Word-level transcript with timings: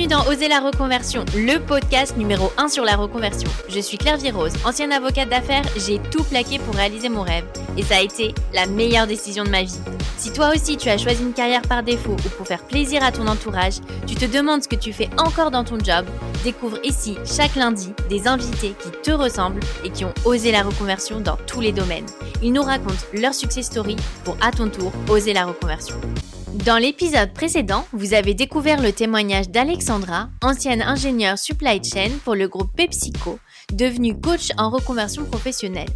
Bienvenue 0.00 0.24
dans 0.24 0.32
Oser 0.32 0.48
la 0.48 0.60
reconversion, 0.60 1.26
le 1.34 1.58
podcast 1.58 2.16
numéro 2.16 2.50
1 2.56 2.68
sur 2.68 2.84
la 2.84 2.96
reconversion. 2.96 3.50
Je 3.68 3.80
suis 3.80 3.98
Claire 3.98 4.16
Virose, 4.16 4.54
ancienne 4.64 4.92
avocate 4.92 5.28
d'affaires, 5.28 5.64
j'ai 5.76 5.98
tout 5.98 6.24
plaqué 6.24 6.58
pour 6.58 6.74
réaliser 6.74 7.10
mon 7.10 7.20
rêve. 7.20 7.44
Et 7.76 7.82
ça 7.82 7.96
a 7.96 8.00
été 8.00 8.34
la 8.54 8.64
meilleure 8.64 9.06
décision 9.06 9.44
de 9.44 9.50
ma 9.50 9.62
vie. 9.62 9.78
Si 10.20 10.30
toi 10.34 10.50
aussi 10.54 10.76
tu 10.76 10.90
as 10.90 10.98
choisi 10.98 11.22
une 11.22 11.32
carrière 11.32 11.62
par 11.62 11.82
défaut 11.82 12.12
ou 12.12 12.28
pour 12.36 12.46
faire 12.46 12.66
plaisir 12.66 13.02
à 13.02 13.10
ton 13.10 13.26
entourage, 13.26 13.76
tu 14.06 14.14
te 14.14 14.26
demandes 14.26 14.62
ce 14.62 14.68
que 14.68 14.76
tu 14.76 14.92
fais 14.92 15.08
encore 15.16 15.50
dans 15.50 15.64
ton 15.64 15.78
job, 15.78 16.04
découvre 16.44 16.78
ici 16.84 17.16
chaque 17.24 17.56
lundi 17.56 17.94
des 18.10 18.28
invités 18.28 18.74
qui 18.78 18.90
te 19.02 19.12
ressemblent 19.12 19.62
et 19.82 19.88
qui 19.88 20.04
ont 20.04 20.12
osé 20.26 20.52
la 20.52 20.62
reconversion 20.62 21.20
dans 21.20 21.38
tous 21.46 21.62
les 21.62 21.72
domaines. 21.72 22.04
Ils 22.42 22.52
nous 22.52 22.60
racontent 22.60 23.02
leur 23.14 23.32
success 23.32 23.64
story 23.64 23.96
pour 24.22 24.36
à 24.42 24.50
ton 24.50 24.68
tour 24.68 24.92
oser 25.08 25.32
la 25.32 25.46
reconversion. 25.46 25.96
Dans 26.66 26.76
l'épisode 26.76 27.32
précédent, 27.32 27.86
vous 27.94 28.12
avez 28.12 28.34
découvert 28.34 28.82
le 28.82 28.92
témoignage 28.92 29.48
d'Alexandra, 29.48 30.28
ancienne 30.42 30.82
ingénieure 30.82 31.38
supply 31.38 31.80
chain 31.82 32.10
pour 32.26 32.34
le 32.34 32.46
groupe 32.46 32.76
PepsiCo, 32.76 33.38
devenue 33.72 34.20
coach 34.20 34.50
en 34.58 34.68
reconversion 34.68 35.24
professionnelle. 35.24 35.88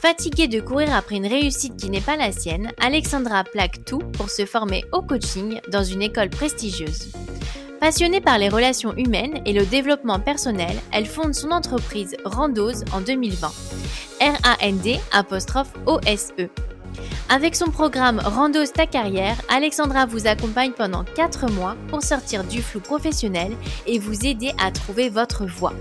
Fatiguée 0.00 0.48
de 0.48 0.60
courir 0.60 0.94
après 0.94 1.16
une 1.16 1.26
réussite 1.26 1.76
qui 1.76 1.90
n'est 1.90 2.00
pas 2.00 2.16
la 2.16 2.32
sienne, 2.32 2.70
Alexandra 2.80 3.44
plaque 3.44 3.84
tout 3.84 3.98
pour 3.98 4.30
se 4.30 4.46
former 4.46 4.84
au 4.92 5.02
coaching 5.02 5.60
dans 5.70 5.84
une 5.84 6.02
école 6.02 6.30
prestigieuse. 6.30 7.12
Passionnée 7.80 8.20
par 8.20 8.38
les 8.38 8.48
relations 8.48 8.96
humaines 8.96 9.40
et 9.44 9.52
le 9.52 9.66
développement 9.66 10.18
personnel, 10.18 10.76
elle 10.92 11.06
fonde 11.06 11.34
son 11.34 11.50
entreprise 11.50 12.16
Randose 12.24 12.84
en 12.92 13.00
2020. 13.00 13.48
R-A-N-D 14.20 14.98
apostrophe 15.12 15.72
O-S-E. 15.86 16.48
Avec 17.28 17.56
son 17.56 17.70
programme 17.70 18.20
Randos 18.20 18.66
ta 18.74 18.86
carrière, 18.86 19.36
Alexandra 19.48 20.06
vous 20.06 20.26
accompagne 20.26 20.72
pendant 20.72 21.04
4 21.04 21.50
mois 21.50 21.76
pour 21.88 22.02
sortir 22.02 22.44
du 22.44 22.62
flou 22.62 22.80
professionnel 22.80 23.56
et 23.86 23.98
vous 23.98 24.26
aider 24.26 24.52
à 24.58 24.70
trouver 24.70 25.08
votre 25.08 25.44
voie. 25.44 25.74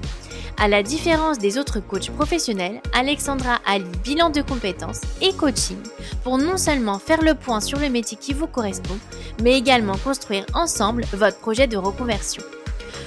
À 0.58 0.68
la 0.68 0.84
différence 0.84 1.38
des 1.38 1.58
autres 1.58 1.82
coachs 1.82 2.10
professionnels, 2.12 2.82
Alexandra 2.94 3.60
allie 3.66 3.86
bilan 4.04 4.30
de 4.30 4.42
compétences 4.42 5.02
et 5.22 5.34
coaching 5.34 5.78
pour 6.24 6.38
non 6.38 6.58
seulement 6.58 6.98
faire 6.98 7.22
le 7.22 7.36
point 7.36 7.60
sur 7.60 7.78
le 7.78 7.90
métier 7.90 8.18
qui 8.18 8.34
vous 8.34 8.48
correspond, 8.48 8.98
mais 9.44 9.58
également 9.58 9.98
construire 9.98 10.46
ensemble 10.54 11.04
votre 11.14 11.40
projet 11.40 11.68
de 11.68 11.78
reconversion. 11.78 12.42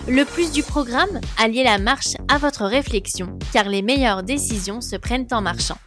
Le 0.06 0.24
plus 0.24 0.52
du 0.52 0.62
programme, 0.62 1.20
allier 1.38 1.64
la 1.64 1.78
marche 1.78 2.16
à 2.28 2.38
votre 2.38 2.64
réflexion, 2.64 3.38
car 3.52 3.64
les 3.68 3.82
meilleures 3.82 4.22
décisions 4.22 4.80
se 4.80 4.96
prennent 4.96 5.26
en 5.32 5.40
marchant. 5.40 5.78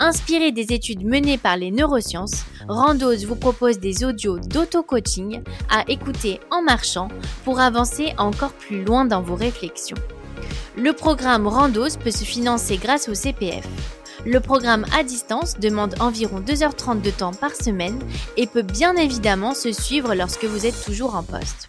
Inspiré 0.00 0.52
des 0.52 0.72
études 0.72 1.04
menées 1.04 1.38
par 1.38 1.56
les 1.56 1.70
neurosciences, 1.70 2.44
Randos 2.68 3.26
vous 3.26 3.36
propose 3.36 3.78
des 3.78 4.04
audios 4.04 4.38
d'auto-coaching 4.38 5.42
à 5.70 5.84
écouter 5.88 6.40
en 6.50 6.62
marchant 6.62 7.08
pour 7.44 7.60
avancer 7.60 8.14
encore 8.18 8.52
plus 8.52 8.84
loin 8.84 9.04
dans 9.04 9.22
vos 9.22 9.36
réflexions. 9.36 9.96
Le 10.76 10.92
programme 10.92 11.46
Randos 11.46 11.96
peut 12.02 12.10
se 12.10 12.24
financer 12.24 12.76
grâce 12.76 13.08
au 13.08 13.14
CPF. 13.14 13.66
Le 14.26 14.40
programme 14.40 14.86
à 14.98 15.02
distance 15.02 15.58
demande 15.58 15.94
environ 16.00 16.40
2h30 16.40 17.02
de 17.02 17.10
temps 17.10 17.32
par 17.32 17.54
semaine 17.54 17.98
et 18.36 18.46
peut 18.46 18.62
bien 18.62 18.96
évidemment 18.96 19.54
se 19.54 19.72
suivre 19.72 20.14
lorsque 20.14 20.44
vous 20.44 20.66
êtes 20.66 20.82
toujours 20.84 21.14
en 21.14 21.22
poste. 21.22 21.68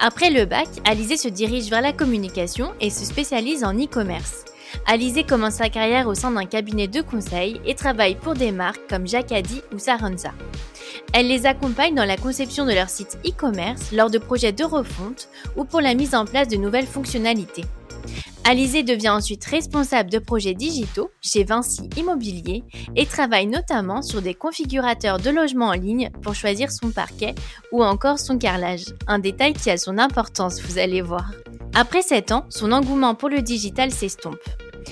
Après 0.00 0.30
le 0.30 0.46
bac, 0.46 0.68
Alizé 0.86 1.18
se 1.18 1.28
dirige 1.28 1.68
vers 1.68 1.82
la 1.82 1.92
communication 1.92 2.72
et 2.80 2.88
se 2.88 3.04
spécialise 3.04 3.64
en 3.64 3.74
e-commerce. 3.74 4.46
Alizé 4.86 5.24
commence 5.24 5.54
sa 5.54 5.68
carrière 5.68 6.08
au 6.08 6.14
sein 6.14 6.30
d'un 6.30 6.46
cabinet 6.46 6.88
de 6.88 7.00
conseil 7.00 7.60
et 7.64 7.74
travaille 7.74 8.16
pour 8.16 8.34
des 8.34 8.52
marques 8.52 8.88
comme 8.88 9.06
Jacadi 9.06 9.62
ou 9.72 9.78
Saranza. 9.78 10.32
Elle 11.12 11.28
les 11.28 11.46
accompagne 11.46 11.94
dans 11.94 12.04
la 12.04 12.16
conception 12.16 12.66
de 12.66 12.72
leur 12.72 12.88
site 12.88 13.18
e-commerce 13.26 13.92
lors 13.92 14.10
de 14.10 14.18
projets 14.18 14.52
de 14.52 14.64
refonte 14.64 15.28
ou 15.56 15.64
pour 15.64 15.80
la 15.80 15.94
mise 15.94 16.14
en 16.14 16.24
place 16.24 16.48
de 16.48 16.56
nouvelles 16.56 16.86
fonctionnalités. 16.86 17.64
Alizé 18.44 18.82
devient 18.82 19.10
ensuite 19.10 19.44
responsable 19.44 20.10
de 20.10 20.18
projets 20.18 20.54
digitaux 20.54 21.10
chez 21.20 21.44
Vinci 21.44 21.90
Immobilier 21.96 22.64
et 22.96 23.06
travaille 23.06 23.46
notamment 23.46 24.02
sur 24.02 24.22
des 24.22 24.34
configurateurs 24.34 25.18
de 25.18 25.30
logements 25.30 25.68
en 25.68 25.74
ligne 25.74 26.10
pour 26.22 26.34
choisir 26.34 26.72
son 26.72 26.90
parquet 26.90 27.34
ou 27.70 27.84
encore 27.84 28.18
son 28.18 28.38
carrelage. 28.38 28.86
Un 29.06 29.18
détail 29.18 29.52
qui 29.52 29.70
a 29.70 29.76
son 29.76 29.98
importance, 29.98 30.62
vous 30.62 30.78
allez 30.78 31.02
voir. 31.02 31.30
Après 31.74 32.02
7 32.02 32.32
ans, 32.32 32.46
son 32.48 32.72
engouement 32.72 33.14
pour 33.14 33.28
le 33.28 33.42
digital 33.42 33.92
s'estompe. 33.92 34.40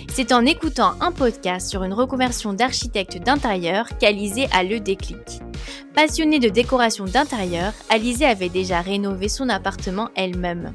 C'est 0.08 0.32
en 0.32 0.44
écoutant 0.44 0.94
un 1.00 1.12
podcast 1.12 1.68
sur 1.68 1.84
une 1.84 1.92
reconversion 1.92 2.52
d'architecte 2.52 3.18
d'intérieur 3.18 3.86
qu'Alizé 3.98 4.46
a 4.52 4.62
le 4.62 4.80
déclic. 4.80 5.40
Passionnée 5.94 6.38
de 6.38 6.48
décoration 6.48 7.04
d'intérieur, 7.04 7.72
Alizé 7.88 8.24
avait 8.24 8.48
déjà 8.48 8.80
rénové 8.80 9.28
son 9.28 9.48
appartement 9.48 10.10
elle-même. 10.14 10.72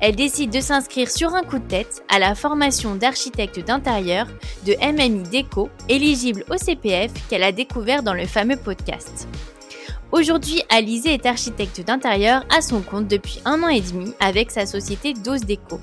Elle 0.00 0.16
décide 0.16 0.50
de 0.50 0.60
s'inscrire 0.60 1.10
sur 1.10 1.34
un 1.34 1.42
coup 1.42 1.58
de 1.58 1.66
tête 1.66 2.02
à 2.08 2.18
la 2.18 2.34
formation 2.34 2.94
d'architecte 2.94 3.60
d'intérieur 3.60 4.26
de 4.66 4.74
MMI 4.80 5.28
Déco, 5.28 5.68
éligible 5.88 6.44
au 6.50 6.56
CPF 6.56 7.12
qu'elle 7.28 7.42
a 7.42 7.52
découvert 7.52 8.02
dans 8.02 8.14
le 8.14 8.26
fameux 8.26 8.56
podcast. 8.56 9.28
Aujourd'hui, 10.12 10.62
Alizé 10.68 11.14
est 11.14 11.24
architecte 11.24 11.80
d'intérieur 11.80 12.44
à 12.54 12.60
son 12.60 12.82
compte 12.82 13.08
depuis 13.08 13.40
un 13.46 13.62
an 13.62 13.68
et 13.68 13.80
demi 13.80 14.12
avec 14.20 14.50
sa 14.50 14.66
société 14.66 15.14
Dose 15.14 15.40
Déco. 15.40 15.80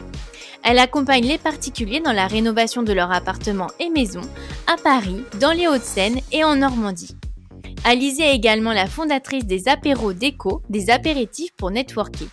Elle 0.63 0.77
accompagne 0.77 1.25
les 1.25 1.39
particuliers 1.39 1.99
dans 1.99 2.11
la 2.11 2.27
rénovation 2.27 2.83
de 2.83 2.93
leurs 2.93 3.11
appartements 3.11 3.71
et 3.79 3.89
maisons 3.89 4.21
à 4.67 4.75
Paris, 4.77 5.23
dans 5.39 5.51
les 5.51 5.67
Hauts-de-Seine 5.67 6.19
et 6.31 6.43
en 6.43 6.57
Normandie. 6.57 7.15
Alizé 7.83 8.21
est 8.21 8.35
également 8.35 8.73
la 8.73 8.85
fondatrice 8.85 9.47
des 9.47 9.67
apéros 9.67 10.13
déco, 10.13 10.61
des 10.69 10.91
apéritifs 10.91 11.53
pour 11.57 11.71
networker. 11.71 12.27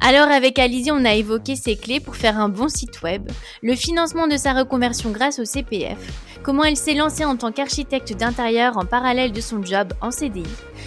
Alors 0.00 0.28
avec 0.28 0.58
Alizé, 0.58 0.90
on 0.92 1.04
a 1.04 1.14
évoqué 1.14 1.56
ses 1.56 1.76
clés 1.76 2.00
pour 2.00 2.16
faire 2.16 2.38
un 2.38 2.48
bon 2.48 2.68
site 2.68 3.02
web, 3.02 3.28
le 3.62 3.74
financement 3.74 4.26
de 4.26 4.36
sa 4.36 4.52
reconversion 4.52 5.10
grâce 5.10 5.38
au 5.38 5.44
CPF, 5.44 5.98
comment 6.42 6.64
elle 6.64 6.76
s'est 6.76 6.94
lancée 6.94 7.24
en 7.24 7.36
tant 7.36 7.52
qu'architecte 7.52 8.16
d'intérieur 8.16 8.76
en 8.78 8.84
parallèle 8.84 9.32
de 9.32 9.40
son 9.40 9.62
job 9.62 9.92
en 10.00 10.10
CDI, 10.10 10.44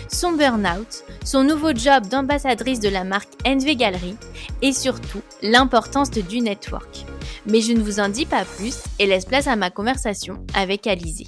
son 0.10 0.32
burn-out, 0.32 1.04
son 1.26 1.44
nouveau 1.44 1.74
job 1.76 2.08
d'ambassadrice 2.08 2.80
de 2.80 2.90
la 2.90 3.04
marque 3.04 3.30
NV 3.46 3.76
Gallery 3.76 4.16
et 4.62 4.74
surtout 4.74 5.22
l'importance 5.42 6.12
du 6.12 6.42
network. 6.42 7.06
Mais 7.46 7.62
je 7.62 7.74
ne 7.74 7.82
vous 7.82 8.00
en 8.00 8.10
dis 8.10 8.26
pas 8.26 8.46
plus 8.46 8.78
et 9.00 9.08
laisse 9.08 9.26
place 9.26 9.48
à 9.48 9.56
ma 9.56 9.70
conversation 9.70 10.46
avec 10.56 10.88
Alizé. 10.88 11.26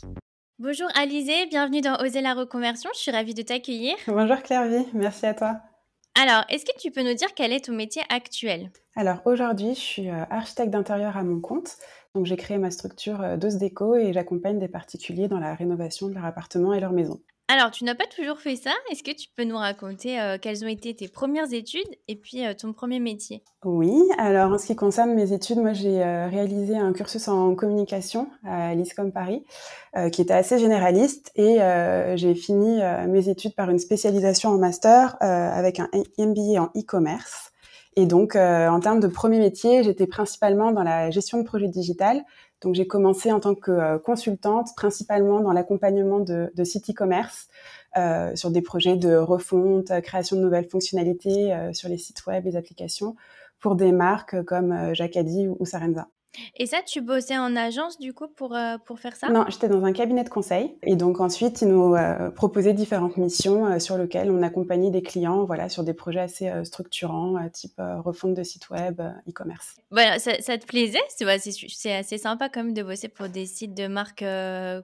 Bonjour 0.60 0.88
Alizé, 0.96 1.48
bienvenue 1.48 1.82
dans 1.82 1.98
Oser 1.98 2.22
la 2.22 2.34
reconversion, 2.34 2.90
je 2.94 3.00
suis 3.00 3.12
ravie 3.12 3.34
de 3.34 3.42
t'accueillir. 3.42 3.96
Bonjour 4.08 4.42
Clairvy, 4.44 4.86
merci 4.94 5.26
à 5.26 5.34
toi. 5.34 5.60
Alors, 6.16 6.44
est-ce 6.50 6.64
que 6.64 6.78
tu 6.80 6.92
peux 6.92 7.02
nous 7.02 7.16
dire 7.16 7.34
quel 7.36 7.52
est 7.52 7.66
ton 7.66 7.74
métier 7.74 8.04
actuel? 8.10 8.72
Alors 8.96 9.22
aujourd'hui, 9.26 9.74
je 9.74 9.80
suis 9.80 10.10
euh, 10.10 10.24
architecte 10.30 10.70
d'intérieur 10.70 11.18
à 11.18 11.24
mon 11.24 11.42
compte. 11.42 11.78
Donc 12.14 12.28
j'ai 12.28 12.38
créé 12.38 12.60
ma 12.60 12.70
structure 12.70 13.22
euh, 13.22 13.38
Dose 13.38 13.58
Déco 13.58 13.96
et 13.96 14.14
j'accompagne 14.14 14.60
des 14.60 14.68
particuliers 14.68 15.28
dans 15.28 15.40
la 15.40 15.56
rénovation 15.56 16.10
de 16.10 16.14
leur 16.14 16.26
appartement 16.26 16.74
et 16.74 16.80
leur 16.80 16.92
maison. 16.92 17.20
Alors, 17.50 17.72
tu 17.72 17.84
n'as 17.84 17.94
pas 17.94 18.06
toujours 18.06 18.40
fait 18.40 18.56
ça. 18.56 18.72
Est-ce 18.90 19.04
que 19.04 19.12
tu 19.12 19.28
peux 19.36 19.44
nous 19.44 19.58
raconter 19.58 20.20
euh, 20.20 20.38
quelles 20.42 20.64
ont 20.64 20.68
été 20.68 20.96
tes 20.96 21.10
premières 21.10 21.52
études 21.52 21.88
et 22.08 22.16
puis 22.16 22.46
euh, 22.46 22.54
ton 22.54 22.72
premier 22.72 23.00
métier? 23.00 23.44
Oui, 23.66 23.94
alors 24.18 24.54
en 24.54 24.58
ce 24.58 24.68
qui 24.68 24.76
concerne 24.78 25.14
mes 25.14 25.34
études, 25.34 25.58
moi 25.58 25.74
j'ai 25.74 26.02
euh, 26.02 26.28
réalisé 26.30 26.78
un 26.78 26.94
cursus 26.94 27.28
en 27.28 27.54
communication 27.56 28.30
à 28.46 28.74
l'ISCOM 28.76 29.12
Paris 29.12 29.44
qui 30.12 30.22
était 30.22 30.34
assez 30.34 30.58
généraliste 30.58 31.32
et 31.36 31.60
j'ai 32.16 32.34
fini 32.34 32.82
mes 33.08 33.30
études 33.30 33.54
par 33.54 33.70
une 33.70 33.78
spécialisation 33.78 34.50
en 34.50 34.58
master 34.58 35.16
avec 35.22 35.80
un 35.80 35.88
MBA 36.18 36.60
en 36.60 36.72
e-commerce. 36.76 37.52
Et 37.96 38.08
donc, 38.08 38.36
en 38.36 38.80
termes 38.80 39.00
de 39.00 39.08
premier 39.08 39.38
métier, 39.38 39.84
j'étais 39.84 40.08
principalement 40.08 40.72
dans 40.72 40.82
la 40.82 41.12
gestion 41.12 41.38
de 41.38 41.44
projets 41.44 41.68
digital. 41.68 42.24
Donc, 42.64 42.76
j'ai 42.76 42.88
commencé 42.88 43.32
en 43.32 43.40
tant 43.40 43.56
que 43.56 43.98
consultante, 43.98 44.70
principalement 44.76 45.42
dans 45.42 45.52
l'accompagnement 45.54 46.20
de, 46.20 46.52
de 46.56 46.64
sites 46.64 46.90
e-commerce, 46.90 47.50
euh, 47.96 48.36
sur 48.36 48.50
des 48.50 48.64
projets 48.64 48.98
de 48.98 49.16
refonte, 49.16 49.92
création 50.02 50.36
de 50.36 50.42
nouvelles 50.42 50.68
fonctionnalités 50.68 51.54
euh, 51.54 51.74
sur 51.74 51.90
les 51.90 52.00
sites 52.00 52.26
web, 52.26 52.44
les 52.46 52.56
applications, 52.56 53.16
pour 53.60 53.76
des 53.76 53.92
marques 53.92 54.44
comme 54.46 54.72
euh, 54.72 54.94
Jacadi 54.96 55.48
ou 55.48 55.64
Sarenza. 55.66 56.08
Et 56.58 56.66
ça, 56.66 56.78
tu 56.86 57.02
bossais 57.02 57.38
en 57.38 57.56
agence 57.56 58.00
du 58.00 58.14
coup 58.14 58.28
pour, 58.28 58.56
euh, 58.56 58.78
pour 58.86 59.00
faire 59.00 59.16
ça? 59.16 59.30
Non, 59.30 59.46
j'étais 59.50 59.68
dans 59.68 59.84
un 59.84 59.94
cabinet 59.94 60.24
de 60.24 60.30
conseil. 60.30 60.76
Et 60.84 60.96
donc 60.96 61.20
ensuite, 61.20 61.62
ils 61.62 61.68
nous 61.68 61.96
euh, 61.96 62.32
proposaient 62.32 62.74
différentes 62.74 63.18
missions 63.18 63.66
euh, 63.66 63.80
sur 63.80 63.98
lesquelles 63.98 64.32
on 64.32 64.42
accompagnait 64.42 64.90
des 64.90 65.02
clients 65.02 65.46
voilà, 65.46 65.70
sur 65.70 65.84
des 65.84 65.94
projets 65.94 66.22
assez 66.22 66.52
structurants, 66.64 67.36
type 67.52 67.82
refonte 68.04 68.34
de 68.34 68.44
site 68.44 68.70
web, 68.70 69.02
e-commerce. 69.30 69.76
Voilà, 69.92 70.20
ça, 70.20 70.42
ça, 70.42 70.58
te 70.58 70.66
plaisait? 70.66 71.00
C'est 71.10 71.94
assez 71.94 72.18
sympa 72.18 72.50
quand 72.50 72.64
même 72.64 72.74
de 72.74 72.84
bosser 72.84 73.08
pour 73.08 73.30
des 73.30 73.46
sites 73.46 73.74
de 73.74 73.88
marques 73.88 74.26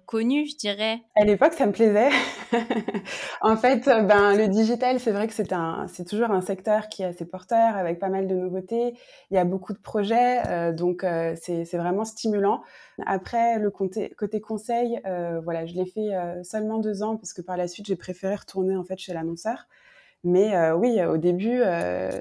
connues, 0.06 0.48
je 0.48 0.56
dirais. 0.56 1.00
À 1.16 1.25
l'époque, 1.25 1.54
ça 1.54 1.66
me 1.66 1.72
plaisait. 1.72 2.10
en 3.42 3.57
fait, 3.57 3.86
ben, 3.86 4.36
le 4.36 4.48
digital, 4.48 5.00
c'est 5.00 5.12
vrai 5.12 5.28
que 5.28 5.34
c'est 5.34 6.06
toujours 6.07 6.31
un 6.31 6.42
secteur 6.42 6.90
qui 6.90 7.04
est 7.04 7.06
assez 7.06 7.25
porteur, 7.25 7.75
avec 7.75 8.00
pas 8.00 8.10
mal 8.10 8.28
de 8.28 8.36
nouveautés. 8.36 8.94
Il 9.31 9.36
y 9.36 9.38
a 9.38 9.45
beaucoup 9.45 9.74
de 9.74 9.80
projets, 9.80 10.74
donc 10.74 11.04
c'est 11.42 11.78
vraiment 11.78 12.06
stimulant. 12.06 12.62
Après, 13.06 13.60
le 13.60 13.70
côté, 13.72 14.10
côté 14.18 14.42
conseil, 14.42 15.00
euh, 15.06 15.40
voilà, 15.44 15.66
je 15.66 15.74
l'ai 15.74 15.86
fait 15.86 16.14
euh, 16.14 16.44
seulement 16.44 16.80
deux 16.80 17.04
ans 17.04 17.18
parce 17.18 17.34
que 17.34 17.42
par 17.42 17.58
la 17.58 17.68
suite, 17.68 17.88
j'ai 17.88 17.96
préféré 17.96 18.36
retourner 18.36 18.76
en 18.76 18.84
fait 18.84 18.98
chez 18.98 19.14
l'annonceur. 19.14 19.68
Mais 20.26 20.54
euh, 20.54 20.76
oui, 20.76 21.02
au 21.06 21.16
début, 21.16 21.62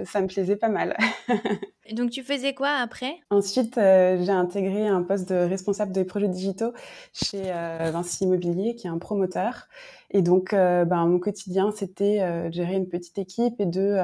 ça 0.04 0.20
me 0.20 0.28
plaisait 0.28 0.54
pas 0.54 0.68
mal. 0.68 0.96
Donc, 1.92 2.10
tu 2.10 2.22
faisais 2.22 2.54
quoi 2.54 2.68
après? 2.68 3.16
Ensuite, 3.30 3.74
j'ai 3.74 4.30
intégré 4.30 4.86
un 4.86 5.02
poste 5.02 5.28
de 5.30 5.34
responsable 5.34 5.90
des 5.90 6.04
projets 6.04 6.28
digitaux 6.28 6.72
chez 7.12 7.42
Vinci 7.42 8.24
Immobilier, 8.24 8.76
qui 8.76 8.86
est 8.86 8.90
un 8.90 8.98
promoteur. 8.98 9.66
Et 10.10 10.22
donc, 10.22 10.50
ben, 10.52 11.06
mon 11.06 11.18
quotidien, 11.18 11.72
c'était 11.74 12.20
de 12.48 12.52
gérer 12.52 12.74
une 12.74 12.88
petite 12.88 13.18
équipe 13.18 13.58
et 13.58 13.66
de 13.66 13.96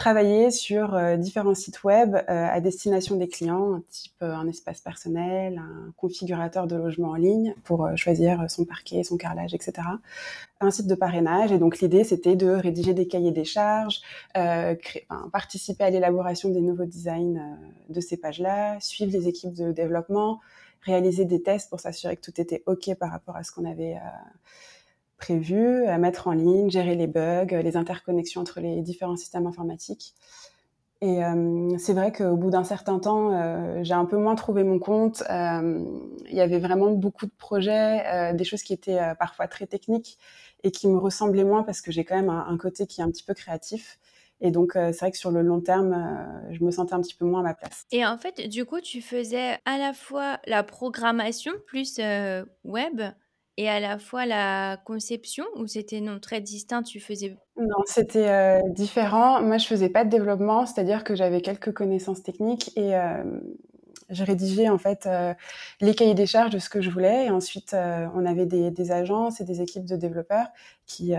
travailler 0.00 0.50
sur 0.50 0.94
euh, 0.94 1.18
différents 1.18 1.54
sites 1.54 1.84
web 1.84 2.14
euh, 2.14 2.22
à 2.26 2.58
destination 2.62 3.16
des 3.16 3.28
clients, 3.28 3.82
type 3.90 4.14
euh, 4.22 4.32
un 4.32 4.48
espace 4.48 4.80
personnel, 4.80 5.58
un 5.58 5.92
configurateur 5.98 6.66
de 6.66 6.74
logement 6.74 7.10
en 7.10 7.16
ligne 7.16 7.54
pour 7.64 7.86
choisir 7.96 8.50
son 8.50 8.64
parquet, 8.64 9.04
son 9.04 9.18
carrelage, 9.18 9.52
etc. 9.52 9.72
Un 10.60 10.70
site 10.70 10.86
de 10.86 10.94
parrainage. 10.94 11.52
Et 11.52 11.58
donc 11.58 11.80
l'idée, 11.80 12.02
c'était 12.02 12.34
de 12.34 12.48
rédiger 12.48 12.94
des 12.94 13.06
cahiers 13.06 13.30
des 13.30 13.44
charges, 13.44 14.00
participer 15.32 15.84
à 15.84 15.90
l'élaboration 15.90 16.48
des 16.48 16.62
nouveaux 16.62 16.86
designs 16.86 17.58
de 17.90 18.00
ces 18.00 18.16
pages-là, 18.16 18.80
suivre 18.80 19.12
les 19.12 19.28
équipes 19.28 19.54
de 19.54 19.70
développement, 19.70 20.40
réaliser 20.80 21.26
des 21.26 21.42
tests 21.42 21.68
pour 21.68 21.80
s'assurer 21.80 22.16
que 22.16 22.22
tout 22.22 22.40
était 22.40 22.62
OK 22.64 22.94
par 22.94 23.10
rapport 23.10 23.36
à 23.36 23.44
ce 23.44 23.52
qu'on 23.52 23.66
avait 23.66 23.98
prévu, 25.20 25.86
à 25.86 25.98
mettre 25.98 26.26
en 26.26 26.32
ligne, 26.32 26.70
gérer 26.70 26.96
les 26.96 27.06
bugs, 27.06 27.46
les 27.62 27.76
interconnexions 27.76 28.40
entre 28.40 28.60
les 28.60 28.82
différents 28.82 29.16
systèmes 29.16 29.46
informatiques. 29.46 30.14
Et 31.02 31.24
euh, 31.24 31.78
c'est 31.78 31.94
vrai 31.94 32.12
qu'au 32.12 32.36
bout 32.36 32.50
d'un 32.50 32.64
certain 32.64 32.98
temps, 32.98 33.32
euh, 33.32 33.80
j'ai 33.82 33.94
un 33.94 34.04
peu 34.04 34.18
moins 34.18 34.34
trouvé 34.34 34.64
mon 34.64 34.78
compte. 34.78 35.22
Euh, 35.30 35.82
il 36.28 36.34
y 36.34 36.40
avait 36.40 36.58
vraiment 36.58 36.90
beaucoup 36.90 37.24
de 37.24 37.32
projets, 37.38 38.34
des 38.34 38.44
choses 38.44 38.62
qui 38.62 38.74
étaient 38.74 39.00
parfois 39.18 39.48
très 39.48 39.66
techniques 39.66 40.18
et 40.62 40.70
qui 40.70 40.88
me 40.88 40.98
ressemblaient 40.98 41.44
moins 41.44 41.62
parce 41.62 41.80
que 41.80 41.90
j'ai 41.90 42.04
quand 42.04 42.16
même 42.16 42.28
un, 42.28 42.56
côté 42.58 42.86
qui 42.86 43.00
est 43.00 43.04
un 43.04 43.10
petit 43.10 43.24
peu 43.24 43.32
créatif. 43.32 43.98
Et 44.42 44.50
donc, 44.50 44.72
c'est 44.74 44.98
vrai 45.00 45.10
que 45.10 45.18
sur 45.18 45.30
le 45.30 45.42
long 45.42 45.60
terme, 45.60 46.26
je 46.50 46.62
me 46.64 46.70
sentais 46.70 46.94
un 46.94 47.00
petit 47.00 47.14
peu 47.14 47.24
moins 47.24 47.40
à 47.40 47.44
ma 47.44 47.54
place. 47.54 47.86
Et 47.92 48.04
en 48.06 48.18
fait, 48.18 48.48
du 48.48 48.64
coup, 48.64 48.80
tu 48.80 49.00
faisais 49.00 49.58
à 49.64 49.78
la 49.78 49.92
fois 49.92 50.38
la 50.46 50.62
programmation 50.62 51.52
plus 51.66 51.98
web 52.64 53.00
et 53.60 53.68
à 53.68 53.78
la 53.78 53.98
fois 53.98 54.24
la 54.24 54.78
conception 54.78 55.44
ou 55.56 55.66
c'était 55.66 56.00
non 56.00 56.18
très 56.18 56.40
distinct 56.40 56.82
tu 56.82 56.98
faisais 56.98 57.36
non 57.58 57.82
c'était 57.84 58.28
euh, 58.28 58.60
différent. 58.70 59.42
Moi 59.42 59.58
je 59.58 59.66
faisais 59.66 59.90
pas 59.90 60.04
de 60.04 60.10
développement 60.10 60.64
c'est-à-dire 60.64 61.04
que 61.04 61.14
j'avais 61.14 61.42
quelques 61.42 61.72
connaissances 61.74 62.22
techniques 62.22 62.72
et 62.76 62.96
euh, 62.96 63.22
je 64.08 64.24
rédigeais 64.24 64.70
en 64.70 64.78
fait 64.78 65.04
euh, 65.04 65.34
les 65.82 65.94
cahiers 65.94 66.14
des 66.14 66.24
charges 66.24 66.52
de 66.52 66.58
ce 66.58 66.70
que 66.70 66.80
je 66.80 66.88
voulais. 66.88 67.26
Et 67.26 67.30
ensuite 67.30 67.76
on 68.14 68.24
avait 68.24 68.46
des, 68.46 68.70
des, 68.70 68.92
agences 68.92 69.42
et 69.42 69.44
des 69.44 69.60
équipes 69.60 69.84
de 69.84 69.96
développeurs 69.96 70.46
qui 70.86 71.12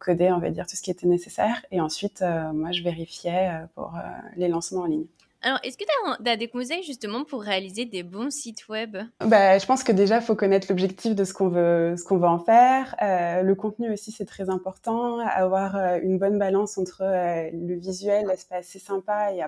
codaient 0.00 0.32
on 0.32 0.40
va 0.40 0.50
dire 0.50 0.66
tout 0.66 0.74
ce 0.74 0.82
qui 0.82 0.90
était 0.90 1.06
nécessaire. 1.06 1.64
Et 1.70 1.80
ensuite 1.80 2.24
moi 2.52 2.72
je 2.72 2.82
vérifiais 2.82 3.52
pour 3.76 3.94
les 4.36 4.48
lancements 4.48 4.82
en 4.82 4.86
ligne 4.86 5.06
alors, 5.44 5.58
est-ce 5.62 5.76
que 5.76 5.84
tu 5.84 6.28
as, 6.30 6.36
des 6.36 6.48
conseils 6.48 6.82
justement 6.82 7.24
pour 7.24 7.42
réaliser 7.42 7.84
des 7.84 8.02
bons 8.02 8.30
sites 8.30 8.66
web? 8.68 8.96
Bah, 9.20 9.58
Je 9.58 9.66
pense 9.66 9.84
que 9.84 9.92
déjà, 9.92 10.16
il 10.16 10.22
faut 10.22 10.34
connaître 10.34 10.68
l'objectif 10.70 11.14
de 11.14 11.24
ce 11.24 11.34
qu'on 11.34 11.48
veut, 11.48 11.94
veut 11.94 12.26
en 12.26 12.38
faire. 12.38 12.96
Euh, 13.02 13.42
le 13.42 13.54
contenu 13.54 13.92
aussi, 13.92 14.10
c'est 14.10 14.24
très 14.24 14.48
important. 14.48 15.18
Avoir 15.18 15.76
euh, 15.76 15.98
une 16.02 16.18
bonne 16.18 16.38
balance 16.38 16.78
entre 16.78 17.02
euh, 17.02 17.50
le 17.52 17.74
visuel, 17.74 18.24
l'aspect 18.26 18.56
assez 18.56 18.78
sympa, 18.78 19.32
et 19.34 19.42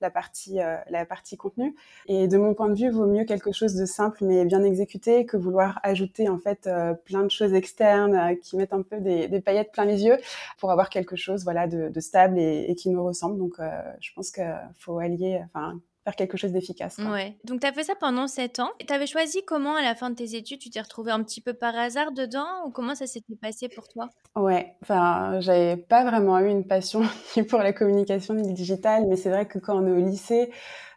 la, 0.00 0.10
partie, 0.10 0.58
la 0.90 1.06
partie 1.06 1.36
contenu. 1.36 1.74
Et 2.06 2.28
de 2.28 2.36
mon 2.38 2.54
point 2.54 2.68
de 2.68 2.74
vue, 2.74 2.90
vaut 2.90 3.06
mieux 3.06 3.24
quelque 3.24 3.52
chose 3.52 3.74
de 3.74 3.84
simple 3.84 4.24
mais 4.24 4.44
bien 4.44 4.62
exécuté 4.62 5.26
que 5.26 5.36
vouloir 5.36 5.80
ajouter 5.82 6.28
en 6.28 6.38
fait 6.38 6.68
plein 7.04 7.22
de 7.22 7.30
choses 7.30 7.54
externes 7.54 8.36
qui 8.42 8.56
mettent 8.56 8.72
un 8.72 8.82
peu 8.82 9.00
des, 9.00 9.40
paillettes 9.40 9.72
plein 9.72 9.84
les 9.84 10.04
yeux 10.04 10.18
pour 10.58 10.70
avoir 10.70 10.88
quelque 10.88 11.16
chose 11.16 11.44
voilà, 11.44 11.66
de, 11.66 12.00
stable 12.00 12.38
et, 12.38 12.66
et, 12.68 12.74
qui 12.74 12.90
nous 12.90 13.04
ressemble. 13.04 13.38
Donc, 13.38 13.54
je 14.00 14.12
pense 14.14 14.30
qu'il 14.30 14.70
faut 14.78 14.98
allier, 14.98 15.42
enfin, 15.46 15.80
faire 16.04 16.16
quelque 16.16 16.36
chose 16.36 16.52
d'efficace. 16.52 16.98
Ouais. 16.98 17.36
Donc, 17.44 17.60
tu 17.60 17.66
as 17.66 17.72
fait 17.72 17.82
ça 17.82 17.94
pendant 17.94 18.26
7 18.26 18.60
ans. 18.60 18.70
Tu 18.86 18.92
avais 18.92 19.06
choisi 19.06 19.42
comment, 19.44 19.74
à 19.74 19.82
la 19.82 19.94
fin 19.94 20.10
de 20.10 20.14
tes 20.14 20.36
études, 20.36 20.58
tu 20.58 20.70
t'es 20.70 20.80
retrouvé 20.80 21.10
un 21.10 21.22
petit 21.22 21.40
peu 21.40 21.54
par 21.54 21.74
hasard 21.76 22.12
dedans 22.12 22.66
ou 22.66 22.70
comment 22.70 22.94
ça 22.94 23.06
s'était 23.06 23.36
passé 23.36 23.68
pour 23.68 23.88
toi? 23.88 24.10
Ouais, 24.36 24.74
enfin, 24.82 25.40
j'avais 25.40 25.76
pas 25.76 26.04
vraiment 26.04 26.38
eu 26.40 26.48
une 26.48 26.66
passion 26.66 27.02
ni 27.36 27.42
pour 27.42 27.60
la 27.60 27.72
communication 27.72 28.34
ni 28.34 28.48
le 28.48 28.54
digital, 28.54 29.06
mais 29.08 29.16
c'est 29.16 29.30
vrai 29.30 29.46
que 29.46 29.58
quand 29.58 29.82
on 29.82 29.86
est 29.86 29.92
au 29.92 30.06
lycée, 30.06 30.50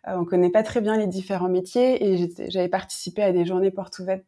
euh, 0.07 0.15
on 0.18 0.25
connaît 0.25 0.51
pas 0.51 0.63
très 0.63 0.81
bien 0.81 0.98
les 0.98 1.07
différents 1.07 1.50
métiers 1.50 2.06
et 2.06 2.30
j'avais 2.50 2.69
participé 2.69 3.24
à 3.24 3.31
des 3.31 3.45
journées 3.45 3.71
portes 3.71 3.98
ouvertes 4.00 4.24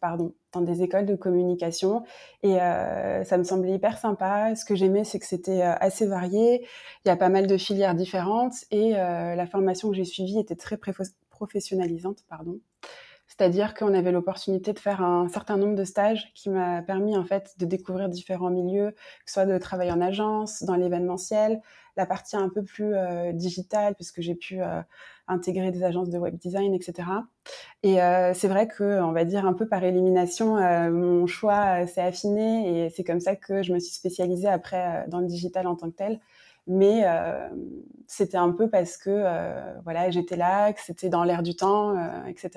pardon, 0.00 0.34
dans 0.52 0.60
des 0.60 0.82
écoles 0.82 1.06
de 1.06 1.14
communication. 1.14 2.04
Et 2.42 2.60
euh, 2.60 3.24
ça 3.24 3.38
me 3.38 3.44
semblait 3.44 3.72
hyper 3.72 3.98
sympa. 3.98 4.54
Ce 4.54 4.64
que 4.64 4.74
j'aimais, 4.74 5.04
c'est 5.04 5.18
que 5.18 5.26
c'était 5.26 5.62
euh, 5.62 5.74
assez 5.80 6.06
varié. 6.06 6.66
Il 7.04 7.08
y 7.08 7.10
a 7.10 7.16
pas 7.16 7.28
mal 7.28 7.46
de 7.46 7.56
filières 7.56 7.94
différentes 7.94 8.54
et 8.70 8.96
euh, 8.96 9.34
la 9.34 9.46
formation 9.46 9.90
que 9.90 9.96
j'ai 9.96 10.04
suivie 10.04 10.38
était 10.38 10.56
très 10.56 10.78
professionnalisante, 11.30 12.24
pardon. 12.28 12.58
C'est-à-dire 13.36 13.74
qu'on 13.74 13.94
avait 13.94 14.12
l'opportunité 14.12 14.72
de 14.72 14.78
faire 14.78 15.02
un 15.02 15.28
certain 15.28 15.56
nombre 15.56 15.74
de 15.74 15.82
stages 15.82 16.32
qui 16.34 16.50
m'a 16.50 16.82
permis 16.82 17.16
en 17.16 17.24
fait 17.24 17.54
de 17.58 17.66
découvrir 17.66 18.08
différents 18.08 18.50
milieux, 18.50 18.92
que 18.92 18.96
ce 19.26 19.34
soit 19.34 19.46
de 19.46 19.58
travailler 19.58 19.90
en 19.90 20.00
agence, 20.00 20.62
dans 20.62 20.76
l'événementiel, 20.76 21.60
la 21.96 22.06
partie 22.06 22.36
un 22.36 22.48
peu 22.48 22.62
plus 22.62 22.94
euh, 22.94 23.32
digitale 23.32 23.96
puisque 23.96 24.20
j'ai 24.20 24.36
pu 24.36 24.62
euh, 24.62 24.80
intégrer 25.26 25.72
des 25.72 25.82
agences 25.82 26.10
de 26.10 26.18
web 26.18 26.36
design, 26.36 26.74
etc. 26.74 27.08
Et 27.82 28.00
euh, 28.00 28.34
c'est 28.34 28.48
vrai 28.48 28.68
que, 28.68 29.00
on 29.00 29.10
va 29.10 29.24
dire 29.24 29.46
un 29.46 29.52
peu 29.52 29.66
par 29.66 29.82
élimination, 29.82 30.56
mon 30.90 31.26
choix 31.26 31.88
s'est 31.88 32.02
affiné 32.02 32.84
et 32.84 32.90
c'est 32.90 33.02
comme 33.02 33.20
ça 33.20 33.34
que 33.34 33.64
je 33.64 33.72
me 33.72 33.80
suis 33.80 33.94
spécialisée 33.94 34.48
après 34.48 35.06
dans 35.08 35.18
le 35.18 35.26
digital 35.26 35.66
en 35.66 35.74
tant 35.74 35.90
que 35.90 35.96
tel 35.96 36.20
mais 36.66 37.02
euh, 37.04 37.48
c'était 38.06 38.36
un 38.36 38.50
peu 38.50 38.68
parce 38.68 38.96
que 38.96 39.10
euh, 39.10 39.74
voilà 39.84 40.10
j'étais 40.10 40.36
là, 40.36 40.72
que 40.72 40.80
c'était 40.80 41.08
dans 41.08 41.24
l'air 41.24 41.42
du 41.42 41.54
temps, 41.56 41.96
euh, 41.96 42.24
etc. 42.26 42.50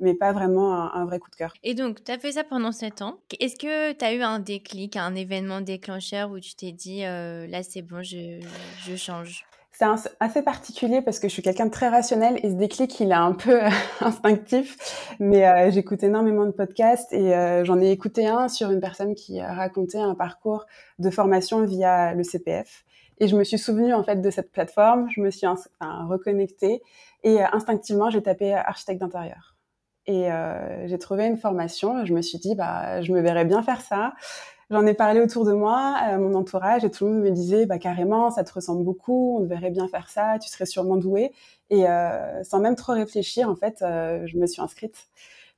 Mais 0.00 0.14
pas 0.14 0.32
vraiment 0.32 0.72
un, 0.72 1.04
vrai 1.04 1.18
coup 1.18 1.30
de 1.30 1.36
cœur. 1.36 1.52
Et 1.62 1.74
donc, 1.74 2.02
tu 2.02 2.10
as 2.10 2.18
fait 2.18 2.32
ça 2.32 2.44
pendant 2.44 2.72
7 2.72 3.02
ans. 3.02 3.18
Est-ce 3.38 3.56
que 3.56 3.92
tu 3.92 4.04
as 4.04 4.14
eu 4.14 4.22
un 4.22 4.38
déclic, 4.38 4.96
un 4.96 5.14
événement 5.14 5.60
déclencheur 5.60 6.30
où 6.30 6.40
tu 6.40 6.54
t'es 6.54 6.72
dit, 6.72 7.02
là 7.02 7.62
c'est 7.62 7.82
bon, 7.82 8.02
je, 8.02 8.40
je 8.86 8.96
change? 8.96 9.44
C'est 9.74 9.86
assez 10.20 10.42
particulier 10.42 11.00
parce 11.00 11.18
que 11.18 11.28
je 11.28 11.32
suis 11.32 11.42
quelqu'un 11.42 11.66
de 11.66 11.70
très 11.70 11.88
rationnel 11.88 12.38
et 12.42 12.50
ce 12.50 12.54
déclic, 12.54 13.00
il 13.00 13.10
est 13.10 13.14
un 13.14 13.32
peu 13.32 13.60
instinctif. 14.00 14.76
Mais 15.18 15.70
j'écoute 15.72 16.02
énormément 16.02 16.46
de 16.46 16.52
podcasts 16.52 17.12
et 17.12 17.32
j'en 17.64 17.80
ai 17.80 17.90
écouté 17.90 18.26
un 18.26 18.48
sur 18.48 18.70
une 18.70 18.80
personne 18.80 19.14
qui 19.14 19.40
racontait 19.40 19.98
un 19.98 20.14
parcours 20.14 20.66
de 20.98 21.10
formation 21.10 21.64
via 21.64 22.14
le 22.14 22.22
CPF. 22.22 22.84
Et 23.18 23.28
je 23.28 23.36
me 23.36 23.44
suis 23.44 23.58
souvenue 23.58 23.94
en 23.94 24.02
fait 24.02 24.20
de 24.20 24.30
cette 24.30 24.50
plateforme, 24.50 25.08
je 25.10 25.20
me 25.20 25.30
suis 25.30 25.46
reconnectée 25.80 26.82
et 27.22 27.40
euh, 27.42 27.46
instinctivement 27.52 28.10
j'ai 28.10 28.22
tapé 28.22 28.52
architecte 28.54 29.00
d'intérieur. 29.00 29.56
Et 30.06 30.32
euh, 30.32 30.86
j'ai 30.88 30.98
trouvé 30.98 31.26
une 31.26 31.36
formation. 31.36 32.04
Je 32.04 32.12
me 32.14 32.22
suis 32.22 32.38
dit 32.38 32.54
bah 32.54 33.02
je 33.02 33.12
me 33.12 33.20
verrais 33.20 33.44
bien 33.44 33.62
faire 33.62 33.80
ça. 33.80 34.14
J'en 34.70 34.86
ai 34.86 34.94
parlé 34.94 35.20
autour 35.20 35.44
de 35.44 35.52
moi, 35.52 35.94
à 35.98 36.16
mon 36.16 36.34
entourage, 36.34 36.82
et 36.82 36.90
tout 36.90 37.04
le 37.04 37.12
monde 37.12 37.22
me 37.24 37.30
disait 37.30 37.66
bah 37.66 37.78
carrément 37.78 38.30
ça 38.30 38.42
te 38.42 38.52
ressemble 38.54 38.84
beaucoup, 38.84 39.36
on 39.38 39.42
te 39.42 39.46
verrait 39.46 39.70
bien 39.70 39.86
faire 39.86 40.08
ça, 40.08 40.38
tu 40.40 40.48
serais 40.48 40.64
sûrement 40.66 40.96
douée. 40.96 41.32
Et 41.68 41.86
euh, 41.88 42.42
sans 42.42 42.58
même 42.58 42.74
trop 42.74 42.92
réfléchir 42.94 43.50
en 43.50 43.54
fait, 43.56 43.82
euh, 43.82 44.26
je 44.26 44.38
me 44.38 44.46
suis 44.46 44.62
inscrite. 44.62 45.08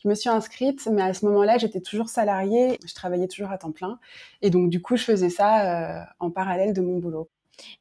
Je 0.02 0.08
me 0.08 0.14
suis 0.14 0.28
inscrite, 0.28 0.87
mais 0.92 1.02
à 1.02 1.14
ce 1.14 1.25
moment-là, 1.26 1.58
j'étais 1.58 1.80
toujours 1.80 2.08
salariée, 2.08 2.78
je 2.87 2.92
travaillais 2.94 3.28
toujours 3.28 3.50
à 3.52 3.58
temps 3.58 3.73
plein, 3.73 3.99
et 4.42 4.50
donc 4.50 4.68
du 4.68 4.82
coup, 4.82 4.96
je 4.96 5.04
faisais 5.04 5.30
ça 5.30 6.00
euh, 6.00 6.04
en 6.20 6.30
parallèle 6.30 6.73
de 6.75 6.80
mon 6.82 6.99
boulot. 6.99 7.30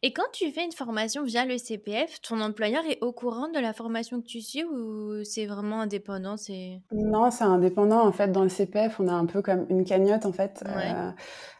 Et 0.02 0.14
quand 0.14 0.24
tu 0.34 0.52
fais 0.52 0.64
une 0.64 0.72
formation 0.72 1.24
via 1.24 1.46
le 1.46 1.58
CPF, 1.58 2.22
ton 2.22 2.42
employeur 2.42 2.84
est 2.86 3.02
au 3.02 3.12
courant 3.12 3.48
de 3.48 3.60
la 3.60 3.74
formation 3.74 4.22
que 4.22 4.28
tu 4.28 4.42
suis 4.42 4.64
ou 4.64 5.24
c'est 5.24 5.46
vraiment 5.46 5.82
indépendant 5.82 6.38
c'est... 6.38 6.82
Non, 6.92 7.32
c'est 7.32 7.44
indépendant. 7.44 8.06
En 8.06 8.12
fait, 8.12 8.32
dans 8.32 8.44
le 8.44 8.50
CPF, 8.50 9.00
on 9.00 9.08
a 9.08 9.14
un 9.14 9.26
peu 9.26 9.42
comme 9.42 9.66
une 9.70 9.86
cagnotte, 9.86 10.26
en 10.26 10.34
fait, 10.34 10.64
euh, 10.68 11.12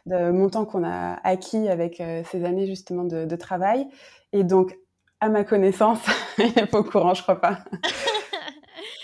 de 0.06 0.30
montant 0.30 0.64
qu'on 0.64 0.84
a 0.84 1.14
acquis 1.24 1.68
avec 1.68 2.00
euh, 2.00 2.22
ces 2.30 2.44
années 2.44 2.66
justement 2.66 3.04
de, 3.04 3.24
de, 3.24 3.36
travail. 3.36 3.86
Et 4.32 4.44
donc, 4.44 4.76
à 5.20 5.28
ma 5.28 5.44
connaissance, 5.44 6.00
il 6.38 6.52
n'est 6.56 6.66
pas 6.66 6.80
au 6.80 6.84
courant, 6.84 7.14
je 7.14 7.22
crois 7.22 7.40
pas. 7.40 7.58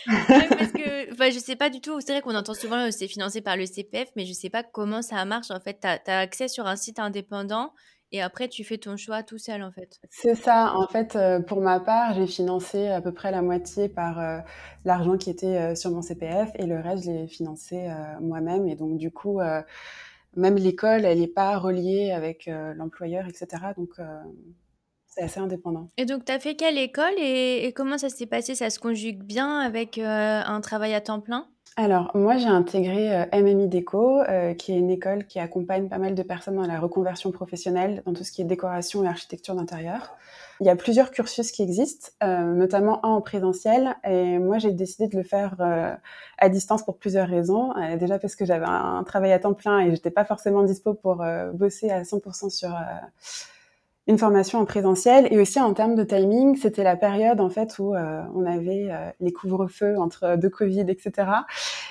parce 0.06 0.72
que 0.72 1.12
enfin, 1.12 1.30
je 1.30 1.38
sais 1.38 1.56
pas 1.56 1.70
du 1.70 1.80
tout. 1.80 2.00
C'est 2.00 2.12
vrai 2.12 2.22
qu'on 2.22 2.34
entend 2.34 2.54
souvent 2.54 2.86
que 2.86 2.90
c'est 2.90 3.08
financé 3.08 3.40
par 3.40 3.56
le 3.56 3.66
CPF, 3.66 4.08
mais 4.16 4.24
je 4.24 4.32
sais 4.32 4.50
pas 4.50 4.62
comment 4.62 5.02
ça 5.02 5.24
marche. 5.24 5.50
En 5.50 5.60
fait, 5.60 5.80
tu 5.80 6.10
as, 6.10 6.18
accès 6.18 6.48
sur 6.48 6.66
un 6.66 6.76
site 6.76 6.98
indépendant 6.98 7.72
et 8.12 8.20
après, 8.22 8.48
tu 8.48 8.64
fais 8.64 8.78
ton 8.78 8.96
choix 8.96 9.22
tout 9.22 9.38
seul, 9.38 9.62
en 9.62 9.70
fait. 9.70 10.00
C'est 10.10 10.34
ça. 10.34 10.74
En 10.74 10.88
fait, 10.88 11.14
euh, 11.14 11.40
pour 11.40 11.60
ma 11.60 11.78
part, 11.78 12.14
j'ai 12.14 12.26
financé 12.26 12.88
à 12.88 13.00
peu 13.00 13.12
près 13.12 13.30
la 13.30 13.40
moitié 13.40 13.88
par 13.88 14.18
euh, 14.18 14.38
l'argent 14.84 15.16
qui 15.16 15.30
était 15.30 15.56
euh, 15.56 15.74
sur 15.76 15.92
mon 15.92 16.02
CPF 16.02 16.50
et 16.56 16.66
le 16.66 16.80
reste, 16.80 17.04
je 17.04 17.10
l'ai 17.10 17.28
financé 17.28 17.88
moi-même. 18.20 18.66
Et 18.66 18.74
donc, 18.74 18.98
du 18.98 19.12
coup, 19.12 19.40
même 20.36 20.56
l'école, 20.56 21.04
elle 21.04 21.20
n'est 21.20 21.28
pas 21.28 21.58
reliée 21.58 22.10
avec 22.10 22.50
l'employeur, 22.76 23.26
etc. 23.26 23.46
Donc, 23.76 24.00
c'est 25.10 25.22
assez 25.22 25.40
indépendant. 25.40 25.88
Et 25.96 26.04
donc, 26.04 26.24
tu 26.24 26.32
as 26.32 26.38
fait 26.38 26.54
quelle 26.54 26.78
école 26.78 27.14
et, 27.18 27.66
et 27.66 27.72
comment 27.72 27.98
ça 27.98 28.08
s'est 28.08 28.26
passé? 28.26 28.54
Ça 28.54 28.70
se 28.70 28.78
conjugue 28.78 29.22
bien 29.22 29.58
avec 29.58 29.98
un 29.98 30.60
travail 30.60 30.94
à 30.94 31.00
temps 31.00 31.20
plein? 31.20 31.46
Alors, 31.76 32.10
moi, 32.14 32.36
j'ai 32.36 32.48
intégré 32.48 33.16
euh, 33.16 33.24
MMI 33.32 33.68
Déco, 33.68 34.20
euh, 34.20 34.54
qui 34.54 34.72
est 34.72 34.76
une 34.76 34.90
école 34.90 35.24
qui 35.26 35.38
accompagne 35.38 35.88
pas 35.88 35.98
mal 35.98 36.14
de 36.14 36.22
personnes 36.22 36.56
dans 36.56 36.66
la 36.66 36.80
reconversion 36.80 37.30
professionnelle, 37.30 38.02
dans 38.04 38.12
tout 38.12 38.24
ce 38.24 38.32
qui 38.32 38.42
est 38.42 38.44
décoration 38.44 39.04
et 39.04 39.08
architecture 39.08 39.54
d'intérieur. 39.54 40.16
Il 40.60 40.66
y 40.66 40.68
a 40.68 40.76
plusieurs 40.76 41.10
cursus 41.10 41.52
qui 41.52 41.62
existent, 41.62 42.10
euh, 42.22 42.52
notamment 42.54 43.04
un 43.06 43.10
en 43.10 43.20
présentiel, 43.22 43.94
et 44.04 44.38
moi, 44.38 44.58
j'ai 44.58 44.72
décidé 44.72 45.08
de 45.08 45.16
le 45.16 45.22
faire 45.22 45.54
à 46.36 46.48
distance 46.50 46.84
pour 46.84 46.98
plusieurs 46.98 47.28
raisons. 47.28 47.72
déjà 47.98 48.18
parce 48.18 48.36
que 48.36 48.44
j'avais 48.44 48.66
un, 48.66 49.02
travail 49.04 49.32
à 49.32 49.38
temps 49.38 49.54
plein 49.54 49.80
et 49.80 49.90
j'étais 49.90 50.10
pas 50.10 50.26
forcément 50.26 50.62
dispo 50.62 50.92
pour 50.92 51.24
bosser 51.54 51.88
à 51.90 52.02
100% 52.02 52.50
sur 52.50 52.76
une 54.06 54.18
formation 54.18 54.58
en 54.58 54.64
présentiel 54.64 55.28
et 55.30 55.38
aussi 55.38 55.60
en 55.60 55.72
termes 55.74 55.94
de 55.94 56.02
timing, 56.02 56.56
c'était 56.56 56.82
la 56.82 56.96
période 56.96 57.40
en 57.40 57.50
fait 57.50 57.78
où 57.78 57.94
euh, 57.94 58.22
on 58.34 58.46
avait 58.46 58.88
euh, 58.90 59.10
les 59.20 59.32
couvre-feux 59.32 59.98
entre 59.98 60.36
deux 60.36 60.48
Covid, 60.48 60.86
etc. 60.88 61.28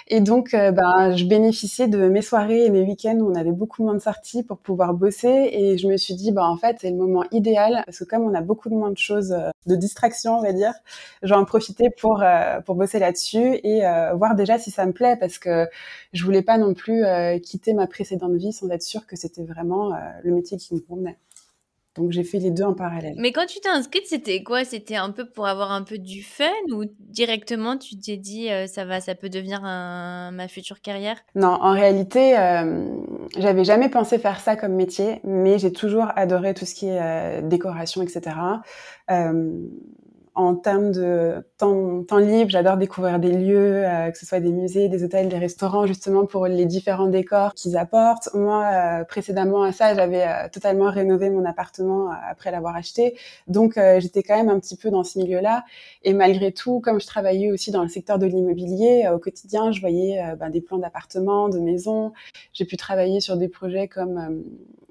Et 0.07 0.19
donc, 0.19 0.53
euh, 0.53 0.71
ben, 0.71 1.15
je 1.15 1.25
bénéficiais 1.25 1.87
de 1.87 2.09
mes 2.09 2.23
soirées 2.23 2.65
et 2.65 2.71
mes 2.71 2.81
week-ends 2.81 3.17
où 3.19 3.31
on 3.31 3.35
avait 3.35 3.51
beaucoup 3.51 3.83
moins 3.83 3.93
de 3.93 4.01
sorties 4.01 4.43
pour 4.43 4.57
pouvoir 4.57 4.95
bosser. 4.95 5.49
Et 5.53 5.77
je 5.77 5.87
me 5.87 5.97
suis 5.97 6.15
dit, 6.15 6.31
ben, 6.31 6.43
en 6.43 6.57
fait, 6.57 6.77
c'est 6.81 6.89
le 6.89 6.97
moment 6.97 7.23
idéal 7.31 7.83
parce 7.85 7.99
que 7.99 8.05
comme 8.05 8.23
on 8.23 8.33
a 8.33 8.41
beaucoup 8.41 8.69
moins 8.69 8.91
de 8.91 8.97
choses, 8.97 9.35
de 9.67 9.75
distractions, 9.75 10.39
on 10.39 10.41
va 10.41 10.51
dire, 10.51 10.73
je 11.21 11.29
vais 11.29 11.39
en 11.39 11.45
profiter 11.45 11.89
pour 11.89 12.23
pour 12.65 12.75
bosser 12.75 12.99
là-dessus 12.99 13.59
et 13.63 13.81
voir 14.15 14.35
déjà 14.35 14.57
si 14.57 14.71
ça 14.71 14.85
me 14.85 14.93
plaît 14.93 15.15
parce 15.19 15.37
que 15.37 15.67
je 16.13 16.25
voulais 16.25 16.41
pas 16.41 16.57
non 16.57 16.73
plus 16.73 17.03
quitter 17.43 17.73
ma 17.73 17.87
précédente 17.87 18.33
vie 18.33 18.51
sans 18.51 18.69
être 18.69 18.81
sûre 18.81 19.05
que 19.05 19.15
c'était 19.15 19.43
vraiment 19.43 19.93
le 20.23 20.33
métier 20.33 20.57
qui 20.57 20.73
me 20.73 20.79
convenait. 20.79 21.17
Donc 21.99 22.11
j'ai 22.11 22.23
fait 22.23 22.39
les 22.39 22.51
deux 22.51 22.63
en 22.63 22.73
parallèle. 22.73 23.13
Mais 23.17 23.31
quand 23.31 23.45
tu 23.45 23.59
t'es 23.59 23.69
inscrite, 23.69 24.03
c'était 24.07 24.41
quoi? 24.41 24.63
C'était 24.63 24.95
un 24.95 25.11
peu 25.11 25.25
pour 25.29 25.47
avoir 25.47 25.71
un 25.71 25.83
peu 25.83 25.97
du 25.97 26.23
fun 26.23 26.45
ou 26.71 26.85
directement 26.99 27.77
tu 27.77 27.99
t'es 27.99 28.17
dit 28.17 28.49
euh, 28.49 28.67
ça 28.67 28.85
va, 28.85 29.01
ça 29.01 29.15
peut 29.15 29.29
devenir 29.29 29.61
ma 29.61 30.47
future 30.47 30.81
carrière? 30.81 31.17
Non, 31.35 31.57
en 31.61 31.73
réalité, 31.73 32.37
euh, 32.37 32.85
j'avais 33.37 33.63
jamais 33.63 33.89
pensé 33.89 34.17
faire 34.17 34.39
ça 34.39 34.55
comme 34.55 34.73
métier, 34.73 35.19
mais 35.23 35.59
j'ai 35.59 35.73
toujours 35.73 36.07
adoré 36.15 36.53
tout 36.53 36.65
ce 36.65 36.73
qui 36.73 36.87
est 36.87 37.01
euh, 37.01 37.41
décoration, 37.41 38.01
etc 38.01 38.31
en 40.39 40.55
termes 40.55 40.93
de 40.93 41.45
temps, 41.57 42.17
libre, 42.17 42.49
j'adore 42.49 42.77
découvrir 42.77 43.19
des 43.19 43.33
lieux, 43.33 43.85
euh, 43.85 44.09
que 44.09 44.17
ce 44.17 44.25
soit 44.25 44.39
des 44.39 44.53
musées, 44.53 44.87
des 44.87 45.03
hôtels, 45.03 45.27
des 45.27 45.37
restaurants, 45.37 45.85
justement 45.85 46.25
pour 46.25 46.47
les 46.47 46.65
différents 46.65 47.07
décors 47.07 47.53
qu'ils 47.55 47.75
apportent. 47.75 48.29
Moi, 48.33 48.63
euh, 48.63 49.03
précédemment 49.03 49.63
à 49.63 49.73
ça, 49.73 49.93
j'avais 49.95 50.25
euh, 50.25 50.47
totalement 50.49 50.89
rénové 50.89 51.29
mon 51.29 51.43
appartement 51.43 52.09
après 52.29 52.51
l'avoir 52.51 52.77
acheté, 52.77 53.17
donc 53.47 53.77
j'étais 53.99 54.23
quand 54.23 54.37
même 54.37 54.47
un 54.47 54.59
petit 54.61 54.77
peu 54.77 54.89
dans 54.89 55.03
ce 55.03 55.19
milieu-là. 55.19 55.65
Et 56.03 56.13
malgré 56.13 56.53
tout, 56.53 56.79
comme 56.79 57.01
je 57.01 57.07
travaillais 57.07 57.51
aussi 57.51 57.71
dans 57.71 57.83
le 57.83 57.89
secteur 57.89 58.17
de 58.17 58.25
l'immobilier, 58.25 59.09
au 59.13 59.19
quotidien, 59.19 59.73
je 59.73 59.81
voyais 59.81 60.23
ben, 60.39 60.49
des 60.49 60.61
plans 60.61 60.77
d'appartements, 60.77 61.49
de 61.49 61.59
maisons. 61.59 62.13
J'ai 62.53 62.65
pu 62.65 62.77
travailler 62.77 63.19
sur 63.19 63.35
des 63.35 63.49
projets 63.49 63.89
comme 63.89 64.43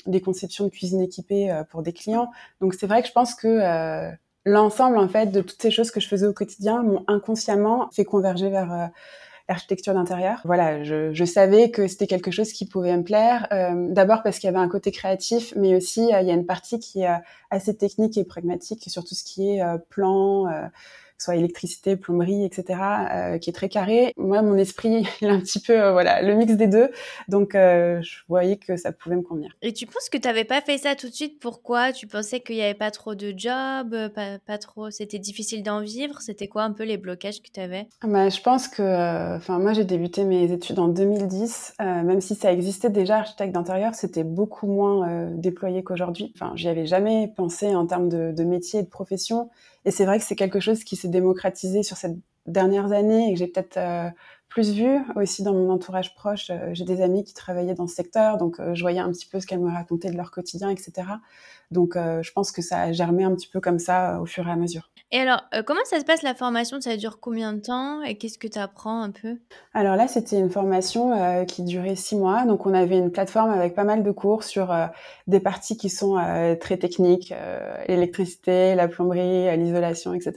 des 0.07 0.21
conceptions 0.21 0.65
de 0.65 0.71
cuisine 0.71 1.01
équipée 1.01 1.63
pour 1.71 1.83
des 1.83 1.95
clients. 1.95 2.31
Donc 2.61 2.75
c'est 2.75 2.87
vrai 2.87 3.01
que 3.01 3.09
je 3.09 3.13
pense 3.13 3.35
que 3.35 4.11
l'ensemble 4.49 4.99
en 4.99 5.09
fait 5.09 5.27
de 5.27 5.41
toutes 5.41 5.61
ces 5.61 5.71
choses 5.71 5.91
que 5.91 6.01
je 6.01 6.09
faisais 6.09 6.27
au 6.27 6.33
quotidien 6.33 6.83
m'ont 6.83 7.05
inconsciemment 7.07 7.89
fait 7.93 8.05
converger 8.05 8.49
vers 8.51 8.73
euh, 8.73 8.87
l'architecture 9.49 9.95
d'intérieur. 9.95 10.41
Voilà, 10.45 10.83
je, 10.83 11.13
je, 11.13 11.25
savais 11.25 11.71
que 11.71 11.87
c'était 11.87 12.07
quelque 12.07 12.31
chose 12.31 12.53
qui 12.53 12.67
pouvait 12.67 12.97
me 12.97 13.03
plaire. 13.03 13.47
Euh, 13.53 13.89
D'abord 13.91 14.23
parce 14.23 14.39
qu'il 14.39 14.47
y 14.47 14.51
avait 14.51 14.59
un 14.59 14.69
côté 14.69 14.91
créatif, 14.91 15.53
mais 15.57 15.75
aussi 15.75 16.13
euh, 16.13 16.21
il 16.21 16.27
y 16.27 16.31
a 16.31 16.35
une 16.35 16.47
partie 16.47 16.79
qui 16.79 17.03
est 17.03 17.21
assez 17.51 17.77
technique 17.77 18.17
et 18.19 18.25
pragmatique 18.25 18.85
sur 18.89 19.05
tout 19.05 19.15
ce 19.15 19.25
qui 19.25 19.51
est 19.51 19.63
plan 19.89 20.47
soit 21.19 21.37
électricité, 21.37 21.97
plomberie, 21.97 22.45
etc., 22.45 22.81
euh, 23.13 23.39
qui 23.39 23.51
est 23.51 23.53
très 23.53 23.69
carré. 23.69 24.13
Moi, 24.17 24.41
mon 24.43 24.57
esprit, 24.57 25.07
il 25.21 25.29
a 25.29 25.33
un 25.33 25.41
petit 25.41 25.61
peu, 25.61 25.79
euh, 25.79 25.93
voilà, 25.93 26.23
le 26.23 26.35
mix 26.35 26.55
des 26.55 26.69
deux. 26.69 26.91
Donc, 27.29 27.55
euh, 27.55 28.01
je 28.03 28.19
voyais 28.29 28.57
que 28.57 28.77
ça 28.77 28.93
pouvait 28.93 29.17
me 29.17 29.23
convenir. 29.23 29.53
Et 29.63 29.73
tu 29.73 29.87
penses 29.87 30.09
que 30.11 30.17
tu 30.17 30.29
n'avais 30.29 30.45
pas 30.45 30.61
fait 30.61 30.79
ça 30.79 30.95
tout 30.95 31.09
de 31.09 31.15
suite? 31.15 31.41
Pourquoi? 31.41 31.93
Tu 31.93 32.07
pensais 32.07 32.41
qu'il 32.41 32.57
n'y 32.57 32.63
avait 32.63 32.75
pas 32.75 32.91
trop 32.91 33.15
de 33.15 33.35
job, 33.37 33.97
pas, 34.15 34.39
pas 34.39 34.59
trop, 34.59 34.91
c'était 34.91 35.19
difficile 35.19 35.63
d'en 35.63 35.81
vivre? 35.81 36.21
C'était 36.21 36.49
quoi 36.49 36.63
un 36.63 36.73
peu 36.73 36.85
les 36.85 36.97
blocages 36.97 37.43
que 37.43 37.49
tu 37.53 37.61
avais 37.61 37.89
bah, 38.03 38.29
Je 38.29 38.41
pense 38.41 38.69
que, 38.69 39.37
enfin, 39.37 39.59
moi, 39.59 39.73
j'ai 39.73 39.85
débuté 39.85 40.25
mes 40.25 40.53
études 40.53 40.79
en 40.79 40.89
2010. 40.89 41.75
même 41.81 42.21
si 42.21 42.35
ça 42.37 42.53
existait 42.53 42.91
déjà, 42.91 43.19
architecte 43.19 43.53
d'intérieur, 43.53 43.95
c'était 43.95 44.25
beaucoup 44.25 44.67
moins 44.67 45.29
déployé 45.33 45.83
qu'aujourd'hui. 45.83 46.33
Enfin, 46.37 46.53
j'y 46.55 46.69
avais 46.69 46.87
jamais 46.87 47.33
pensé 47.37 47.75
en 47.75 47.87
termes 47.87 48.09
de, 48.09 48.33
de 48.33 48.45
métier 48.45 48.81
et 48.81 48.83
de 48.83 48.89
profession. 48.89 49.51
Et 49.89 49.91
c'est 49.91 50.05
vrai 50.05 50.19
que 50.19 50.25
c'est 50.27 50.37
quelque 50.37 50.61
chose 50.61 50.85
qui 50.85 50.97
s'est 50.97 51.09
démocratisé 51.09 51.83
sur 51.83 51.97
ces 51.97 52.15
dernières 52.45 52.93
années 52.93 53.31
et 53.31 53.33
que 53.33 53.39
j'ai 53.39 53.47
peut-être 53.47 53.79
euh, 53.79 54.11
plus 54.51 54.73
vu 54.75 54.99
aussi 55.17 55.43
dans 55.43 55.55
mon 55.55 55.71
entourage 55.71 56.15
proche. 56.15 56.51
Euh, 56.51 56.75
j'ai 56.75 56.85
des 56.85 57.01
amis 57.01 57.25
qui 57.25 57.33
travaillaient 57.33 57.73
dans 57.73 57.87
ce 57.87 57.95
secteur, 57.95 58.37
donc 58.37 58.61
euh, 58.61 58.75
je 58.75 58.83
voyais 58.83 58.99
un 58.99 59.11
petit 59.11 59.25
peu 59.25 59.41
ce 59.41 59.47
qu'elles 59.47 59.61
me 59.61 59.73
racontaient 59.73 60.11
de 60.11 60.17
leur 60.19 60.31
quotidien, 60.31 60.69
etc. 60.69 61.09
Donc 61.71 61.95
je 61.97 62.33
pense 62.33 62.53
que 62.53 62.63
ça 62.63 62.83
a 62.83 62.93
germé 62.93 63.25
un 63.25 63.35
petit 63.35 63.49
peu 63.49 63.61
comme 63.61 63.79
ça 63.79 64.21
au 64.21 64.27
fur 64.27 64.47
et 64.49 64.51
à 64.51 64.57
mesure. 64.57 64.91
Et 65.11 65.19
alors, 65.21 65.43
euh, 65.55 65.63
comment 65.63 65.81
ça 65.85 65.99
se 66.01 66.05
passe 66.05 66.21
la 66.23 66.35
formation? 66.35 66.83
Ça 66.83 66.95
dure 66.99 67.19
combien 67.19 67.55
de 67.55 67.61
temps? 67.61 68.03
Et 68.03 68.17
qu'est-ce 68.17 68.37
que 68.37 68.47
tu 68.47 68.59
apprends 68.59 69.01
un 69.01 69.11
peu? 69.11 69.39
Alors 69.73 69.97
là, 69.97 70.07
c'était 70.07 70.39
une 70.39 70.51
formation 70.51 71.13
euh, 71.15 71.45
qui 71.45 71.63
durait 71.63 71.97
six 71.97 72.15
mois. 72.15 72.45
Donc, 72.45 72.67
on 72.67 72.75
avait 72.75 72.99
une 72.99 73.11
plateforme 73.11 73.51
avec 73.51 73.75
pas 73.75 73.85
mal 73.85 74.03
de 74.03 74.11
cours 74.11 74.45
sur 74.45 74.71
euh, 74.71 74.87
des 75.27 75.41
parties 75.41 75.79
qui 75.79 75.89
sont 75.89 76.17
très 76.61 76.77
techniques, 76.77 77.33
l'électricité, 77.87 78.75
la 78.75 78.89
plomberie, 78.89 79.57
l'isolation, 79.57 80.15
etc. 80.15 80.35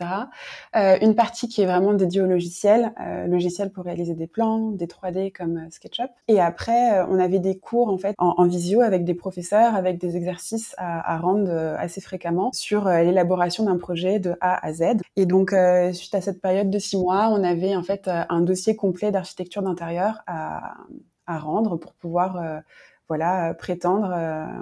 une 0.73 1.15
partie 1.15 1.47
qui 1.47 1.61
est 1.61 1.65
vraiment 1.65 1.93
dédiée 1.93 2.21
au 2.21 2.25
logiciel, 2.25 2.93
logiciel 3.27 3.71
pour 3.71 3.85
réaliser 3.85 4.13
des 4.15 4.27
plans, 4.27 4.71
des 4.71 4.87
3D 4.87 5.31
comme 5.31 5.67
SketchUp. 5.71 6.11
Et 6.27 6.41
après, 6.41 7.01
on 7.09 7.19
avait 7.19 7.39
des 7.39 7.57
cours 7.57 7.89
en 7.89 7.97
fait 7.97 8.15
en, 8.17 8.45
visio 8.45 8.81
avec 8.81 9.05
des 9.05 9.13
professeurs, 9.13 9.75
avec 9.75 9.97
des 9.97 10.17
exercices 10.17 10.75
à, 10.77 11.15
à 11.15 11.17
rendre 11.21 11.49
assez 11.77 12.01
fréquemment 12.01 12.51
sur 12.53 12.89
l'élaboration 12.89 13.65
d'un 13.65 13.77
projet 13.77 14.19
de 14.19 14.35
A 14.41 14.65
à 14.65 14.73
Z. 14.73 15.01
Et 15.15 15.25
donc, 15.25 15.53
euh, 15.53 15.93
suite 15.93 16.15
à 16.15 16.21
cette 16.21 16.41
période 16.41 16.69
de 16.69 16.79
six 16.79 16.97
mois, 16.97 17.27
on 17.29 17.43
avait 17.43 17.75
en 17.75 17.83
fait 17.83 18.07
euh, 18.07 18.23
un 18.29 18.41
dossier 18.41 18.75
complet 18.75 19.11
d'architecture 19.11 19.61
d'intérieur 19.61 20.21
à, 20.25 20.75
à, 21.27 21.37
rendre 21.37 21.77
pour 21.77 21.93
pouvoir 21.93 22.37
euh, 22.37 22.59
voilà, 23.09 23.53
prétendre 23.53 24.15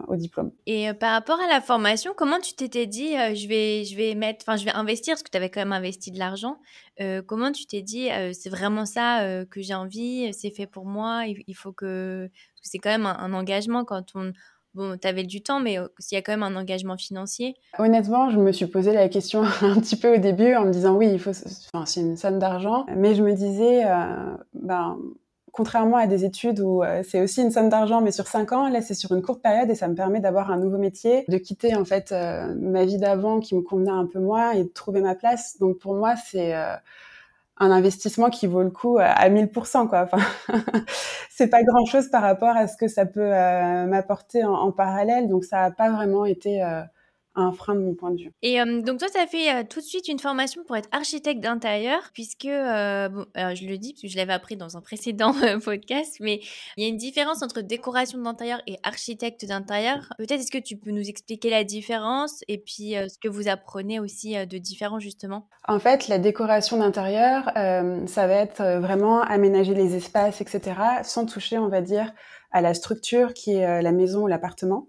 au 0.08 0.16
diplôme. 0.16 0.52
Et 0.66 0.92
par 0.96 1.12
rapport 1.12 1.40
à 1.40 1.48
la 1.48 1.62
formation, 1.62 2.14
comment 2.18 2.40
tu 2.40 2.56
t'étais 2.56 2.88
dit, 2.88 3.12
je 3.12 3.48
vais, 3.48 3.86
je 3.86 3.96
vais 3.96 4.16
mettre, 4.16 4.58
je 4.58 4.66
vais 4.66 4.72
investir, 4.72 5.14
parce 5.14 5.22
que 5.22 5.30
tu 5.30 5.38
avais 5.38 5.52
quand 5.52 5.62
même 5.62 5.72
investi 5.72 6.10
de 6.10 6.18
l'argent. 6.18 6.58
comment 7.28 7.52
tu 7.52 7.68
t'es 7.68 7.84
dit, 7.84 8.10
c'est 8.34 8.50
vraiment 8.50 8.88
ça 8.88 9.46
que 9.52 9.62
j'ai 9.62 9.76
envie, 9.76 10.34
c'est 10.34 10.50
fait 10.50 10.66
pour 10.66 10.86
moi, 10.86 11.26
il, 11.28 11.54
faut 11.54 11.72
que, 11.72 12.26
que 12.28 12.32
c'est 12.64 12.80
quand 12.80 12.90
même 12.90 13.06
un, 13.06 13.34
engagement 13.34 13.86
quand 13.86 14.16
on, 14.16 14.34
bon, 14.74 14.98
tu 14.98 15.08
avais 15.08 15.24
du 15.24 15.42
temps, 15.42 15.60
mais 15.60 15.78
s'il 16.00 16.16
y 16.16 16.20
a 16.20 16.22
quand 16.22 16.32
même 16.32 16.44
un 16.44 16.56
engagement 16.56 16.98
financier 16.98 17.56
Honnêtement, 17.78 18.30
je 18.30 18.40
me 18.40 18.52
suis 18.52 18.68
posé 18.68 18.94
la 18.94 19.10
question 19.10 19.44
un 19.62 19.80
petit 19.80 19.96
peu 19.96 20.16
au 20.16 20.18
début 20.18 20.56
en 20.56 20.66
me 20.66 20.72
disant 20.72 20.96
oui, 20.96 21.10
il 21.12 21.20
faut, 21.20 21.32
c'est 21.34 22.02
une 22.02 22.18
somme 22.18 22.40
d'argent, 22.40 22.86
mais 22.96 23.16
je 23.16 23.24
me 23.24 23.34
disais, 23.34 23.86
euh, 23.86 24.36
ben, 24.54 24.98
contrairement 25.52 25.98
à 25.98 26.08
des 26.08 26.26
études 26.26 26.60
où 26.60 26.84
euh, 26.84 27.04
c'est 27.08 27.22
aussi 27.22 27.42
une 27.42 27.52
somme 27.52 27.70
d'argent, 27.70 28.02
mais 28.02 28.12
sur 28.12 28.28
cinq 28.28 28.52
ans, 28.52 28.70
là, 28.70 28.82
c'est 28.82 28.94
sur 28.94 29.14
une 29.14 29.22
courte 29.22 29.42
période 29.42 29.70
et 29.70 29.76
ça 29.76 29.88
me 29.88 29.96
permet 29.96 30.20
d'avoir 30.20 30.52
un 30.52 30.58
nouveau 30.58 30.78
métier, 30.78 31.26
de 31.28 31.38
quitter 31.38 31.76
en 31.76 31.86
fait 31.86 32.12
euh, 32.12 32.54
ma 32.56 32.86
vie 32.86 32.98
d'avant 32.98 33.40
qui 33.40 33.56
me 33.56 33.62
convenait 33.62 33.92
un 33.92 34.06
peu 34.06 34.20
moins 34.20 34.52
et 34.52 34.64
de 34.64 34.70
trouver 34.70 35.02
ma 35.02 35.16
place. 35.16 35.58
Donc 35.60 35.78
pour 35.80 35.96
moi, 35.96 36.16
c'est 36.16 36.54
un 37.60 37.72
investissement 37.72 38.30
qui 38.30 38.48
vaut 38.48 38.64
le 38.64 38.70
coup 38.72 38.98
à 39.00 39.30
1000%, 39.30 39.88
quoi. 39.88 40.08
Enfin, 40.12 40.20
c'est 41.30 41.48
pas 41.50 41.64
grand 41.64 41.86
chose 41.86 42.10
par 42.10 42.22
rapport 42.22 42.56
à 42.56 42.68
ce 42.68 42.78
que 42.78 42.88
ça 42.88 43.06
peut 43.06 43.22
euh, 43.22 43.86
m'apporter 43.86 44.44
en, 44.44 44.72
parallèle. 44.72 45.28
Donc, 45.28 45.44
ça 45.44 45.64
a 45.64 45.72
pas 45.72 45.92
vraiment 45.92 46.26
été 46.26 46.64
euh, 46.64 46.82
un 47.40 47.52
frein 47.52 47.76
de 47.76 47.80
mon 47.80 47.94
point 47.94 48.12
de 48.12 48.18
vue. 48.18 48.32
Et 48.42 48.58
donc 48.60 49.00
toi, 49.00 49.08
tu 49.10 49.18
as 49.18 49.28
fait 49.28 49.68
tout 49.68 49.80
de 49.80 49.86
suite 49.86 50.08
une 50.08 50.20
formation 50.20 50.64
pour 50.64 50.76
être 50.76 50.90
architecte 50.92 51.42
d'intérieur, 51.42 52.00
puisque, 52.14 52.46
bon, 52.46 53.26
alors 53.34 53.56
je 53.56 53.66
le 53.68 53.78
dis 53.78 53.94
parce 53.94 54.02
que 54.02 54.08
je 54.08 54.18
l'avais 54.18 54.34
appris 54.34 54.58
dans 54.58 54.78
un 54.78 54.82
précédent 54.82 55.34
podcast, 55.64 56.18
mais 56.20 56.42
il 56.78 56.84
y 56.84 56.86
a 56.86 56.90
une 56.90 56.98
différence 56.98 57.42
entre 57.42 57.62
décoration 57.62 58.20
d'intérieur 58.20 58.62
et 58.68 58.78
architecte 58.84 59.46
d'intérieur. 59.46 60.10
Peut-être 60.18 60.42
est-ce 60.42 60.52
que 60.52 60.58
tu 60.58 60.78
peux 60.78 60.92
nous 60.92 61.10
expliquer 61.10 61.50
la 61.50 61.64
différence 61.64 62.44
et 62.48 62.58
puis 62.58 62.94
ce 62.94 63.18
que 63.18 63.28
vous 63.28 63.48
apprenez 63.48 64.00
aussi 64.00 64.36
de 64.46 64.58
différent 64.58 65.00
justement? 65.00 65.48
En 65.68 65.80
fait, 65.80 66.08
la 66.08 66.20
décoration 66.20 66.78
d'intérieur, 66.78 67.52
ça 68.08 68.28
va 68.28 68.34
être 68.34 68.80
vraiment 68.80 69.22
aménager 69.22 69.74
les 69.74 69.96
espaces, 69.96 70.42
etc., 70.42 70.76
sans 71.04 71.26
toucher, 71.26 71.58
on 71.58 71.70
va 71.70 71.82
dire, 71.82 72.12
à 72.52 72.62
la 72.62 72.74
structure 72.74 73.34
qui 73.34 73.56
est 73.56 73.66
euh, 73.66 73.82
la 73.82 73.92
maison 73.92 74.24
ou 74.24 74.28
l'appartement. 74.28 74.88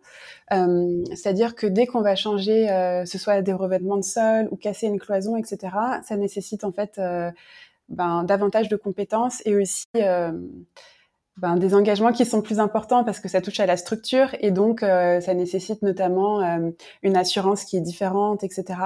Euh, 0.53 1.05
C'est-à-dire 1.15 1.55
que 1.55 1.67
dès 1.67 1.87
qu'on 1.87 2.01
va 2.01 2.17
changer, 2.17 2.71
euh, 2.71 3.05
ce 3.05 3.19
soit 3.19 3.43
des 3.43 3.53
revêtements 3.53 3.97
de 3.97 4.05
sol 4.05 4.49
ou 4.51 4.57
casser 4.57 4.87
une 4.87 4.99
cloison, 4.99 5.37
etc., 5.37 5.59
ça 6.03 6.17
nécessite 6.17 6.65
en 6.65 6.73
fait 6.73 6.99
euh, 6.99 7.31
ben, 7.89 8.25
davantage 8.25 8.69
de 8.69 8.77
compétences 8.77 9.43
et 9.45 9.57
aussi 9.57 9.87
ben, 11.41 11.57
des 11.57 11.75
engagements 11.75 12.13
qui 12.13 12.27
sont 12.27 12.43
plus 12.43 12.61
importants 12.61 13.03
parce 13.03 13.19
que 13.19 13.27
ça 13.27 13.41
touche 13.41 13.61
à 13.61 13.67
la 13.67 13.79
structure 13.79 14.37
et 14.41 14.51
donc 14.51 14.83
euh, 14.83 15.23
ça 15.23 15.33
nécessite 15.33 15.81
notamment 15.81 16.43
euh, 16.43 16.71
une 17.03 17.17
assurance 17.17 17.65
qui 17.65 17.79
est 17.79 17.81
différente, 17.81 18.45
etc. 18.45 18.79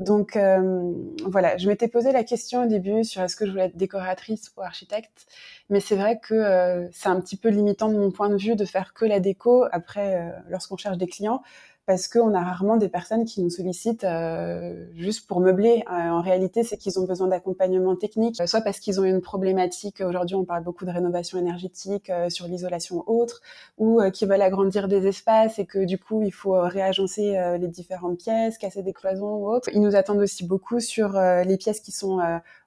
Donc 0.00 0.34
euh, 0.34 0.92
voilà, 1.24 1.56
je 1.58 1.68
m'étais 1.68 1.86
posé 1.86 2.10
la 2.10 2.24
question 2.24 2.64
au 2.64 2.66
début 2.66 3.04
sur 3.04 3.22
est-ce 3.22 3.36
que 3.36 3.46
je 3.46 3.52
voulais 3.52 3.66
être 3.66 3.76
décoratrice 3.76 4.50
ou 4.56 4.62
architecte, 4.62 5.28
mais 5.70 5.78
c'est 5.78 5.94
vrai 5.94 6.18
que 6.18 6.88
c'est 6.92 7.08
un 7.08 7.20
petit 7.20 7.36
peu 7.36 7.50
limitant 7.50 7.88
de 7.88 7.96
mon 7.96 8.10
point 8.10 8.30
de 8.30 8.36
vue 8.36 8.56
de 8.56 8.64
faire 8.64 8.94
que 8.94 9.04
la 9.04 9.20
déco. 9.20 9.64
Après, 9.70 10.32
lorsqu'on 10.48 10.76
cherche 10.76 10.98
des 10.98 11.06
clients, 11.06 11.40
parce 11.86 12.06
qu'on 12.06 12.32
a 12.34 12.40
rarement 12.40 12.76
des 12.76 12.88
personnes 12.88 13.24
qui 13.24 13.42
nous 13.42 13.50
sollicitent 13.50 14.04
euh, 14.04 14.86
juste 14.94 15.26
pour 15.26 15.40
meubler. 15.40 15.82
Euh, 15.90 16.10
en 16.10 16.22
réalité, 16.22 16.62
c'est 16.62 16.76
qu'ils 16.76 16.98
ont 17.00 17.04
besoin 17.04 17.26
d'accompagnement 17.26 17.96
technique, 17.96 18.40
soit 18.46 18.60
parce 18.60 18.78
qu'ils 18.78 19.00
ont 19.00 19.04
une 19.04 19.20
problématique, 19.20 20.00
aujourd'hui 20.00 20.36
on 20.36 20.44
parle 20.44 20.62
beaucoup 20.62 20.84
de 20.84 20.90
rénovation 20.90 21.38
énergétique 21.38 22.08
euh, 22.10 22.30
sur 22.30 22.46
l'isolation 22.46 23.02
autre, 23.08 23.40
ou 23.78 24.00
qu'ils 24.12 24.28
veulent 24.28 24.42
agrandir 24.42 24.86
des 24.86 25.06
espaces 25.06 25.58
et 25.58 25.66
que 25.66 25.84
du 25.84 25.98
coup 25.98 26.22
il 26.22 26.32
faut 26.32 26.60
réagencer 26.60 27.36
les 27.58 27.68
différentes 27.68 28.18
pièces, 28.18 28.58
casser 28.58 28.82
des 28.82 28.92
cloisons 28.92 29.36
ou 29.36 29.48
autre. 29.48 29.68
Ils 29.72 29.80
nous 29.80 29.96
attendent 29.96 30.20
aussi 30.20 30.46
beaucoup 30.46 30.80
sur 30.80 31.12
les 31.12 31.56
pièces 31.56 31.80
qui 31.80 31.92
sont 31.92 32.20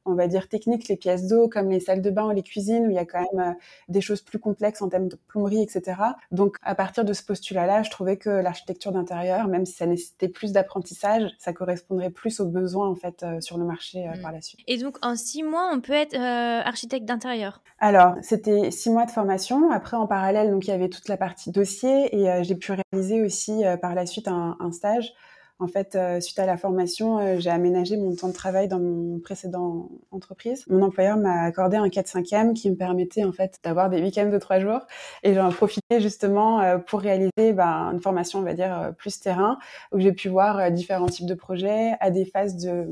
on 0.05 0.13
va 0.13 0.27
dire 0.27 0.47
techniques, 0.47 0.87
les 0.87 0.95
pièces 0.95 1.27
d'eau 1.27 1.49
comme 1.49 1.69
les 1.69 1.79
salles 1.79 2.01
de 2.01 2.09
bain 2.09 2.25
ou 2.25 2.31
les 2.31 2.43
cuisines 2.43 2.87
où 2.87 2.89
il 2.89 2.95
y 2.95 2.99
a 2.99 3.05
quand 3.05 3.25
même 3.33 3.49
euh, 3.49 3.53
des 3.89 4.01
choses 4.01 4.21
plus 4.21 4.39
complexes 4.39 4.81
en 4.81 4.89
termes 4.89 5.07
de 5.07 5.17
plomberie, 5.27 5.61
etc. 5.61 5.99
Donc 6.31 6.57
à 6.61 6.75
partir 6.75 7.05
de 7.05 7.13
ce 7.13 7.23
postulat-là, 7.23 7.83
je 7.83 7.89
trouvais 7.89 8.17
que 8.17 8.29
l'architecture 8.29 8.91
d'intérieur, 8.91 9.47
même 9.47 9.65
si 9.65 9.73
ça 9.73 9.85
nécessitait 9.85 10.29
plus 10.29 10.51
d'apprentissage, 10.51 11.31
ça 11.39 11.53
correspondrait 11.53 12.11
plus 12.11 12.39
aux 12.39 12.45
besoins 12.45 12.89
en 12.89 12.95
fait 12.95 13.23
euh, 13.23 13.41
sur 13.41 13.57
le 13.57 13.65
marché 13.65 14.07
euh, 14.07 14.17
mm. 14.17 14.21
par 14.21 14.31
la 14.31 14.41
suite. 14.41 14.59
Et 14.67 14.77
donc 14.77 14.97
en 15.01 15.15
six 15.15 15.43
mois, 15.43 15.69
on 15.73 15.81
peut 15.81 15.93
être 15.93 16.15
architecte 16.15 17.05
d'intérieur? 17.05 17.61
Alors 17.79 18.15
c'était 18.21 18.71
six 18.71 18.89
mois 18.89 19.05
de 19.05 19.11
formation. 19.11 19.71
Après 19.71 19.97
en 19.97 20.07
parallèle, 20.07 20.51
donc 20.51 20.65
il 20.65 20.69
y 20.69 20.73
avait 20.73 20.89
toute 20.89 21.09
la 21.09 21.17
partie 21.17 21.51
dossier 21.51 22.15
et 22.15 22.43
j'ai 22.43 22.55
pu 22.55 22.73
réaliser 22.73 23.23
aussi 23.23 23.63
par 23.81 23.95
la 23.95 24.05
suite 24.05 24.27
un, 24.27 24.55
un 24.59 24.71
stage 24.71 25.13
en 25.59 25.67
fait, 25.67 25.95
euh, 25.95 26.19
suite 26.19 26.37
à 26.39 26.45
la 26.45 26.57
formation, 26.57 27.17
euh, 27.17 27.39
j'ai 27.39 27.49
aménagé 27.49 27.95
mon 27.95 28.13
temps 28.13 28.27
de 28.27 28.33
travail 28.33 28.67
dans 28.67 28.79
mon 28.79 29.19
précédent 29.19 29.89
entreprise. 30.11 30.65
Mon 30.67 30.81
employeur 30.81 31.17
m'a 31.17 31.43
accordé 31.43 31.77
un 31.77 31.87
4-5e 31.87 32.53
qui 32.53 32.69
me 32.69 32.75
permettait 32.75 33.23
en 33.23 33.31
fait 33.31 33.59
d'avoir 33.63 33.89
des 33.89 34.01
week-ends 34.01 34.29
de 34.29 34.37
trois 34.37 34.59
jours. 34.59 34.81
Et 35.23 35.33
j'en 35.33 35.49
profité 35.51 36.01
justement 36.01 36.59
euh, 36.59 36.77
pour 36.77 36.99
réaliser 36.99 37.53
bah, 37.53 37.89
une 37.93 38.01
formation, 38.01 38.39
on 38.39 38.43
va 38.43 38.53
dire, 38.53 38.93
plus 38.97 39.17
terrain, 39.21 39.57
où 39.93 39.99
j'ai 39.99 40.11
pu 40.11 40.27
voir 40.27 40.71
différents 40.71 41.07
types 41.07 41.27
de 41.27 41.35
projets 41.35 41.93
à 42.01 42.11
des 42.11 42.25
phases 42.25 42.57
de 42.57 42.87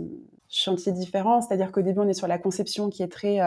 chantier 0.48 0.94
différents. 0.94 1.42
C'est-à-dire 1.42 1.72
qu'au 1.74 1.82
début, 1.82 2.00
on 2.00 2.08
est 2.08 2.14
sur 2.14 2.28
la 2.28 2.38
conception 2.38 2.90
qui 2.90 3.04
est 3.04 3.12
très 3.12 3.40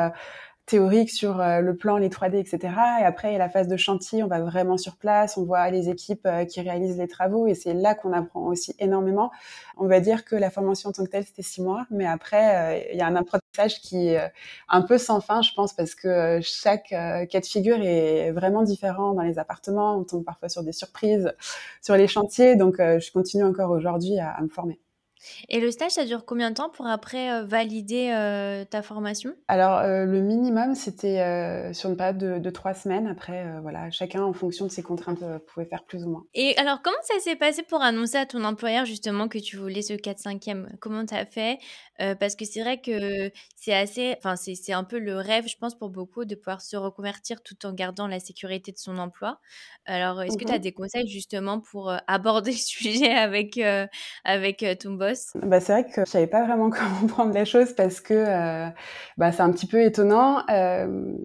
théorique 0.67 1.11
sur 1.11 1.41
euh, 1.41 1.61
le 1.61 1.77
plan, 1.77 1.97
les 1.97 2.09
3D, 2.09 2.37
etc. 2.37 2.75
Et 3.01 3.05
après, 3.05 3.31
il 3.31 3.33
y 3.33 3.37
a 3.37 3.39
la 3.39 3.49
phase 3.49 3.69
de 3.69 3.77
chantier, 3.77 4.25
on 4.25 4.27
va 4.27 4.41
vraiment 4.41 4.77
sur 4.77 4.97
place, 4.97 5.37
on 5.37 5.45
voit 5.45 5.71
les 5.71 5.89
équipes 5.89 6.27
euh, 6.27 6.45
qui 6.45 6.61
réalisent 6.61 6.99
les 6.99 7.07
travaux 7.07 7.47
et 7.47 7.55
c'est 7.55 7.73
là 7.73 7.95
qu'on 7.95 8.13
apprend 8.13 8.41
aussi 8.47 8.75
énormément. 8.81 9.31
On 9.77 9.87
va 9.87 10.01
dire 10.01 10.25
que 10.25 10.35
la 10.35 10.51
formation 10.51 10.91
en 10.91 10.93
tant 10.93 11.05
que 11.05 11.11
telle, 11.11 11.25
c'était 11.25 11.43
six 11.43 11.63
mois, 11.63 11.87
mais 11.91 12.07
après, 12.07 12.81
euh, 12.81 12.89
il 12.93 12.99
y 12.99 13.01
a 13.01 13.07
un 13.07 13.15
apprentissage 13.15 13.81
qui 13.81 14.09
est 14.09 14.33
un 14.69 14.83
peu 14.83 14.99
sans 14.99 15.21
fin, 15.21 15.41
je 15.41 15.53
pense, 15.55 15.73
parce 15.73 15.95
que 15.95 16.41
chaque 16.43 16.89
cas 16.89 17.41
de 17.41 17.47
figure 17.47 17.79
est 17.81 18.33
vraiment 18.33 18.63
différent 18.63 19.15
dans 19.15 19.23
les 19.23 19.39
appartements. 19.39 19.97
On 19.97 20.05
tombe 20.05 20.25
parfois 20.25 20.49
sur 20.49 20.63
des 20.63 20.73
surprises 20.73 21.33
sur 21.81 21.97
les 21.97 22.09
chantiers, 22.09 22.57
donc 22.57 22.77
je 22.79 23.13
continue 23.13 23.45
encore 23.45 23.71
aujourd'hui 23.71 24.19
à 24.19 24.39
me 24.43 24.49
former. 24.49 24.79
Et 25.49 25.61
le 25.61 25.71
stage, 25.71 25.93
ça 25.93 26.05
dure 26.05 26.25
combien 26.25 26.51
de 26.51 26.57
temps 26.57 26.69
pour 26.69 26.87
après 26.87 27.31
euh, 27.33 27.45
valider 27.45 28.11
euh, 28.15 28.65
ta 28.65 28.83
formation? 28.83 29.35
Alors, 29.49 29.79
euh, 29.79 30.05
le 30.05 30.21
minimum, 30.21 30.75
c'était 30.75 31.73
sur 31.73 31.91
une 31.91 31.97
période 31.97 32.19
de, 32.19 32.51
trois 32.51 32.75
semaines. 32.75 33.07
Après, 33.07 33.45
voilà, 33.63 33.91
chacun, 33.91 34.23
en 34.23 34.33
fonction 34.33 34.67
de 34.67 34.71
ses 34.71 34.83
contraintes, 34.83 35.23
pouvait 35.47 35.67
faire 35.67 35.85
plus 35.85 36.05
ou 36.05 36.11
moins. 36.11 36.25
Et 36.35 36.57
alors, 36.57 36.81
comment 36.83 36.97
ça 37.03 37.19
s'est 37.21 37.37
passé 37.37 37.63
pour 37.63 37.83
annoncer 37.83 38.17
à 38.17 38.27
ton 38.27 38.45
employeur 38.45 38.85
justement 38.85 39.29
que 39.29 39.39
tu 39.39 39.57
voulais 39.57 39.83
ce 39.83 39.93
4-5e 39.93 40.67
Comment 40.81 41.05
tu 41.05 41.15
as 41.15 41.27
fait? 41.27 41.59
Parce 41.99 42.37
que 42.37 42.45
c'est 42.45 42.61
vrai 42.61 42.81
que 42.81 43.31
c'est 43.57 43.75
assez, 43.75 44.15
enfin, 44.19 44.37
c'est 44.37 44.73
un 44.73 44.85
peu 44.85 44.99
le 44.99 45.17
rêve, 45.17 45.47
je 45.49 45.57
pense, 45.57 45.75
pour 45.77 45.91
beaucoup 45.91 46.25
de 46.25 46.35
pouvoir 46.35 46.61
se 46.61 46.77
reconvertir 46.77 47.43
tout 47.43 47.67
en 47.67 47.73
gardant 47.73 48.07
la 48.07 48.21
sécurité 48.21 48.73
de 48.73 48.79
son 48.79 48.99
emploi. 48.99 49.41
Alors, 49.87 50.23
est-ce 50.23 50.37
que 50.39 50.45
tu 50.45 50.53
as 50.53 50.59
mmh 50.59 50.61
des 50.61 50.73
conseils 50.73 51.09
justement 51.09 51.61
pour 51.61 51.93
aborder 52.07 52.51
le 52.53 52.57
sujet 52.57 53.13
avec, 53.15 53.59
avec 54.25 54.65
ton 54.81 54.93
boss? 54.93 55.35
Bah, 55.35 55.61
c'est 55.61 55.73
vrai 55.73 55.85
que 55.91 56.05
je 56.07 56.11
savais 56.11 56.27
pas 56.27 56.45
vraiment 56.47 56.71
comment 56.71 57.07
prendre 57.07 57.35
la 57.35 57.45
chose 57.45 57.75
parce 57.75 58.01
que 58.01 58.15
bah, 59.19 59.33
c'est 59.33 59.43
un 59.43 59.51
petit 59.53 59.67
peu 59.67 59.83
étonnant. 59.83 60.43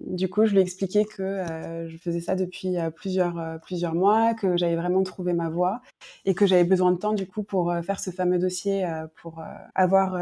Du 0.08 0.30
coup, 0.30 0.46
je 0.46 0.52
lui 0.52 0.60
ai 0.60 0.62
expliqué 0.62 1.06
que 1.06 1.44
je 1.88 1.98
faisais 1.98 2.20
ça 2.20 2.36
depuis 2.36 2.76
plusieurs 2.96 3.60
plusieurs 3.62 3.94
mois, 3.94 4.34
que 4.34 4.58
j'avais 4.58 4.76
vraiment 4.76 5.04
trouvé 5.04 5.34
ma 5.34 5.50
voie 5.50 5.82
et 6.26 6.36
que 6.36 6.46
j'avais 6.46 6.64
besoin 6.66 6.92
de 6.92 6.98
temps 6.98 7.14
du 7.14 7.28
coup 7.28 7.44
pour 7.44 7.74
faire 7.86 8.00
ce 8.00 8.10
fameux 8.12 8.38
dossier 8.40 8.86
pour 9.22 9.42
avoir 9.76 10.16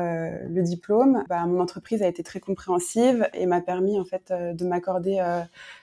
le 0.47 0.61
diplôme. 0.61 1.23
Bah, 1.27 1.45
mon 1.45 1.59
entreprise 1.59 2.01
a 2.03 2.07
été 2.07 2.23
très 2.23 2.39
compréhensive 2.39 3.27
et 3.33 3.45
m'a 3.45 3.61
permis 3.61 3.99
en 3.99 4.05
fait 4.05 4.31
de 4.31 4.65
m'accorder 4.65 5.21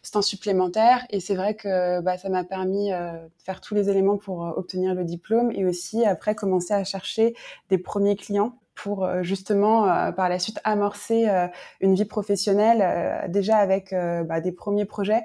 ce 0.03 0.11
temps 0.11 0.23
supplémentaire. 0.23 1.07
Et 1.11 1.21
c'est 1.21 1.35
vrai 1.35 1.55
que 1.55 2.01
bah, 2.01 2.19
ça 2.19 2.29
m'a 2.29 2.45
permis 2.45 2.91
de 2.91 3.29
faire 3.45 3.61
tous 3.61 3.75
les 3.75 3.91
éléments 3.91 4.17
pour 4.17 4.41
obtenir 4.41 4.95
le 4.95 5.05
diplôme 5.05 5.51
et 5.53 5.65
aussi 5.65 6.05
après 6.05 6.35
commencer 6.35 6.75
à 6.75 6.85
chercher 6.85 7.35
des 7.71 7.79
premiers 7.79 8.17
clients 8.17 8.59
pour 8.77 9.05
euh, 9.05 9.23
justement 9.23 9.91
euh, 9.91 10.13
par 10.13 10.29
la 10.29 10.39
suite 10.39 10.61
amorcer 10.63 11.29
euh, 11.29 11.49
une 11.81 11.95
vie 11.95 12.05
professionnelle 12.05 13.29
déjà 13.29 13.57
avec 13.57 13.93
bah, 13.93 14.41
des 14.41 14.53
premiers 14.53 14.85
projets 14.85 15.23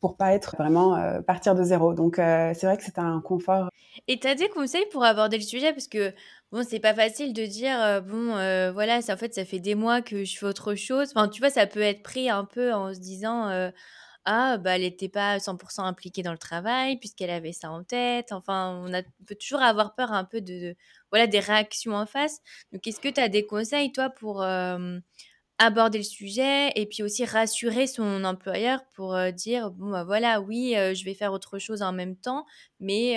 pour 0.00 0.16
pas 0.16 0.32
être 0.32 0.56
vraiment 0.56 1.20
partir 1.26 1.54
de 1.54 1.62
zéro. 1.62 1.92
Donc 1.92 2.14
c'est 2.16 2.62
vrai 2.62 2.78
que 2.78 2.84
c'est 2.84 2.98
un 2.98 3.20
confort. 3.20 3.68
Et 4.08 4.18
tu 4.18 4.26
as 4.26 4.34
des 4.34 4.48
conseils 4.48 4.86
pour 4.92 5.04
aborder 5.04 5.36
le 5.36 5.42
sujet? 5.42 5.72
Parce 5.72 5.88
que 5.88 6.12
bon 6.52 6.64
c'est 6.68 6.80
pas 6.80 6.94
facile 6.94 7.32
de 7.32 7.46
dire 7.46 8.02
bon 8.02 8.32
voilà 8.72 9.02
ça 9.02 9.14
en 9.14 9.16
fait 9.16 9.34
ça 9.34 9.44
fait 9.44 9.60
des 9.60 9.74
mois 9.74 10.02
que 10.02 10.24
je 10.24 10.38
fais 10.38 10.46
autre 10.46 10.74
chose. 10.74 11.12
Enfin 11.14 11.28
tu 11.28 11.40
vois 11.40 11.50
ça 11.50 11.66
peut 11.66 11.80
être 11.80 12.02
pris 12.02 12.28
un 12.30 12.44
peu 12.44 12.72
en 12.72 12.92
se 12.94 13.00
disant 13.00 13.70
ah 14.26 14.58
bah 14.58 14.76
elle 14.76 14.82
n'était 14.82 15.08
pas 15.08 15.38
100% 15.38 15.82
impliquée 15.82 16.22
dans 16.22 16.32
le 16.32 16.38
travail 16.38 16.98
puisqu'elle 16.98 17.30
avait 17.30 17.52
ça 17.52 17.70
en 17.70 17.82
tête. 17.84 18.32
Enfin, 18.32 18.84
on, 18.86 19.24
peut 19.26 19.34
toujours 19.34 19.62
avoir 19.62 19.94
peur 19.94 20.12
un 20.12 20.24
peu 20.24 20.40
de, 20.40 20.76
voilà 21.10 21.26
des 21.26 21.40
réactions 21.40 21.94
en 21.94 22.06
face. 22.06 22.40
Donc 22.72 22.86
est-ce 22.86 23.00
que 23.00 23.08
tu 23.08 23.20
as 23.20 23.28
des 23.28 23.46
conseils 23.46 23.92
toi 23.92 24.10
pour 24.10 24.42
aborder 25.60 25.98
le 25.98 26.04
sujet 26.04 26.72
et 26.74 26.86
puis 26.86 27.02
aussi 27.02 27.24
rassurer 27.26 27.86
son 27.86 28.24
employeur 28.24 28.80
pour 28.94 29.16
dire 29.34 29.70
bon 29.72 29.90
bah 29.90 30.04
voilà 30.04 30.40
oui 30.40 30.74
je 30.76 31.04
vais 31.04 31.14
faire 31.14 31.32
autre 31.34 31.58
chose 31.58 31.82
en 31.82 31.92
même 31.92 32.16
temps 32.16 32.46
mais 32.80 33.16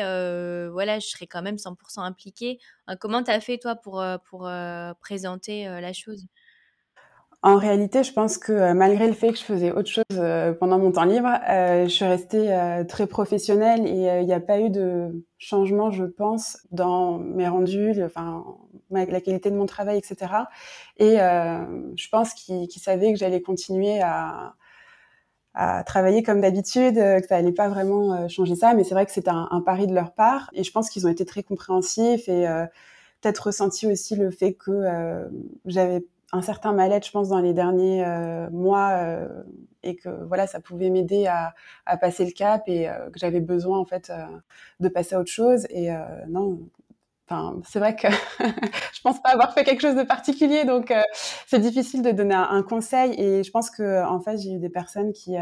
voilà 0.69 0.99
je 0.99 1.07
serai 1.07 1.27
quand 1.27 1.41
même 1.41 1.57
100% 1.57 2.03
impliquée. 2.03 2.59
comment 2.99 3.23
tu 3.23 3.31
as 3.31 3.39
fait 3.41 3.57
toi 3.59 3.75
pour 3.75 4.03
pour 4.29 4.49
présenter 5.01 5.65
la 5.65 5.93
chose? 5.93 6.27
En 7.45 7.57
réalité, 7.57 8.03
je 8.03 8.13
pense 8.13 8.37
que 8.37 8.53
euh, 8.53 8.73
malgré 8.73 9.05
le 9.05 9.13
fait 9.13 9.33
que 9.33 9.37
je 9.37 9.43
faisais 9.43 9.73
autre 9.73 9.89
chose 9.89 10.05
euh, 10.13 10.53
pendant 10.53 10.79
mon 10.79 10.93
temps 10.93 11.03
libre, 11.03 11.27
euh, 11.49 11.83
je 11.83 11.89
suis 11.89 12.05
restée 12.05 12.55
très 12.87 13.05
professionnelle 13.05 13.85
et 13.85 14.21
il 14.21 14.25
n'y 14.25 14.33
a 14.33 14.39
pas 14.39 14.61
eu 14.61 14.69
de 14.69 15.25
changement, 15.37 15.91
je 15.91 16.05
pense, 16.05 16.57
dans 16.71 17.17
mes 17.17 17.47
rendus, 17.49 18.01
enfin 18.01 18.45
la 18.91 19.19
qualité 19.19 19.51
de 19.51 19.57
mon 19.57 19.65
travail, 19.65 19.97
etc. 19.97 20.31
Et 20.97 21.17
je 21.17 22.09
pense 22.09 22.33
qu'ils 22.33 22.69
savaient 22.71 23.11
que 23.11 23.19
j'allais 23.19 23.41
continuer 23.41 23.99
à, 24.01 24.53
à 25.53 25.83
travailler 25.83 26.23
comme 26.23 26.39
d'habitude, 26.39 26.95
que 26.95 27.27
ça 27.27 27.35
allait 27.35 27.51
pas 27.51 27.67
vraiment 27.67 28.27
changer 28.29 28.55
ça. 28.55 28.73
Mais 28.73 28.85
c'est 28.85 28.93
vrai 28.93 29.05
que 29.05 29.11
c'était 29.11 29.31
un, 29.31 29.49
un, 29.51 29.61
pari 29.61 29.87
de 29.87 29.93
leur 29.93 30.13
part 30.13 30.49
et 30.53 30.63
je 30.63 30.71
pense 30.71 30.89
qu'ils 30.89 31.05
ont 31.07 31.09
été 31.09 31.25
très 31.25 31.43
compréhensifs 31.43 32.29
et 32.29 32.45
peut-être 33.21 33.47
ressenti 33.47 33.87
aussi 33.87 34.15
le 34.15 34.31
fait 34.31 34.53
que 34.53 34.83
j'avais 35.65 36.05
un 36.33 36.41
certain 36.41 36.73
mal-être, 36.73 37.05
je 37.05 37.11
pense, 37.11 37.29
dans 37.29 37.39
les 37.39 37.53
derniers 37.53 38.03
euh, 38.05 38.49
mois 38.49 38.89
euh, 38.93 39.43
et 39.83 39.95
que 39.95 40.09
voilà, 40.25 40.47
ça 40.47 40.59
pouvait 40.59 40.89
m'aider 40.89 41.27
à, 41.27 41.53
passer 41.97 42.25
le 42.25 42.31
cap 42.31 42.63
et 42.67 42.89
euh, 42.89 43.09
que 43.11 43.19
j'avais 43.19 43.39
besoin 43.39 43.77
en 43.77 43.85
fait 43.85 44.11
de 44.79 44.89
passer 44.89 45.15
à 45.15 45.19
autre 45.19 45.31
chose. 45.31 45.65
Et 45.69 45.89
non, 46.27 46.59
Enfin, 47.25 47.61
c'est 47.65 47.79
vrai 47.79 47.95
que 47.95 48.09
je 48.39 49.01
pense 49.01 49.21
pas 49.21 49.29
avoir 49.29 49.53
fait 49.53 49.63
quelque 49.63 49.79
chose 49.79 49.95
de 49.95 50.03
particulier, 50.03 50.65
donc 50.65 50.93
c'est 51.47 51.59
difficile 51.59 52.01
de 52.01 52.11
donner 52.11 52.35
un, 52.35 52.49
un, 52.49 52.63
conseil. 52.63 53.13
Et 53.17 53.43
je 53.43 53.49
pense 53.49 53.69
que 53.69 54.03
en 54.05 54.19
fait, 54.19 54.37
j'ai 54.37 54.51
eu 54.51 54.59
des 54.59 54.69
personnes 54.69 55.13
qui 55.13 55.37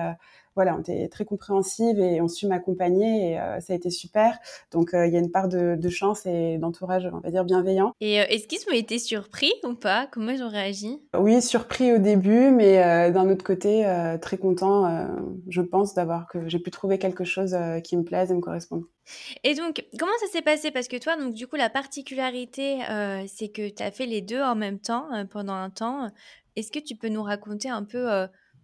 voilà, 0.56 0.76
ont 0.76 0.80
été 0.82 1.08
très 1.10 1.26
compréhensives 1.26 2.00
et 2.00 2.22
ont 2.22 2.28
su 2.28 2.48
m'accompagner 2.48 3.32
et 3.32 3.40
euh, 3.40 3.60
ça 3.60 3.74
a 3.74 3.76
été 3.76 3.90
super. 3.90 4.38
Donc 4.72 4.94
euh, 4.94 5.08
il 5.08 5.14
y 5.14 5.16
a 5.16 5.20
une 5.20 5.32
part 5.32 5.48
de, 5.48 5.76
de 5.76 5.90
chance 5.90 6.26
et 6.26 6.58
d'entourage, 6.58 7.10
on 7.12 7.20
va 7.20 7.32
dire, 7.32 7.46
bienveillant. 7.46 7.94
Et 8.02 8.20
euh, 8.20 8.26
est-ce 8.30 8.48
qu'ils 8.48 8.68
ont 8.70 8.76
été 8.76 9.00
surpris 9.00 9.54
ou 9.64 9.76
pas? 9.76 10.08
Comment 10.12 10.32
ils 10.32 10.44
ont 10.44 10.50
réagi? 10.50 11.02
Oui, 11.18 11.42
surpris 11.42 11.94
au 11.94 11.98
début, 11.98 12.52
mais 12.52 13.12
d'un 13.12 13.30
autre 13.30 13.44
côté, 13.44 13.86
très 14.22 14.38
content, 14.38 15.08
je 15.48 15.62
pense, 15.62 15.94
d'avoir 15.94 16.28
que 16.28 16.48
j'ai 16.48 16.60
pu 16.60 16.72
trouver 16.72 16.98
quelque 16.98 17.24
chose 17.24 17.56
qui 17.84 17.98
me 17.98 18.04
plaise 18.04 18.32
et 18.32 18.34
me 18.34 18.42
corresponde. 18.42 18.84
Et 19.44 19.56
donc, 19.56 19.86
comment 20.00 20.12
ça 20.20 20.28
s'est 20.28 20.42
passé? 20.42 20.72
Parce 20.72 20.88
que 20.88 20.98
toi, 20.98 21.18
donc 21.18 21.34
du 21.34 21.48
coup, 21.48 21.56
la 21.56 21.70
particularité, 21.70 22.80
c'est 23.28 23.50
que 23.50 23.70
tu 23.70 23.84
as 23.84 23.92
fait 23.92 24.06
les 24.06 24.22
deux 24.22 24.42
en 24.42 24.56
même 24.56 24.80
temps 24.80 25.08
pendant 25.30 25.54
un 25.54 25.70
temps. 25.70 26.10
Est-ce 26.56 26.72
que 26.72 26.80
tu 26.80 26.96
peux 26.96 27.10
nous 27.10 27.24
raconter 27.24 27.70
un 27.70 27.84
peu 27.84 28.08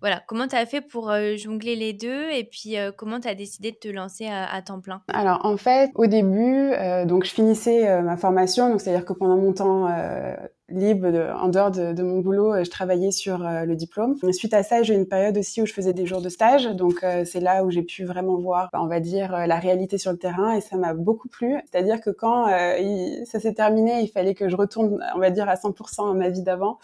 voilà, 0.01 0.21
comment 0.27 0.47
tu 0.47 0.55
as 0.55 0.65
fait 0.65 0.81
pour 0.81 1.12
jongler 1.38 1.75
les 1.75 1.93
deux 1.93 2.29
et 2.31 2.43
puis 2.43 2.75
comment 2.97 3.19
tu 3.19 3.27
as 3.27 3.36
décidé 3.36 3.71
de 3.71 3.77
te 3.77 3.88
lancer 3.88 4.27
à, 4.27 4.62
temps 4.62 4.79
plein? 4.79 5.01
Alors 5.07 5.45
en 5.45 5.57
fait, 5.57 5.91
au 5.95 6.05
début, 6.05 6.71
donc 7.05 7.25
je 7.25 7.31
finissais 7.31 8.01
ma 8.01 8.17
formation, 8.17 8.69
donc 8.69 8.81
c'est-à-dire 8.81 9.05
que 9.05 9.13
pendant 9.13 9.38
mon 9.38 9.53
temps 9.53 9.88
libre, 10.69 11.07
en 11.39 11.47
dehors 11.47 11.71
de, 11.71 12.03
mon 12.03 12.19
boulot, 12.19 12.63
je 12.63 12.69
travaillais 12.69 13.12
sur 13.12 13.39
le 13.39 13.75
diplôme. 13.75 14.15
Suite 14.31 14.53
à 14.53 14.63
ça, 14.63 14.83
j'ai 14.83 14.93
eu 14.93 14.97
une 14.97 15.07
période 15.07 15.38
aussi 15.38 15.62
où 15.62 15.65
je 15.65 15.73
faisais 15.73 15.93
des 15.93 16.05
jours 16.05 16.21
de 16.21 16.29
stage, 16.29 16.67
donc 16.67 17.05
c'est 17.25 17.39
là 17.39 17.63
où 17.63 17.71
j'ai 17.71 17.83
pu 17.83 18.05
vraiment 18.05 18.38
voir, 18.38 18.69
bah, 18.71 18.79
on 18.81 18.88
va 18.88 18.99
dire, 18.99 19.31
la 19.47 19.60
réalité 19.60 19.97
sur 19.97 20.12
le 20.12 20.17
terrain 20.17 20.53
et 20.53 20.62
ça 20.62 20.77
m'a 20.77 20.93
beaucoup 20.93 21.27
plu. 21.27 21.60
C'est-à-dire 21.71 22.01
que 22.01 22.10
quand 22.10 22.47
ça 23.25 23.39
s'est 23.39 23.53
terminé, 23.53 24.01
il 24.01 24.10
fallait 24.10 24.36
que 24.36 24.49
je 24.49 24.55
retourne, 24.55 24.99
on 25.15 25.19
va 25.19 25.29
dire, 25.29 25.49
à 25.49 25.55
100% 25.55 26.12
à 26.12 26.13
ma 26.13 26.29
vie 26.29 26.43
d'avant. 26.43 26.77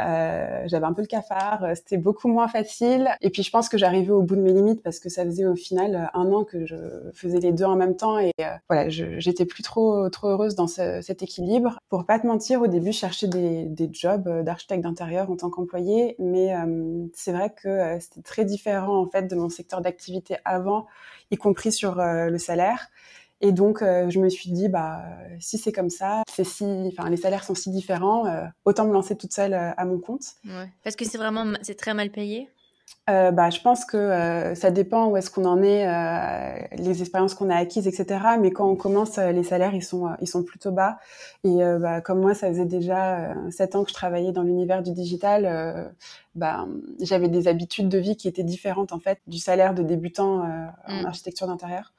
Euh, 0.00 0.62
j'avais 0.66 0.86
un 0.86 0.92
peu 0.92 1.02
le 1.02 1.06
cafard, 1.06 1.62
euh, 1.62 1.74
c'était 1.76 1.98
beaucoup 1.98 2.26
moins 2.26 2.48
facile. 2.48 3.10
Et 3.20 3.30
puis 3.30 3.42
je 3.42 3.50
pense 3.50 3.68
que 3.68 3.78
j'arrivais 3.78 4.10
au 4.10 4.22
bout 4.22 4.34
de 4.34 4.40
mes 4.40 4.52
limites 4.52 4.82
parce 4.82 4.98
que 4.98 5.08
ça 5.08 5.24
faisait 5.24 5.46
au 5.46 5.54
final 5.54 5.94
euh, 5.94 6.18
un 6.18 6.32
an 6.32 6.44
que 6.44 6.66
je 6.66 6.76
faisais 7.12 7.38
les 7.38 7.52
deux 7.52 7.64
en 7.64 7.76
même 7.76 7.96
temps 7.96 8.18
et 8.18 8.32
voilà, 8.68 8.88
j'étais 8.88 9.44
plus 9.44 9.62
trop 9.62 10.08
trop 10.10 10.28
heureuse 10.28 10.54
dans 10.56 10.66
ce, 10.66 11.00
cet 11.00 11.22
équilibre. 11.22 11.78
Pour 11.88 12.06
pas 12.06 12.18
te 12.18 12.26
mentir, 12.26 12.60
au 12.60 12.66
début, 12.66 12.92
je 12.92 12.98
cherchais 12.98 13.28
des, 13.28 13.64
des 13.66 13.88
jobs 13.92 14.28
d'architecte 14.42 14.82
d'intérieur 14.82 15.30
en 15.30 15.36
tant 15.36 15.50
qu'employé, 15.50 16.16
mais 16.18 16.54
c'est 17.12 17.32
vrai 17.32 17.50
que 17.50 17.98
c'était 18.00 18.22
très 18.22 18.44
différent 18.44 18.98
en 19.00 19.06
fait 19.06 19.22
de 19.22 19.36
mon 19.36 19.48
secteur 19.48 19.80
d'activité 19.80 20.36
avant, 20.44 20.86
y 21.30 21.36
compris 21.36 21.72
sur 21.72 21.96
le 21.96 22.38
salaire. 22.38 22.88
Et 23.44 23.52
donc, 23.52 23.82
euh, 23.82 24.08
je 24.08 24.18
me 24.20 24.30
suis 24.30 24.50
dit, 24.50 24.70
bah, 24.70 25.02
si 25.38 25.58
c'est 25.58 25.70
comme 25.70 25.90
ça, 25.90 26.22
c'est 26.34 26.44
si, 26.44 26.64
enfin, 26.88 27.10
les 27.10 27.18
salaires 27.18 27.44
sont 27.44 27.54
si 27.54 27.68
différents, 27.68 28.24
euh, 28.26 28.46
autant 28.64 28.86
me 28.86 28.92
lancer 28.94 29.16
toute 29.16 29.34
seule 29.34 29.52
euh, 29.52 29.70
à 29.76 29.84
mon 29.84 29.98
compte. 29.98 30.24
Ouais. 30.46 30.70
Parce 30.82 30.96
que 30.96 31.04
c'est 31.04 31.18
vraiment, 31.18 31.44
c'est 31.60 31.74
très 31.74 31.92
mal 31.92 32.10
payé? 32.10 32.48
bah, 33.06 33.50
je 33.50 33.60
pense 33.60 33.84
que 33.84 34.54
ça 34.56 34.70
dépend 34.70 35.08
où 35.08 35.16
est-ce 35.18 35.30
qu'on 35.30 35.44
en 35.44 35.62
est, 35.62 35.86
les 36.78 37.02
expériences 37.02 37.34
qu'on 37.34 37.50
a 37.50 37.56
acquises, 37.56 37.86
etc. 37.86 38.18
Mais 38.40 38.50
quand 38.50 38.66
on 38.66 38.76
commence, 38.76 39.18
les 39.18 39.42
salaires 39.42 39.74
ils 39.74 39.82
sont 39.82 40.08
ils 40.22 40.26
sont 40.26 40.42
plutôt 40.42 40.70
bas. 40.70 40.98
Et 41.44 41.58
bah, 41.80 42.00
comme 42.00 42.20
moi, 42.20 42.34
ça 42.34 42.48
faisait 42.48 42.64
déjà 42.64 43.34
sept 43.50 43.74
ans 43.74 43.84
que 43.84 43.90
je 43.90 43.94
travaillais 43.94 44.32
dans 44.32 44.42
l'univers 44.42 44.82
du 44.82 44.92
digital. 44.92 45.92
bah, 46.34 46.66
j'avais 47.00 47.28
des 47.28 47.46
habitudes 47.46 47.90
de 47.90 47.98
vie 47.98 48.16
qui 48.16 48.26
étaient 48.26 48.42
différentes 48.42 48.92
en 48.92 49.00
fait 49.00 49.18
du 49.26 49.38
salaire 49.38 49.74
de 49.74 49.82
débutant 49.82 50.40
en 50.86 51.02
mm. 51.02 51.06
architecture 51.06 51.46
d'intérieur. 51.46 51.92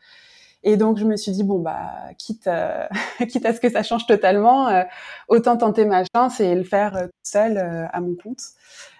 Et 0.67 0.77
donc 0.77 0.97
je 0.97 1.05
me 1.05 1.15
suis 1.15 1.31
dit 1.31 1.43
bon 1.43 1.59
bah 1.59 1.91
quitte 2.17 2.47
euh, 2.47 2.87
quitte 3.29 3.45
à 3.45 3.53
ce 3.53 3.59
que 3.59 3.69
ça 3.69 3.83
change 3.83 4.07
totalement, 4.07 4.67
euh, 4.67 4.83
autant 5.27 5.57
tenter 5.57 5.85
ma 5.85 6.03
chance 6.13 6.39
et 6.39 6.55
le 6.55 6.63
faire 6.63 6.97
euh, 6.97 7.07
seule 7.23 7.57
à 7.57 8.01
mon 8.01 8.15
compte. 8.15 8.41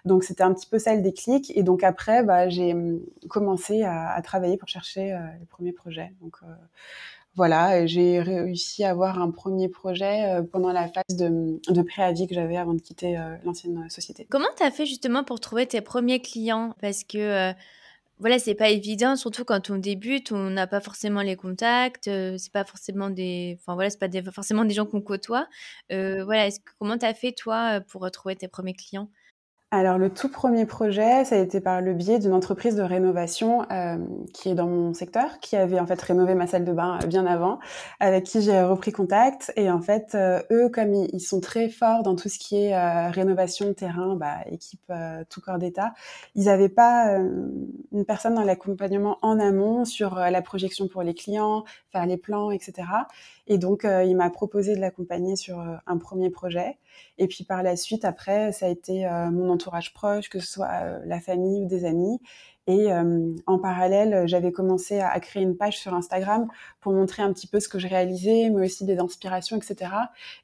Donc 0.05 0.23
c'était 0.23 0.43
un 0.43 0.53
petit 0.53 0.67
peu 0.67 0.77
ça 0.77 0.93
le 0.93 1.01
déclic. 1.01 1.51
Et 1.57 1.63
donc 1.63 1.83
après 1.83 2.23
bah 2.23 2.49
j'ai 2.49 2.73
hum, 2.73 3.01
commencé 3.29 3.81
à, 3.81 4.11
à, 4.11 4.21
travailler 4.21 4.57
pour 4.57 4.69
chercher 4.69 5.17
les 5.39 5.45
premiers 5.47 5.73
projets. 5.73 6.13
Donc 6.21 6.37
voilà, 7.35 7.85
j'ai 7.87 8.21
réussi 8.21 8.83
à 8.83 8.91
avoir 8.91 9.19
un 9.19 9.31
premier 9.31 9.67
projet 9.67 10.41
pendant 10.51 10.71
la 10.71 10.87
phase 10.87 11.17
de, 11.17 11.59
de 11.67 11.81
préavis 11.81 12.27
que 12.27 12.35
j'avais 12.35 12.57
avant 12.57 12.75
de 12.75 12.79
quitter 12.79 13.19
l'ancienne 13.43 13.89
société. 13.89 14.27
Comment 14.29 14.47
tu 14.55 14.63
as 14.63 14.71
fait 14.71 14.85
justement 14.85 15.23
pour 15.23 15.39
trouver 15.39 15.65
tes 15.65 15.81
premiers 15.81 16.21
clients? 16.21 16.75
Parce 16.79 17.03
que 17.03 17.53
voilà, 18.19 18.39
c'est 18.39 18.55
pas 18.55 18.69
évident, 18.69 19.15
surtout 19.17 19.43
quand 19.45 19.69
on 19.69 19.77
débute, 19.77 20.31
on 20.31 20.49
n'a 20.49 20.67
pas 20.67 20.79
forcément 20.79 21.21
les 21.21 21.35
contacts, 21.35 22.07
euh, 22.07 22.37
c'est 22.37 22.51
pas 22.51 22.63
forcément 22.63 23.09
des, 23.09 23.57
enfin 23.59 23.73
voilà, 23.75 23.89
c'est 23.89 23.99
pas 23.99 24.07
forcément 24.31 24.63
des 24.65 24.73
gens 24.73 24.85
qu'on 24.85 25.01
côtoie. 25.01 25.47
Euh, 25.91 26.23
voilà, 26.23 26.49
que, 26.49 26.71
comment 26.79 26.97
t'as 26.97 27.13
fait 27.13 27.33
toi 27.33 27.81
pour 27.81 28.09
trouver 28.11 28.35
tes 28.37 28.47
premiers 28.47 28.73
clients? 28.73 29.09
Alors 29.75 29.97
le 29.97 30.09
tout 30.09 30.29
premier 30.29 30.65
projet, 30.65 31.25
ça 31.25 31.35
a 31.35 31.39
été 31.39 31.59
par 31.59 31.81
le 31.81 31.93
biais 31.93 32.17
d'une 32.17 32.31
entreprise 32.31 32.75
de 32.75 32.81
rénovation 32.81 33.65
euh, 33.71 33.97
qui 34.33 34.49
est 34.49 34.55
dans 34.55 34.67
mon 34.67 34.93
secteur, 34.93 35.39
qui 35.41 35.57
avait 35.57 35.79
en 35.79 35.85
fait 35.85 36.01
rénové 36.01 36.33
ma 36.33 36.47
salle 36.47 36.63
de 36.63 36.71
bain 36.71 36.97
euh, 37.03 37.07
bien 37.07 37.25
avant, 37.25 37.59
avec 37.99 38.23
qui 38.23 38.41
j'ai 38.41 38.61
repris 38.61 38.93
contact. 38.93 39.51
Et 39.57 39.69
en 39.69 39.81
fait, 39.81 40.15
euh, 40.15 40.41
eux, 40.49 40.69
comme 40.69 40.93
ils, 40.93 41.19
sont 41.19 41.41
très 41.41 41.69
forts 41.69 42.03
dans 42.03 42.15
tout 42.15 42.29
ce 42.29 42.39
qui 42.39 42.55
est 42.55 42.73
euh, 42.73 43.09
rénovation 43.09 43.73
terrain, 43.73 44.15
bah, 44.15 44.37
équipe 44.49 44.91
tout 45.29 45.41
corps 45.41 45.57
d'État, 45.57 45.93
ils 46.35 46.45
n'avaient 46.45 46.69
pas 46.69 47.17
une 47.17 48.05
personne 48.05 48.35
dans 48.35 48.43
l'accompagnement 48.43 49.17
en 49.21 49.39
amont 49.39 49.83
sur 49.83 50.15
la 50.15 50.41
projection 50.41 50.87
pour 50.87 51.03
les 51.03 51.13
clients, 51.13 51.65
faire 51.91 52.05
les 52.05 52.17
plans, 52.17 52.51
etc. 52.51 52.87
Et 53.47 53.57
donc, 53.57 53.85
il 53.85 54.15
m'a 54.15 54.29
proposé 54.29 54.75
de 54.75 54.81
l'accompagner 54.81 55.35
sur 55.35 55.59
un 55.59 55.97
premier 55.97 56.29
projet. 56.29 56.77
Et 57.17 57.27
puis 57.27 57.43
par 57.43 57.63
la 57.63 57.75
suite, 57.75 58.05
après, 58.05 58.51
ça 58.51 58.67
a 58.67 58.69
été 58.69 59.07
mon 59.31 59.49
entourage 59.65 59.93
proche, 59.93 60.29
que 60.29 60.39
ce 60.39 60.47
soit 60.47 60.99
la 61.05 61.19
famille 61.19 61.63
ou 61.63 61.67
des 61.67 61.85
amis. 61.85 62.19
Et 62.67 62.91
euh, 62.91 63.33
en 63.45 63.59
parallèle, 63.59 64.27
j'avais 64.27 64.51
commencé 64.51 64.99
à, 64.99 65.19
créer 65.19 65.43
une 65.43 65.55
page 65.55 65.77
sur 65.77 65.93
Instagram 65.93 66.47
pour 66.81 66.93
montrer 66.93 67.21
un 67.21 67.31
petit 67.31 67.47
peu 67.47 67.59
ce 67.59 67.67
que 67.67 67.77
je 67.77 67.87
réalisais, 67.87 68.49
mais 68.49 68.65
aussi 68.65 68.85
des 68.85 68.97
inspirations, 68.97 69.57
etc. 69.57 69.91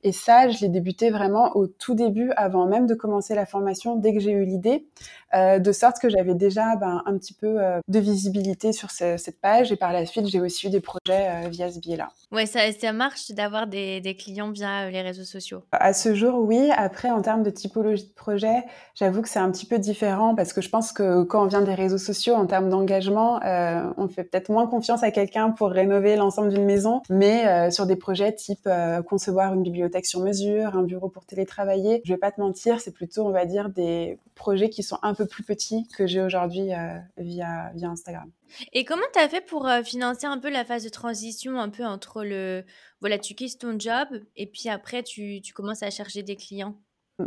Et 0.04 0.12
ça, 0.12 0.50
je 0.50 0.60
l'ai 0.62 0.70
débuté 0.70 1.10
vraiment 1.10 1.56
au 1.56 1.68
tout 1.68 1.96
début, 1.96 2.32
avant 2.38 2.68
même 2.68 2.86
de 2.86 2.94
commencer 2.94 3.34
la 3.34 3.46
formation, 3.46 3.96
dès 3.96 4.14
que 4.14 4.20
j'ai 4.20 4.32
eu 4.32 4.46
l'idée, 4.46 4.86
euh, 5.34 5.60
de 5.60 5.72
sorte 5.72 6.00
que 6.00 6.10
j'avais 6.10 6.36
déjà 6.36 6.76
ben, 6.76 7.02
un 7.06 7.18
petit 7.18 7.34
peu 7.34 7.62
euh, 7.62 7.80
de 7.88 8.00
visibilité 8.00 8.74
sur 8.74 8.92
ce, 8.92 9.18
cette 9.18 9.40
page. 9.40 9.72
Et 9.72 9.76
par 9.76 9.94
la 9.94 10.06
suite, 10.06 10.28
j'ai 10.28 10.42
aussi 10.42 10.68
eu 10.68 10.70
des 10.70 10.82
projets 10.82 11.00
euh, 11.10 11.50
via 11.50 11.72
ce 11.72 11.80
biais-là. 11.80 12.10
Ouais, 12.32 12.46
ça, 12.46 12.60
ça 12.72 12.94
marche 12.94 13.32
d'avoir 13.32 13.68
des, 13.68 14.02
des, 14.02 14.16
clients 14.16 14.52
via 14.52 14.90
les 14.90 15.02
réseaux 15.02 15.24
sociaux. 15.24 15.64
À 15.72 15.94
ce 15.94 16.14
jour, 16.14 16.40
oui. 16.40 16.70
Après, 16.76 17.10
en 17.10 17.22
termes 17.22 17.44
de 17.44 17.50
typologie 17.50 18.08
de 18.08 18.14
projet, 18.14 18.64
j'avoue 18.96 19.22
que 19.22 19.30
c'est 19.30 19.40
un 19.40 19.52
petit 19.52 19.66
peu 19.66 19.80
différent 19.80 20.36
parce 20.36 20.54
que 20.54 20.62
je 20.62 20.70
pense 20.70 20.92
que 20.92 21.24
quand 21.24 21.44
on 21.44 21.48
vient 21.48 21.62
des 21.62 21.74
réseaux 21.74 21.98
sociaux, 21.98 22.11
en 22.36 22.46
termes 22.46 22.70
d'engagement, 22.70 23.42
euh, 23.44 23.82
on 23.98 24.08
fait 24.08 24.24
peut-être 24.24 24.50
moins 24.50 24.68
confiance 24.68 25.04
à 25.04 25.12
quelqu'un 25.12 25.52
pour 25.52 25.70
rénover 25.70 26.16
l'ensemble 26.16 26.50
d'une 26.50 26.66
maison, 26.66 27.02
mais 27.10 27.48
euh, 27.48 27.72
sur 27.72 27.86
des 27.86 27.96
projets 27.96 28.34
type 28.34 28.68
euh, 28.68 29.02
concevoir 29.02 29.54
une 29.54 29.64
bibliothèque 29.64 30.06
sur 30.06 30.20
mesure, 30.22 30.76
un 30.76 30.84
bureau 30.84 31.10
pour 31.10 31.26
télétravailler, 31.26 32.02
je 32.06 32.14
vais 32.14 32.20
pas 32.20 32.32
te 32.32 32.40
mentir, 32.40 32.80
c'est 32.80 32.94
plutôt, 32.94 33.26
on 33.26 33.32
va 33.32 33.46
dire, 33.46 33.70
des 33.70 34.20
projets 34.36 34.70
qui 34.70 34.84
sont 34.84 34.98
un 35.02 35.14
peu 35.14 35.26
plus 35.26 35.44
petits 35.44 35.88
que 35.96 36.08
j'ai 36.08 36.22
aujourd'hui 36.22 36.70
via, 37.18 37.72
Instagram. 37.84 38.30
Et 38.74 38.86
comment 38.86 39.02
tu 39.14 39.20
as 39.20 39.30
fait 39.30 39.42
pour 39.42 39.70
financer 39.84 40.26
un 40.26 40.38
peu 40.38 40.50
la 40.50 40.66
phase 40.66 40.84
de 40.84 40.90
transition, 40.90 41.60
un 41.60 41.70
peu 41.70 41.86
entre 41.86 42.24
le, 42.24 42.64
voilà, 43.00 43.18
tu 43.18 43.34
quittes 43.36 43.60
ton 43.60 43.78
job 43.78 44.08
et 44.36 44.46
puis 44.46 44.70
après 44.70 45.04
tu, 45.04 45.42
tu 45.42 45.54
commences 45.54 45.84
à 45.84 45.90
chercher 45.90 46.24
des 46.24 46.36
clients? 46.36 46.76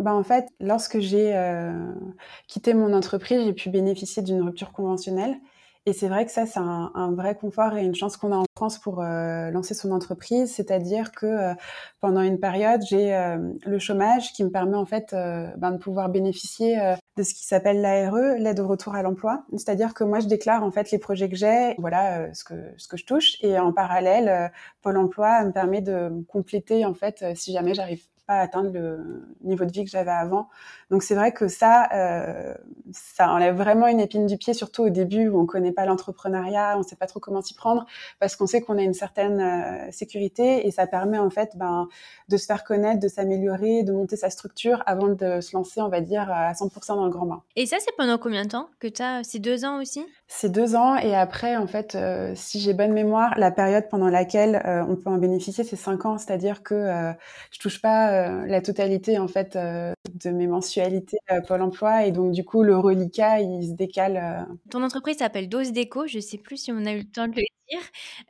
Bah, 0.01 0.15
en 0.15 0.23
fait, 0.23 0.49
lorsque 0.61 0.99
j'ai 0.99 1.35
euh, 1.35 1.93
quitté 2.49 2.75
mon 2.75 2.93
entreprise, 2.93 3.45
j'ai 3.45 3.53
pu 3.53 3.71
bénéficier 3.71 4.23
d'une 4.23 4.43
rupture 4.43 4.73
conventionnelle. 4.73 5.37
Et 5.87 5.93
c'est 5.93 6.09
vrai 6.09 6.25
que 6.25 6.33
ça, 6.33 6.47
c'est 6.47 6.61
un, 6.61 7.13
vrai 7.15 7.35
confort 7.37 7.77
et 7.77 7.85
une 7.85 7.95
chance 7.95 8.17
qu'on 8.17 8.33
a 8.33 8.37
en 8.37 8.47
France 8.57 8.79
pour 8.79 9.03
euh, 9.03 9.51
lancer 9.51 9.75
son 9.75 9.93
entreprise. 9.93 10.51
C'est-à-dire 10.51 11.13
que 11.13 11.27
euh, 11.27 11.55
pendant 12.01 12.23
une 12.23 12.41
période, 12.41 12.81
j'ai 12.89 13.15
le 13.67 13.79
chômage 13.79 14.33
qui 14.33 14.45
me 14.45 14.51
permet 14.51 14.79
en 14.79 14.87
fait 14.87 15.15
ben, 15.59 15.73
de 15.73 15.77
pouvoir 15.77 16.09
bénéficier 16.09 16.79
de 17.19 17.23
ce 17.23 17.35
qui 17.35 17.45
s'appelle 17.45 17.83
l'ARE, 17.83 18.39
l'aide 18.39 18.61
au 18.61 18.67
retour 18.67 18.95
à 18.95 19.03
l'emploi. 19.03 19.45
C'est-à-dire 19.53 19.93
que 19.93 20.05
moi, 20.05 20.21
je 20.21 20.27
déclare 20.27 20.65
en 20.65 20.71
fait 20.71 20.91
les 20.91 20.99
projets 20.99 21.29
que 21.29 21.37
j'ai, 21.37 21.75
voilà 21.77 22.33
ce 22.33 22.45
que 22.45 22.55
ce 22.79 22.89
que 22.89 22.97
je 22.97 23.05
touche, 23.05 23.37
et 23.43 23.59
en 23.59 23.73
parallèle, 23.75 24.51
Pôle 24.81 24.97
Emploi 24.97 25.45
me 25.45 25.53
permet 25.53 25.83
de 25.83 26.25
compléter 26.29 26.87
en 26.87 26.95
fait 26.95 27.27
si 27.35 27.53
jamais 27.53 27.75
j'arrive 27.75 28.07
pas 28.27 28.39
atteindre 28.41 28.71
le 28.73 29.27
niveau 29.43 29.65
de 29.65 29.73
vie 29.73 29.85
que 29.85 29.91
j'avais 29.91 30.11
avant. 30.11 30.49
Donc 30.91 31.03
c'est 31.03 31.15
vrai 31.15 31.33
que 31.33 31.49
ça, 31.49 31.89
euh, 31.93 32.55
ça 32.93 33.31
enlève 33.31 33.57
vraiment 33.57 33.87
une 33.87 34.01
épine 34.01 34.27
du 34.27 34.37
pied, 34.37 34.55
surtout 34.55 34.85
au 34.85 34.91
début 34.91 35.29
où 35.29 35.41
on 35.41 35.47
connaît 35.47 35.73
pas 35.73 35.87
l'entrepreneuriat, 35.87 36.77
on 36.79 36.83
sait 36.83 36.97
pas 36.97 37.07
trop 37.07 37.21
comment 37.21 37.43
s'y 37.43 37.55
prendre, 37.55 37.87
parce 38.21 38.37
qu'on 38.37 38.47
sait 38.47 38.61
qu'on 38.61 38.79
a 38.79 38.83
une 38.83 38.95
certaine 38.95 39.41
euh, 39.41 39.91
sécurité 39.91 40.67
et 40.67 40.71
ça 40.71 40.87
permet 40.87 41.19
en 41.19 41.31
fait 41.31 41.57
ben, 41.57 41.89
de 42.29 42.37
se 42.37 42.47
faire 42.47 42.65
connaître, 42.65 43.01
de 43.01 43.09
s'améliorer, 43.09 43.83
de 43.83 43.93
monter 43.93 44.17
sa 44.17 44.31
structure 44.31 44.83
avant 44.87 45.09
de 45.09 45.41
se 45.41 45.57
lancer, 45.57 45.81
on 45.81 45.89
va 45.89 46.01
dire, 46.01 46.31
à 46.31 46.53
100% 46.53 46.97
dans 46.97 47.05
le 47.05 47.11
grand 47.11 47.27
bain. 47.27 47.43
Et 47.57 47.67
ça, 47.67 47.77
c'est 47.81 47.95
pendant 47.97 48.19
combien 48.19 48.45
de 48.45 48.51
temps 48.51 48.69
que 48.81 48.89
tu 48.89 49.03
as 49.03 49.23
C'est 49.25 49.39
deux 49.39 49.65
ans 49.65 49.81
aussi? 49.81 50.05
C'est 50.27 50.51
deux 50.51 50.75
ans 50.75 50.97
et 50.97 51.15
après, 51.15 51.57
en 51.57 51.67
fait, 51.67 51.95
euh, 51.95 52.33
si 52.35 52.59
j'ai 52.59 52.73
bonne 52.73 52.93
mémoire, 52.93 53.39
la 53.39 53.51
période 53.51 53.89
pendant 53.91 54.09
laquelle 54.09 54.63
euh, 54.65 54.83
on 54.89 54.97
peut 54.97 55.11
en 55.11 55.19
bénéficier, 55.19 55.65
c'est 55.65 55.77
cinq 55.77 56.07
ans, 56.07 56.17
c'est-à-dire 56.17 56.63
que 56.63 56.75
euh, 56.75 57.13
je 57.51 57.59
touche 57.59 57.81
pas 57.81 58.45
la 58.47 58.61
totalité 58.63 59.19
en 59.19 59.29
fait 59.29 59.55
de 59.55 60.31
mes 60.31 60.47
mensualités 60.47 61.19
Pôle 61.47 61.63
Emploi 61.63 62.07
et 62.07 62.13
donc 62.13 62.33
du 62.33 62.45
coup 62.45 62.63
le 62.63 62.77
reliquat 62.77 63.41
il 63.41 63.69
se 63.69 63.73
décale. 63.73 64.47
Ton 64.71 64.83
entreprise 64.83 65.19
s'appelle 65.19 65.49
Dose 65.49 65.73
Déco, 65.73 66.07
je 66.07 66.21
sais 66.21 66.39
plus 66.39 66.57
si 66.57 66.73
on 66.73 66.85
a 66.87 66.93
eu 66.93 66.99
le 66.99 67.05
temps 67.05 67.29
de 67.29 67.35
le 67.37 67.43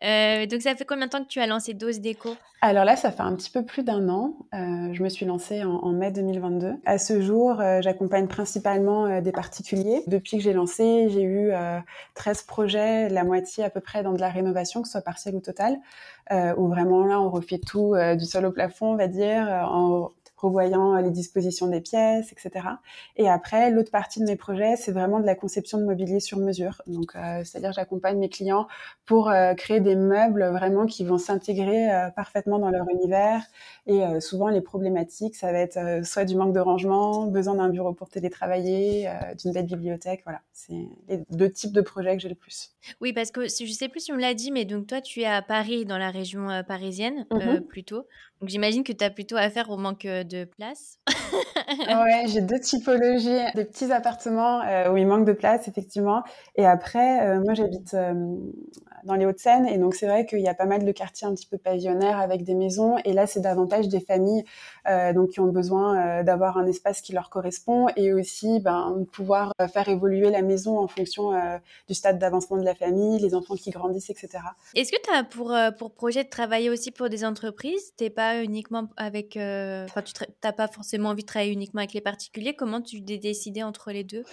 euh, 0.03 0.47
donc, 0.47 0.63
ça 0.63 0.75
fait 0.75 0.85
combien 0.85 1.07
de 1.07 1.11
temps 1.11 1.23
que 1.23 1.29
tu 1.29 1.41
as 1.41 1.47
lancé 1.47 1.75
Dose 1.75 2.01
Déco? 2.01 2.37
Alors 2.61 2.85
là, 2.85 2.97
ça 2.97 3.11
fait 3.11 3.23
un 3.23 3.35
petit 3.35 3.51
peu 3.51 3.65
plus 3.65 3.83
d'un 3.83 4.09
an. 4.09 4.37
Euh, 4.55 4.93
je 4.93 5.03
me 5.03 5.09
suis 5.09 5.27
lancée 5.27 5.63
en, 5.65 5.93
mai 5.93 6.11
2022. 6.11 6.75
À 6.87 6.99
ce 6.99 7.21
jour, 7.21 7.61
euh, 7.61 7.83
j'accompagne 7.83 8.27
principalement 8.27 9.21
des 9.21 9.33
particuliers. 9.33 10.03
Depuis 10.07 10.39
que 10.39 10.43
j'ai 10.43 10.53
lancé, 10.53 11.09
j'ai 11.11 11.23
eu 11.23 11.53
13 12.15 12.43
projets, 12.43 13.09
la 13.09 13.25
moitié 13.25 13.65
à 13.65 13.71
peu 13.71 13.81
près 13.81 14.03
dans 14.03 14.13
de 14.13 14.21
la 14.21 14.31
rénovation, 14.31 14.81
que 14.83 14.89
ce 14.89 14.93
soit 14.93 15.03
partielle 15.03 15.35
ou 15.35 15.41
totale, 15.41 15.79
où 16.57 16.69
vraiment 16.69 17.05
là, 17.05 17.21
on 17.21 17.31
refait 17.31 17.59
tout 17.59 17.95
du 18.17 18.25
sol 18.25 18.47
au 18.47 18.53
plafond, 18.53 18.93
on 18.93 18.97
va 18.97 19.09
dire, 19.09 19.47
en 19.69 20.11
revoyant 20.45 20.97
les 20.97 21.11
dispositions 21.11 21.67
des 21.67 21.81
pièces, 21.81 22.33
etc. 22.33 22.67
Et 23.17 23.29
après, 23.29 23.71
l'autre 23.71 23.91
partie 23.91 24.21
de 24.21 24.25
mes 24.25 24.37
projets, 24.37 24.77
c'est 24.77 24.93
vraiment 24.93 25.21
de 25.21 25.27
la 25.27 25.35
conception 25.35 25.79
de 25.79 25.85
mobilier 25.85 26.21
sur 26.21 26.39
mesure. 26.39 26.83
Donc, 26.87 27.15
euh, 27.15 27.43
c'est-à-dire 27.45 27.73
j'accompagne 27.73 28.19
mes 28.19 28.29
clients 28.29 28.67
pour 29.07 29.31
euh, 29.31 29.55
créer 29.55 29.81
des 29.81 29.97
meubles 29.97 30.45
vraiment 30.47 30.87
qui 30.87 31.05
vont 31.05 31.19
s'intégrer 31.19 31.91
euh, 31.91 32.11
parfaitement 32.11 32.59
dans 32.59 32.71
leur 32.71 32.89
univers. 32.89 33.43
Et 33.87 34.01
souvent, 34.21 34.49
les 34.49 34.63
problématiques, 34.63 35.37
ça 35.37 35.53
va 35.53 35.59
être 35.59 36.07
soit 36.07 36.25
du 36.25 36.37
manque 36.37 36.55
de 36.55 36.61
rangement, 36.61 37.27
besoin 37.27 37.57
d'un 37.57 37.69
bureau 37.69 37.93
pour 37.93 38.09
télétravailler, 38.09 39.11
d'une 39.39 39.53
belle 39.53 39.67
bibliothèque. 39.67 40.23
Voilà, 40.25 40.41
c'est 40.55 40.89
les 41.07 41.23
deux 41.31 41.51
types 41.51 41.73
de 41.73 41.83
projets 41.83 42.17
que 42.17 42.23
j'ai 42.23 42.31
le 42.31 42.35
plus. 42.35 42.73
Oui, 43.03 43.13
parce 43.13 43.31
que 43.31 43.43
je 43.47 43.73
sais 43.73 43.89
plus 43.91 44.01
si 44.01 44.13
on 44.13 44.17
l'a 44.17 44.33
dit, 44.33 44.53
mais 44.53 44.65
donc 44.65 44.87
toi, 44.87 45.03
tu 45.03 45.21
es 45.21 45.27
à 45.27 45.43
Paris, 45.43 45.85
dans 45.85 45.99
la 45.99 46.11
région 46.11 46.49
parisienne, 46.67 47.27
mmh 47.31 47.61
plutôt. 47.69 48.07
Donc 48.41 48.49
j'imagine 48.49 48.85
que 48.85 48.93
tu 48.93 49.05
as 49.05 49.11
plutôt 49.11 49.37
affaire 49.37 49.69
au 49.69 49.77
manque 49.77 50.07
de 50.07 50.34
place. 50.43 50.99
ouais, 51.69 52.25
j'ai 52.27 52.41
deux 52.41 52.59
typologies, 52.59 53.39
des 53.55 53.65
petits 53.65 53.93
appartements 53.93 54.63
euh, 54.63 54.91
où 54.91 54.97
il 54.97 55.07
manque 55.07 55.25
de 55.25 55.33
place, 55.33 55.69
effectivement. 55.69 56.23
Et 56.57 56.67
après, 56.67 57.27
euh, 57.27 57.41
moi, 57.41 57.55
j'habite 57.55 57.95
euh, 57.95 58.15
dans 59.05 59.15
les 59.15 59.27
Hauts-de-Seine, 59.27 59.67
et 59.67 59.79
donc 59.79 59.95
c'est 59.95 60.07
vrai 60.07 60.27
qu'il 60.27 60.41
y 60.41 60.49
a 60.49 60.55
pas 60.55 60.67
mal 60.67 60.85
de 60.85 60.93
quartiers 60.93 61.27
un 61.27 61.35
petit 61.35 61.47
peu 61.47 61.59
pavillonnaires 61.59 62.19
avec 62.19 62.43
des 62.43 62.55
maisons. 62.55 62.97
Et 63.05 63.13
là, 63.13 63.27
c'est 63.27 63.41
davantage 63.41 63.89
des 63.89 64.01
familles 64.01 64.45
donc 65.15 65.31
qui 65.31 65.41
ont 65.41 65.47
besoin 65.47 66.23
d'avoir 66.23 66.59
un 66.59 66.67
espace 66.67 67.01
qui 67.01 67.13
leur 67.15 67.31
correspond 67.31 67.87
et 67.97 68.13
aussi 68.13 68.61
ben, 68.61 69.07
pouvoir 69.13 69.53
faire 69.73 69.89
évoluer 69.89 70.31
la 70.31 70.43
maison 70.43 70.79
en 70.79 70.89
fonction 70.89 71.33
du 71.89 71.95
stade 71.95 72.19
d'avancement 72.19 72.59
de 72.59 72.65
la 72.65 72.75
famille, 72.75 73.19
les 73.19 73.35
enfants 73.35 73.55
qui 73.55 73.71
grandissent, 73.71 74.11
etc. 74.11 74.45
Est-ce 74.75 74.93
que 74.93 75.01
tu 75.03 75.11
as 75.11 75.25
pour, 75.25 75.55
pour 75.79 75.93
projet 75.93 76.25
de 76.25 76.29
travailler 76.29 76.69
aussi 76.69 76.91
pour 76.91 77.09
des 77.09 77.25
entreprises? 77.25 77.95
T'es 77.97 78.11
pas 78.11 78.43
uniquement 78.43 78.89
avec... 78.97 79.37
Enfin, 79.37 80.03
tu 80.03 80.13
n'as 80.43 80.53
pas 80.53 80.69
forcément 80.69 81.11
envie 81.11 81.23
de 81.23 81.27
travailler 81.27 81.53
uniquement 81.53 81.81
avec 81.81 81.93
les 81.93 82.01
particuliers. 82.01 82.55
Comment 82.55 82.81
tu 82.81 83.05
t'es 83.05 83.19
décidé 83.19 83.63
entre 83.63 83.91
les 83.93 84.05
deux? 84.05 84.25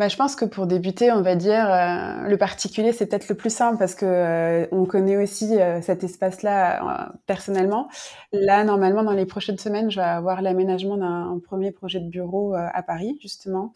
Bah, 0.00 0.08
je 0.08 0.16
pense 0.16 0.34
que 0.34 0.46
pour 0.46 0.66
débuter, 0.66 1.12
on 1.12 1.20
va 1.20 1.36
dire, 1.36 1.70
euh, 1.70 2.26
le 2.26 2.36
particulier, 2.38 2.92
c'est 2.92 3.04
peut-être 3.06 3.28
le 3.28 3.34
plus 3.34 3.54
simple 3.54 3.76
parce 3.76 3.94
que 3.94 4.06
euh, 4.06 4.66
on 4.72 4.86
connaît 4.86 5.18
aussi 5.22 5.60
euh, 5.60 5.82
cet 5.82 6.04
espace-là 6.04 7.12
personnellement. 7.26 7.88
Là, 8.32 8.64
normalement, 8.64 9.02
dans 9.02 9.12
les 9.12 9.26
prochaines 9.26 9.58
semaines, 9.58 9.90
je 9.90 9.96
vais 10.00 10.06
avoir 10.06 10.40
l'aménagement 10.40 10.96
d'un 10.96 11.38
premier 11.44 11.70
projet 11.70 12.00
de 12.00 12.08
bureau 12.08 12.54
à 12.54 12.82
Paris, 12.82 13.18
justement, 13.20 13.74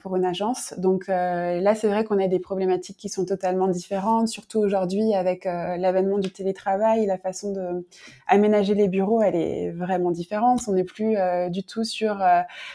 pour 0.00 0.16
une 0.16 0.24
agence. 0.24 0.74
Donc 0.78 1.08
euh, 1.08 1.60
là, 1.60 1.74
c'est 1.74 1.88
vrai 1.88 2.04
qu'on 2.04 2.18
a 2.18 2.28
des 2.28 2.38
problématiques 2.38 2.96
qui 2.96 3.08
sont 3.08 3.24
totalement 3.24 3.68
différentes, 3.68 4.28
surtout 4.28 4.58
aujourd'hui 4.58 5.14
avec 5.14 5.44
euh, 5.44 5.76
l'avènement 5.76 6.18
du 6.18 6.30
télétravail, 6.30 7.04
la 7.04 7.18
façon 7.18 7.52
de 7.52 7.86
aménager 8.26 8.74
les 8.74 8.88
bureaux, 8.88 9.22
elle 9.22 9.36
est 9.36 9.70
vraiment 9.70 10.10
différente. 10.10 10.60
On 10.68 10.72
n'est 10.72 10.84
plus 10.84 11.16
du 11.50 11.62
tout 11.62 11.84
sur 11.84 12.24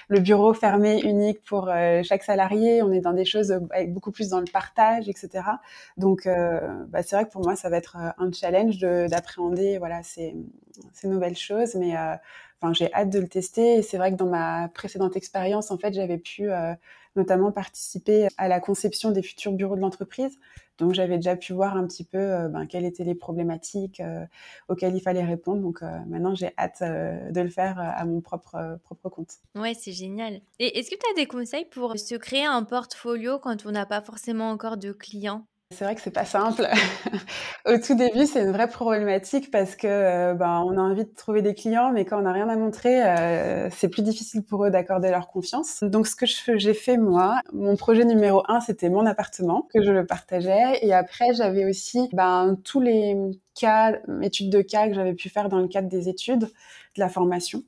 le 0.07 0.19
bureau 0.19 0.53
fermé 0.53 1.01
unique 1.01 1.43
pour 1.43 1.69
chaque 2.03 2.23
salarié. 2.23 2.81
On 2.81 2.91
est 2.91 3.01
dans 3.01 3.13
des 3.13 3.25
choses 3.25 3.59
beaucoup 3.87 4.11
plus 4.11 4.29
dans 4.29 4.39
le 4.39 4.45
partage, 4.51 5.09
etc. 5.09 5.43
Donc 5.97 6.27
bah, 6.89 7.03
c'est 7.03 7.15
vrai 7.15 7.25
que 7.25 7.31
pour 7.31 7.43
moi, 7.43 7.55
ça 7.55 7.69
va 7.69 7.77
être 7.77 7.97
un 7.97 8.31
challenge 8.31 8.79
d'appréhender 8.79 9.77
voilà 9.77 10.03
ces, 10.03 10.35
ces 10.93 11.07
nouvelles 11.07 11.37
choses, 11.37 11.75
mais 11.75 11.95
Enfin, 12.61 12.73
j'ai 12.73 12.93
hâte 12.93 13.09
de 13.09 13.19
le 13.19 13.27
tester. 13.27 13.81
C'est 13.81 13.97
vrai 13.97 14.11
que 14.11 14.17
dans 14.17 14.29
ma 14.29 14.69
précédente 14.69 15.15
expérience, 15.15 15.71
en 15.71 15.77
fait, 15.77 15.93
j'avais 15.93 16.19
pu 16.19 16.51
euh, 16.51 16.73
notamment 17.15 17.51
participer 17.51 18.27
à 18.37 18.47
la 18.47 18.59
conception 18.59 19.09
des 19.09 19.23
futurs 19.23 19.53
bureaux 19.53 19.75
de 19.75 19.81
l'entreprise. 19.81 20.37
Donc, 20.77 20.93
j'avais 20.93 21.15
déjà 21.15 21.35
pu 21.35 21.53
voir 21.53 21.75
un 21.75 21.87
petit 21.87 22.03
peu 22.03 22.19
euh, 22.19 22.47
ben, 22.49 22.67
quelles 22.67 22.85
étaient 22.85 23.03
les 23.03 23.15
problématiques 23.15 23.99
euh, 23.99 24.25
auxquelles 24.67 24.95
il 24.95 25.01
fallait 25.01 25.23
répondre. 25.23 25.61
Donc, 25.61 25.81
maintenant, 25.81 26.35
j'ai 26.35 26.51
hâte 26.57 26.83
de 26.83 27.41
le 27.41 27.49
faire 27.49 27.79
à 27.79 28.05
mon 28.05 28.21
propre, 28.21 28.79
propre 28.83 29.09
compte. 29.09 29.37
Ouais, 29.55 29.73
c'est 29.73 29.91
génial. 29.91 30.41
Et 30.59 30.77
est-ce 30.77 30.91
que 30.91 30.95
tu 30.95 31.11
as 31.11 31.15
des 31.15 31.25
conseils 31.25 31.65
pour 31.65 31.97
se 31.97 32.15
créer 32.15 32.45
un 32.45 32.63
portfolio 32.63 33.39
quand 33.39 33.65
on 33.65 33.71
n'a 33.71 33.87
pas 33.87 34.01
forcément 34.01 34.51
encore 34.51 34.77
de 34.77 34.91
clients? 34.91 35.47
C'est 35.71 35.85
vrai 35.85 35.95
que 35.95 36.01
c'est 36.01 36.11
pas 36.11 36.25
simple. 36.25 36.67
Au 37.65 37.77
tout 37.77 37.95
début, 37.95 38.25
c'est 38.25 38.41
une 38.41 38.51
vraie 38.51 38.67
problématique 38.67 39.51
parce 39.51 39.75
que 39.75 39.87
euh, 39.87 40.33
ben, 40.33 40.63
on 40.65 40.77
a 40.77 40.81
envie 40.81 41.05
de 41.05 41.13
trouver 41.15 41.41
des 41.41 41.53
clients, 41.53 41.91
mais 41.91 42.05
quand 42.05 42.19
on 42.19 42.23
n'a 42.23 42.33
rien 42.33 42.49
à 42.49 42.55
montrer, 42.55 43.03
euh, 43.03 43.69
c'est 43.71 43.89
plus 43.89 44.03
difficile 44.03 44.43
pour 44.43 44.65
eux 44.65 44.71
d'accorder 44.71 45.09
leur 45.09 45.27
confiance. 45.27 45.83
Donc, 45.83 46.07
ce 46.07 46.15
que 46.15 46.25
j'ai 46.57 46.73
fait 46.73 46.97
moi, 46.97 47.41
mon 47.53 47.75
projet 47.75 48.05
numéro 48.05 48.43
un, 48.47 48.59
c'était 48.59 48.89
mon 48.89 49.05
appartement 49.05 49.67
que 49.73 49.81
je 49.81 49.91
le 49.91 50.05
partageais, 50.05 50.79
et 50.81 50.93
après, 50.93 51.33
j'avais 51.33 51.65
aussi 51.65 52.09
ben, 52.13 52.57
tous 52.63 52.81
les 52.81 53.15
cas, 53.55 53.93
études 54.21 54.49
de 54.49 54.61
cas 54.61 54.87
que 54.87 54.93
j'avais 54.93 55.13
pu 55.13 55.29
faire 55.29 55.49
dans 55.49 55.59
le 55.59 55.67
cadre 55.67 55.89
des 55.89 56.09
études, 56.09 56.41
de 56.95 56.99
la 56.99 57.09
formation. 57.09 57.63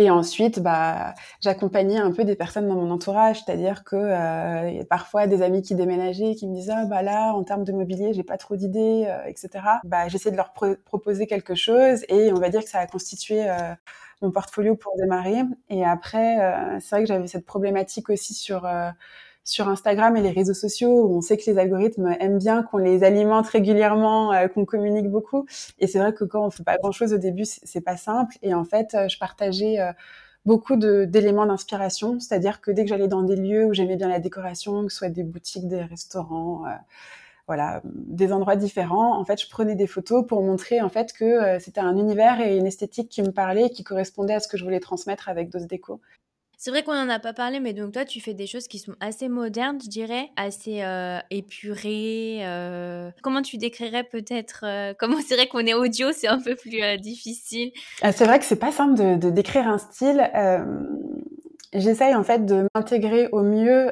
Et 0.00 0.08
ensuite, 0.08 0.60
bah, 0.60 1.14
j'accompagnais 1.42 1.98
un 1.98 2.10
peu 2.10 2.24
des 2.24 2.34
personnes 2.34 2.66
dans 2.66 2.74
mon 2.74 2.90
entourage, 2.90 3.42
c'est-à-dire 3.44 3.84
que 3.84 3.96
euh, 3.96 4.70
y 4.70 4.80
a 4.80 4.84
parfois 4.86 5.26
des 5.26 5.42
amis 5.42 5.60
qui 5.60 5.74
déménageaient, 5.74 6.34
qui 6.36 6.48
me 6.48 6.54
disaient 6.54 6.72
ah, 6.74 6.86
bah 6.86 7.02
là, 7.02 7.34
en 7.34 7.44
termes 7.44 7.64
de 7.64 7.72
mobilier, 7.72 8.14
j'ai 8.14 8.22
pas 8.22 8.38
trop 8.38 8.56
d'idées, 8.56 9.04
euh, 9.06 9.26
etc. 9.26 9.50
Bah, 9.84 10.08
j'essaie 10.08 10.30
de 10.30 10.38
leur 10.38 10.54
proposer 10.54 11.26
quelque 11.26 11.54
chose, 11.54 12.06
et 12.08 12.32
on 12.32 12.36
va 12.40 12.48
dire 12.48 12.64
que 12.64 12.70
ça 12.70 12.78
a 12.78 12.86
constitué 12.86 13.46
euh, 13.46 13.74
mon 14.22 14.30
portfolio 14.30 14.74
pour 14.74 14.96
démarrer. 14.96 15.42
Et 15.68 15.84
après, 15.84 16.38
c'est 16.80 16.96
vrai 16.96 17.00
que 17.02 17.08
j'avais 17.08 17.26
cette 17.26 17.44
problématique 17.44 18.08
aussi 18.08 18.32
sur 18.32 18.66
sur 19.44 19.68
Instagram 19.68 20.16
et 20.16 20.22
les 20.22 20.30
réseaux 20.30 20.54
sociaux 20.54 21.06
où 21.06 21.16
on 21.16 21.20
sait 21.20 21.36
que 21.36 21.50
les 21.50 21.58
algorithmes 21.58 22.14
aiment 22.20 22.38
bien 22.38 22.62
qu'on 22.62 22.78
les 22.78 23.04
alimente 23.04 23.46
régulièrement, 23.48 24.32
euh, 24.32 24.48
qu'on 24.48 24.64
communique 24.64 25.08
beaucoup. 25.08 25.46
Et 25.78 25.86
c'est 25.86 25.98
vrai 25.98 26.12
que 26.12 26.24
quand 26.24 26.46
on 26.46 26.50
fait 26.50 26.64
pas 26.64 26.76
grand 26.78 26.92
chose 26.92 27.12
au 27.12 27.18
début, 27.18 27.44
c'est 27.44 27.80
pas 27.80 27.96
simple. 27.96 28.36
Et 28.42 28.54
en 28.54 28.64
fait, 28.64 28.94
euh, 28.94 29.08
je 29.08 29.18
partageais 29.18 29.80
euh, 29.80 29.92
beaucoup 30.44 30.76
d'éléments 30.76 31.46
d'inspiration, 31.46 32.18
c'est-à-dire 32.20 32.60
que 32.60 32.70
dès 32.70 32.84
que 32.84 32.88
j'allais 32.88 33.08
dans 33.08 33.22
des 33.22 33.36
lieux 33.36 33.66
où 33.66 33.74
j'aimais 33.74 33.96
bien 33.96 34.08
la 34.08 34.20
décoration, 34.20 34.84
que 34.84 34.92
ce 34.92 34.98
soit 34.98 35.10
des 35.10 35.24
boutiques, 35.24 35.68
des 35.68 35.82
restaurants, 35.82 36.64
voilà, 37.46 37.82
des 37.84 38.32
endroits 38.32 38.56
différents, 38.56 39.20
en 39.20 39.24
fait, 39.26 39.42
je 39.42 39.50
prenais 39.50 39.74
des 39.74 39.86
photos 39.86 40.26
pour 40.26 40.42
montrer 40.42 40.80
en 40.80 40.88
fait 40.88 41.12
que 41.12 41.58
c'était 41.58 41.80
un 41.80 41.94
univers 41.98 42.40
et 42.40 42.56
une 42.56 42.66
esthétique 42.66 43.10
qui 43.10 43.20
me 43.20 43.32
parlait, 43.32 43.68
qui 43.68 43.84
correspondait 43.84 44.32
à 44.32 44.40
ce 44.40 44.48
que 44.48 44.56
je 44.56 44.64
voulais 44.64 44.80
transmettre 44.80 45.28
avec 45.28 45.50
Dose 45.50 45.66
Déco. 45.66 46.00
C'est 46.62 46.70
vrai 46.70 46.82
qu'on 46.82 46.92
n'en 46.92 47.08
a 47.08 47.18
pas 47.18 47.32
parlé, 47.32 47.58
mais 47.58 47.72
donc 47.72 47.92
toi, 47.92 48.04
tu 48.04 48.20
fais 48.20 48.34
des 48.34 48.46
choses 48.46 48.68
qui 48.68 48.78
sont 48.78 48.94
assez 49.00 49.30
modernes, 49.30 49.78
je 49.82 49.88
dirais, 49.88 50.28
assez 50.36 50.82
euh, 50.82 51.18
épurées. 51.30 52.40
Euh. 52.42 53.10
Comment 53.22 53.40
tu 53.40 53.56
décrirais 53.56 54.04
peut-être 54.04 54.64
euh, 54.66 54.92
Comment 54.98 55.16
c'est 55.26 55.36
vrai 55.36 55.46
qu'on 55.46 55.60
est 55.60 55.72
audio, 55.72 56.08
c'est 56.12 56.28
un 56.28 56.38
peu 56.38 56.56
plus 56.56 56.82
difficile. 56.98 57.72
Ah, 58.02 58.12
c'est 58.12 58.26
vrai 58.26 58.38
que 58.38 58.44
c'est 58.44 58.56
pas 58.56 58.72
simple 58.72 58.94
de, 58.94 59.16
de 59.16 59.30
décrire 59.30 59.66
un 59.66 59.78
style. 59.78 60.30
J'essaye 61.72 62.14
en 62.14 62.24
fait 62.24 62.44
de 62.44 62.66
m'intégrer 62.74 63.28
au 63.32 63.40
mieux 63.40 63.90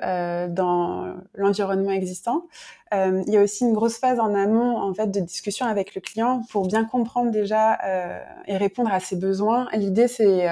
dans 0.50 1.14
l'environnement 1.36 1.92
existant. 1.92 2.48
il 2.92 3.32
y 3.32 3.36
a 3.38 3.40
aussi 3.40 3.64
une 3.64 3.72
grosse 3.72 3.96
phase 3.98 4.20
en 4.20 4.34
amont 4.34 4.76
en 4.76 4.92
fait 4.92 5.06
de 5.06 5.20
discussion 5.20 5.64
avec 5.64 5.94
le 5.94 6.00
client 6.00 6.42
pour 6.50 6.66
bien 6.66 6.84
comprendre 6.84 7.30
déjà 7.30 7.78
et 8.46 8.56
répondre 8.56 8.92
à 8.92 8.98
ses 8.98 9.14
besoins. 9.14 9.68
L'idée 9.74 10.08
c'est 10.08 10.48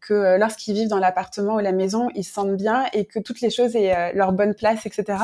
que 0.00 0.38
lorsqu'ils 0.38 0.74
vivent 0.74 0.88
dans 0.88 0.98
l'appartement 0.98 1.56
ou 1.56 1.58
la 1.58 1.72
maison, 1.72 2.08
ils 2.14 2.24
se 2.24 2.32
sentent 2.32 2.56
bien 2.56 2.86
et 2.92 3.04
que 3.04 3.18
toutes 3.18 3.40
les 3.40 3.50
choses 3.50 3.76
aient 3.76 4.12
leur 4.14 4.32
bonne 4.32 4.54
place, 4.54 4.86
etc. 4.86 5.18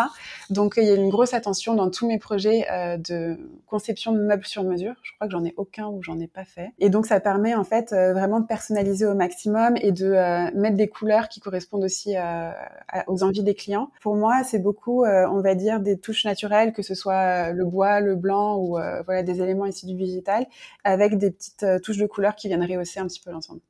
Donc 0.50 0.74
il 0.76 0.84
y 0.84 0.90
a 0.90 0.94
une 0.94 1.10
grosse 1.10 1.34
attention 1.34 1.74
dans 1.74 1.90
tous 1.90 2.06
mes 2.06 2.18
projets 2.18 2.66
de 2.98 3.38
conception 3.66 4.12
de 4.12 4.20
meubles 4.20 4.44
sur 4.44 4.64
mesure. 4.64 4.94
Je 5.02 5.12
crois 5.14 5.26
que 5.26 5.32
j'en 5.32 5.44
ai 5.44 5.54
aucun 5.56 5.86
où 5.86 6.02
j'en 6.02 6.18
ai 6.18 6.26
pas 6.26 6.44
fait. 6.44 6.72
Et 6.78 6.90
donc 6.90 7.06
ça 7.06 7.20
permet 7.20 7.54
en 7.54 7.64
fait 7.64 7.92
vraiment 7.92 8.40
de 8.40 8.46
personnaliser 8.46 9.06
au 9.06 9.14
maximum 9.14 9.76
et 9.80 9.92
de 9.92 10.10
mettre 10.56 10.76
des 10.76 10.88
couleurs 10.88 11.28
qui 11.28 11.40
correspondent 11.40 11.84
aussi 11.84 12.16
aux 13.06 13.22
envies 13.22 13.42
des 13.42 13.54
clients. 13.54 13.90
Pour 14.00 14.16
moi, 14.16 14.42
c'est 14.44 14.58
beaucoup, 14.58 15.04
on 15.04 15.40
va 15.40 15.54
dire, 15.54 15.80
des 15.80 15.98
touches 15.98 16.24
naturelles, 16.24 16.72
que 16.72 16.82
ce 16.82 16.94
soit 16.94 17.52
le 17.52 17.64
bois, 17.64 18.00
le 18.00 18.16
blanc 18.16 18.56
ou 18.58 18.78
voilà 19.04 19.22
des 19.22 19.40
éléments 19.40 19.66
ici 19.66 19.86
du 19.86 19.96
végétal, 19.96 20.46
avec 20.82 21.18
des 21.18 21.30
petites 21.30 21.66
touches 21.82 21.98
de 21.98 22.06
couleurs 22.06 22.34
qui 22.34 22.48
viennent 22.48 22.64
rehausser 22.64 23.00
un 23.00 23.06
petit 23.06 23.20
peu 23.20 23.30
l'ensemble. 23.30 23.60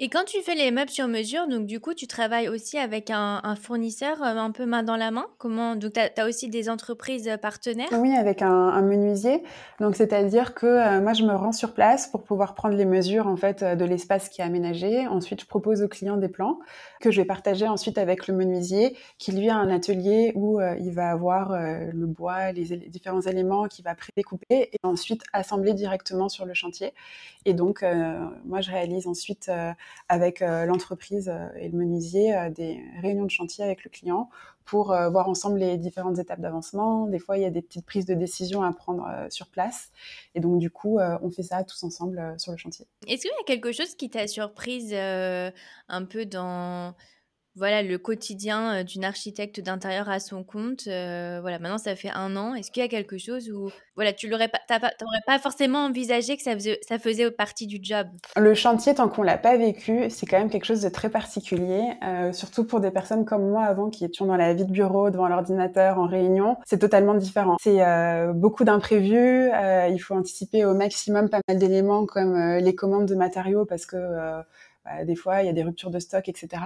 Et 0.00 0.08
quand 0.08 0.24
tu 0.24 0.40
fais 0.42 0.54
les 0.54 0.70
meubles 0.70 0.90
sur 0.90 1.08
mesure, 1.08 1.46
donc 1.48 1.66
du 1.66 1.80
coup, 1.80 1.94
tu 1.94 2.06
travailles 2.06 2.48
aussi 2.48 2.78
avec 2.78 3.10
un, 3.10 3.40
fournisseur 3.60 4.22
euh, 4.22 4.36
un 4.36 4.50
peu 4.50 4.66
main 4.66 4.82
dans 4.82 4.96
la 4.96 5.10
main? 5.10 5.26
Comment 5.38 5.76
Donc, 5.76 5.92
tu 5.92 6.20
as, 6.20 6.26
aussi 6.26 6.48
des 6.48 6.68
entreprises 6.68 7.28
euh, 7.28 7.36
partenaires? 7.36 7.88
Oui, 7.92 8.14
avec 8.16 8.42
un, 8.42 8.82
menuisier. 8.82 9.42
Donc, 9.80 9.96
c'est-à-dire 9.96 10.54
que 10.54 10.66
euh, 10.66 11.00
moi, 11.00 11.12
je 11.12 11.24
me 11.24 11.34
rends 11.34 11.52
sur 11.52 11.72
place 11.74 12.08
pour 12.08 12.22
pouvoir 12.22 12.54
prendre 12.54 12.74
les 12.74 12.84
mesures 12.84 13.26
en 13.26 13.36
fait 13.36 13.62
de 13.62 13.84
l'espace 13.84 14.28
qui 14.28 14.40
est 14.40 14.44
aménagé. 14.44 15.06
Ensuite, 15.06 15.40
je 15.40 15.46
propose 15.46 15.82
au 15.82 15.88
client 15.88 16.16
des 16.16 16.28
plans 16.28 16.58
que 17.02 17.10
je 17.10 17.20
vais 17.20 17.26
partager 17.26 17.68
ensuite 17.68 17.98
avec 17.98 18.26
le 18.28 18.34
menuisier 18.34 18.96
qui, 19.18 19.32
lui, 19.32 19.50
a 19.50 19.56
un 19.56 19.68
atelier 19.68 20.32
où 20.34 20.60
il 20.60 20.92
va 20.92 21.10
avoir 21.10 21.52
le 21.52 22.06
bois, 22.06 22.52
les, 22.52 22.64
différents 22.88 23.20
éléments 23.20 23.66
qu'il 23.68 23.84
va 23.84 23.94
prédécouper 23.94 24.70
et 24.72 24.78
ensuite 24.82 25.22
assembler 25.32 25.74
directement 25.74 26.28
sur 26.28 26.46
le 26.46 26.54
chantier. 26.54 26.92
Et 27.44 27.54
donc, 27.54 27.84
moi, 28.44 28.60
je 28.60 28.70
réalise 28.70 29.06
ensuite 29.06 29.48
euh, 29.48 29.72
avec 30.08 30.42
euh, 30.42 30.66
l'entreprise 30.66 31.28
euh, 31.28 31.48
et 31.56 31.68
le 31.68 31.78
menuisier 31.78 32.34
des 32.54 32.80
réunions 33.00 33.24
de 33.24 33.30
chantier 33.30 33.64
avec 33.64 33.84
le 33.84 33.90
client 33.90 34.28
pour 34.64 34.86
voir 34.86 35.28
ensemble 35.28 35.58
les 35.58 35.76
différentes 35.76 36.18
étapes 36.18 36.40
d'avancement. 36.40 37.06
Des 37.06 37.18
fois, 37.18 37.36
il 37.36 37.42
y 37.42 37.46
a 37.46 37.50
des 37.50 37.62
petites 37.62 37.86
prises 37.86 38.06
de 38.06 38.14
décision 38.14 38.62
à 38.62 38.72
prendre 38.72 39.06
sur 39.30 39.48
place. 39.48 39.90
Et 40.34 40.40
donc, 40.40 40.58
du 40.58 40.70
coup, 40.70 40.98
on 41.00 41.30
fait 41.30 41.42
ça 41.42 41.64
tous 41.64 41.82
ensemble 41.82 42.34
sur 42.38 42.52
le 42.52 42.58
chantier. 42.58 42.86
Est-ce 43.06 43.22
qu'il 43.22 43.30
y 43.30 43.40
a 43.40 43.44
quelque 43.46 43.72
chose 43.72 43.94
qui 43.94 44.10
t'a 44.10 44.26
surprise 44.26 44.94
un 44.94 46.04
peu 46.08 46.26
dans 46.26 46.94
voilà 47.54 47.82
le 47.82 47.98
quotidien 47.98 48.80
euh, 48.80 48.82
d'une 48.82 49.04
architecte 49.04 49.60
d'intérieur 49.60 50.08
à 50.08 50.20
son 50.20 50.42
compte. 50.42 50.84
Euh, 50.86 51.38
voilà, 51.40 51.58
maintenant 51.58 51.78
ça 51.78 51.94
fait 51.96 52.10
un 52.10 52.34
an. 52.36 52.54
Est-ce 52.54 52.70
qu'il 52.70 52.82
y 52.82 52.86
a 52.86 52.88
quelque 52.88 53.18
chose 53.18 53.50
où 53.50 53.70
voilà, 53.94 54.14
tu 54.14 54.28
l'aurais 54.28 54.48
pas, 54.48 54.58
t'aurais 54.68 55.20
pas 55.26 55.38
forcément 55.38 55.84
envisagé 55.84 56.36
que 56.36 56.42
ça 56.42 56.54
faisait, 56.54 56.80
ça 56.88 56.98
faisait 56.98 57.30
partie 57.30 57.66
du 57.66 57.78
job? 57.82 58.06
Le 58.36 58.54
chantier, 58.54 58.94
tant 58.94 59.08
qu'on 59.08 59.22
l'a 59.22 59.36
pas 59.36 59.56
vécu, 59.58 60.08
c'est 60.08 60.24
quand 60.24 60.38
même 60.38 60.48
quelque 60.48 60.64
chose 60.64 60.80
de 60.80 60.88
très 60.88 61.10
particulier, 61.10 61.82
euh, 62.02 62.32
surtout 62.32 62.64
pour 62.64 62.80
des 62.80 62.90
personnes 62.90 63.26
comme 63.26 63.50
moi 63.50 63.64
avant 63.64 63.90
qui 63.90 64.06
étions 64.06 64.24
dans 64.24 64.36
la 64.36 64.54
vie 64.54 64.64
de 64.64 64.72
bureau, 64.72 65.10
devant 65.10 65.28
l'ordinateur, 65.28 65.98
en 65.98 66.06
réunion. 66.06 66.56
C'est 66.64 66.78
totalement 66.78 67.14
différent. 67.14 67.56
C'est 67.60 67.80
beaucoup 68.34 68.64
d'imprévus. 68.64 69.50
il 69.90 69.98
faut 69.98 70.14
anticiper 70.14 70.64
au 70.64 70.74
maximum 70.74 71.28
pas 71.28 71.40
mal 71.48 71.58
d'éléments 71.58 72.06
comme 72.06 72.56
les 72.56 72.74
commandes 72.74 73.06
de 73.06 73.14
matériaux 73.14 73.66
parce 73.66 73.84
que 73.84 73.96
bah, 74.84 75.04
des 75.04 75.14
fois, 75.14 75.42
il 75.42 75.46
y 75.46 75.48
a 75.48 75.52
des 75.52 75.62
ruptures 75.62 75.90
de 75.90 76.00
stock, 76.00 76.28
etc. 76.28 76.60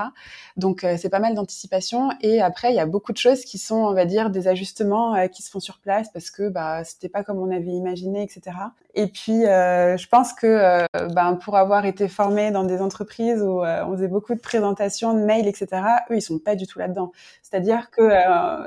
Donc, 0.56 0.84
euh, 0.84 0.96
c'est 0.98 1.10
pas 1.10 1.18
mal 1.18 1.34
d'anticipation. 1.34 2.08
Et 2.22 2.40
après, 2.40 2.70
il 2.70 2.76
y 2.76 2.80
a 2.80 2.86
beaucoup 2.86 3.12
de 3.12 3.18
choses 3.18 3.44
qui 3.44 3.58
sont, 3.58 3.76
on 3.76 3.92
va 3.92 4.06
dire, 4.06 4.30
des 4.30 4.48
ajustements 4.48 5.14
euh, 5.14 5.26
qui 5.26 5.42
se 5.42 5.50
font 5.50 5.60
sur 5.60 5.78
place 5.78 6.08
parce 6.10 6.30
que 6.30 6.48
bah, 6.48 6.82
c'était 6.84 7.10
pas 7.10 7.24
comme 7.24 7.38
on 7.38 7.50
avait 7.50 7.72
imaginé, 7.72 8.22
etc. 8.22 8.56
Et 8.94 9.08
puis, 9.08 9.44
euh, 9.44 9.98
je 9.98 10.08
pense 10.08 10.32
que 10.32 10.86
ben, 11.12 11.34
pour 11.34 11.58
avoir 11.58 11.84
été 11.84 12.08
formé 12.08 12.50
dans 12.50 12.64
des 12.64 12.80
entreprises 12.80 13.42
où 13.42 13.60
on 13.62 13.92
faisait 13.92 14.08
beaucoup 14.08 14.34
de 14.34 14.40
présentations, 14.40 15.12
de 15.12 15.20
mails, 15.20 15.46
etc., 15.46 15.66
eux, 16.10 16.16
ils 16.16 16.22
sont 16.22 16.38
pas 16.38 16.54
du 16.54 16.66
tout 16.66 16.78
là-dedans. 16.78 17.12
C'est-à-dire 17.42 17.90
que 17.90 18.08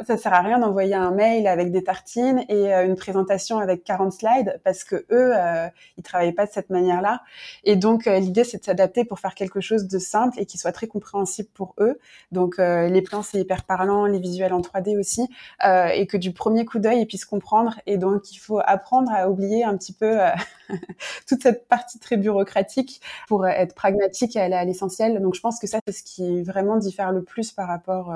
ça 0.05 0.17
sert 0.17 0.33
à 0.33 0.41
rien 0.41 0.59
d'envoyer 0.59 0.93
un 0.93 1.09
mail 1.09 1.47
avec 1.47 1.71
des 1.71 1.83
tartines 1.83 2.45
et 2.47 2.71
une 2.71 2.95
présentation 2.95 3.57
avec 3.57 3.83
40 3.83 4.13
slides 4.13 4.61
parce 4.63 4.83
que 4.83 5.03
eux, 5.09 5.33
ils 5.97 6.03
travaillaient 6.03 6.31
pas 6.31 6.45
de 6.45 6.51
cette 6.51 6.69
manière-là. 6.69 7.21
Et 7.63 7.75
donc, 7.75 8.05
l'idée, 8.05 8.43
c'est 8.43 8.59
de 8.59 8.63
s'adapter 8.63 9.05
pour 9.05 9.19
faire 9.19 9.33
quelque 9.39 9.61
chose 9.61 9.87
de 9.87 9.97
simple 9.97 10.39
et 10.39 10.45
qui 10.45 10.57
soit 10.57 10.73
très 10.73 10.87
compréhensible 10.87 11.49
pour 11.53 11.73
eux. 11.79 11.97
Donc 12.31 12.59
euh, 12.59 12.87
les 12.89 13.01
plans 13.01 13.23
c'est 13.23 13.39
hyper 13.39 13.63
parlant, 13.63 14.05
les 14.05 14.19
visuels 14.19 14.53
en 14.53 14.59
3D 14.61 14.99
aussi, 14.99 15.27
euh, 15.65 15.87
et 15.87 16.05
que 16.05 16.17
du 16.17 16.33
premier 16.33 16.65
coup 16.65 16.79
d'œil 16.79 17.01
ils 17.01 17.07
puissent 17.07 17.25
comprendre. 17.25 17.79
Et 17.87 17.97
donc 17.97 18.31
il 18.31 18.37
faut 18.37 18.59
apprendre 18.63 19.11
à 19.11 19.29
oublier 19.29 19.63
un 19.63 19.77
petit 19.77 19.93
peu 19.93 20.21
euh, 20.21 20.29
toute 21.27 21.41
cette 21.41 21.67
partie 21.67 21.99
très 21.99 22.17
bureaucratique 22.17 23.01
pour 23.27 23.47
être 23.47 23.73
pragmatique 23.73 24.35
et 24.35 24.41
aller 24.41 24.55
à 24.55 24.65
l'essentiel. 24.65 25.21
Donc 25.21 25.35
je 25.35 25.41
pense 25.41 25.59
que 25.59 25.67
ça 25.67 25.79
c'est 25.87 25.93
ce 25.93 26.03
qui 26.03 26.43
vraiment 26.43 26.77
diffère 26.77 27.11
le 27.11 27.23
plus 27.23 27.51
par 27.51 27.67
rapport 27.67 28.13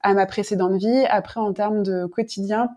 à 0.00 0.14
ma 0.14 0.26
précédente 0.26 0.76
vie. 0.76 1.04
Après 1.08 1.40
en 1.40 1.52
termes 1.52 1.82
de 1.82 2.06
quotidien, 2.06 2.70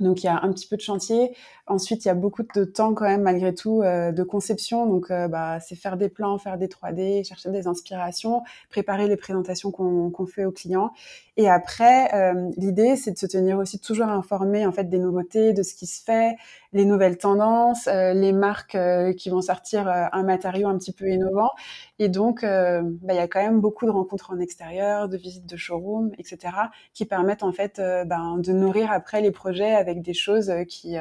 donc 0.00 0.22
il 0.22 0.26
y 0.26 0.28
a 0.28 0.42
un 0.42 0.52
petit 0.52 0.66
peu 0.66 0.76
de 0.76 0.82
chantier. 0.82 1.34
Ensuite, 1.68 2.04
il 2.04 2.08
y 2.08 2.10
a 2.12 2.14
beaucoup 2.14 2.44
de 2.44 2.64
temps 2.64 2.94
quand 2.94 3.06
même 3.06 3.22
malgré 3.22 3.52
tout 3.52 3.82
euh, 3.82 4.12
de 4.12 4.22
conception. 4.22 4.86
Donc 4.86 5.10
euh, 5.10 5.26
bah, 5.26 5.58
c'est 5.58 5.74
faire 5.74 5.96
des 5.96 6.08
plans, 6.08 6.38
faire 6.38 6.58
des 6.58 6.68
3D, 6.68 7.26
chercher 7.26 7.50
des 7.50 7.66
inspirations, 7.66 8.44
préparer 8.70 9.08
les 9.08 9.16
présentations 9.16 9.72
qu'on 9.72 10.26
fait 10.26 10.44
aux 10.44 10.52
clients. 10.52 10.92
Et 11.36 11.50
après, 11.50 12.14
euh, 12.14 12.50
l'idée 12.56 12.94
c'est 12.94 13.10
de 13.10 13.18
se 13.18 13.26
tenir 13.26 13.58
aussi 13.58 13.80
toujours 13.80 14.06
informé 14.06 14.64
en 14.64 14.70
fait 14.70 14.84
des 14.84 15.00
nouveautés, 15.00 15.52
de 15.52 15.64
ce 15.64 15.74
qui 15.74 15.86
se 15.86 16.04
fait, 16.04 16.36
les 16.72 16.84
nouvelles 16.84 17.18
tendances, 17.18 17.86
les 17.86 18.32
marques 18.32 18.78
qui 19.16 19.30
vont 19.30 19.42
sortir 19.42 19.88
un 19.88 20.22
matériau 20.22 20.68
un 20.68 20.78
petit 20.78 20.92
peu 20.92 21.08
innovant. 21.08 21.50
Et 21.98 22.08
donc 22.08 22.42
bah, 22.42 22.82
il 23.12 23.16
y 23.16 23.18
a 23.18 23.28
quand 23.28 23.42
même 23.42 23.60
beaucoup 23.60 23.86
de 23.86 23.90
rencontres 23.90 24.30
en 24.30 24.38
extérieur, 24.38 25.08
de 25.08 25.16
visites 25.16 25.46
de 25.46 25.56
showroom, 25.56 26.12
etc. 26.18 26.52
qui 26.94 27.04
permettent 27.06 27.42
en 27.42 27.52
fait 27.52 27.80
ben, 28.06 28.38
de 28.38 28.52
nourrir 28.52 28.90
après 28.92 29.20
les 29.20 29.30
projets 29.30 29.74
avec 29.74 30.02
des 30.02 30.14
choses 30.14 30.52
qui 30.68 30.96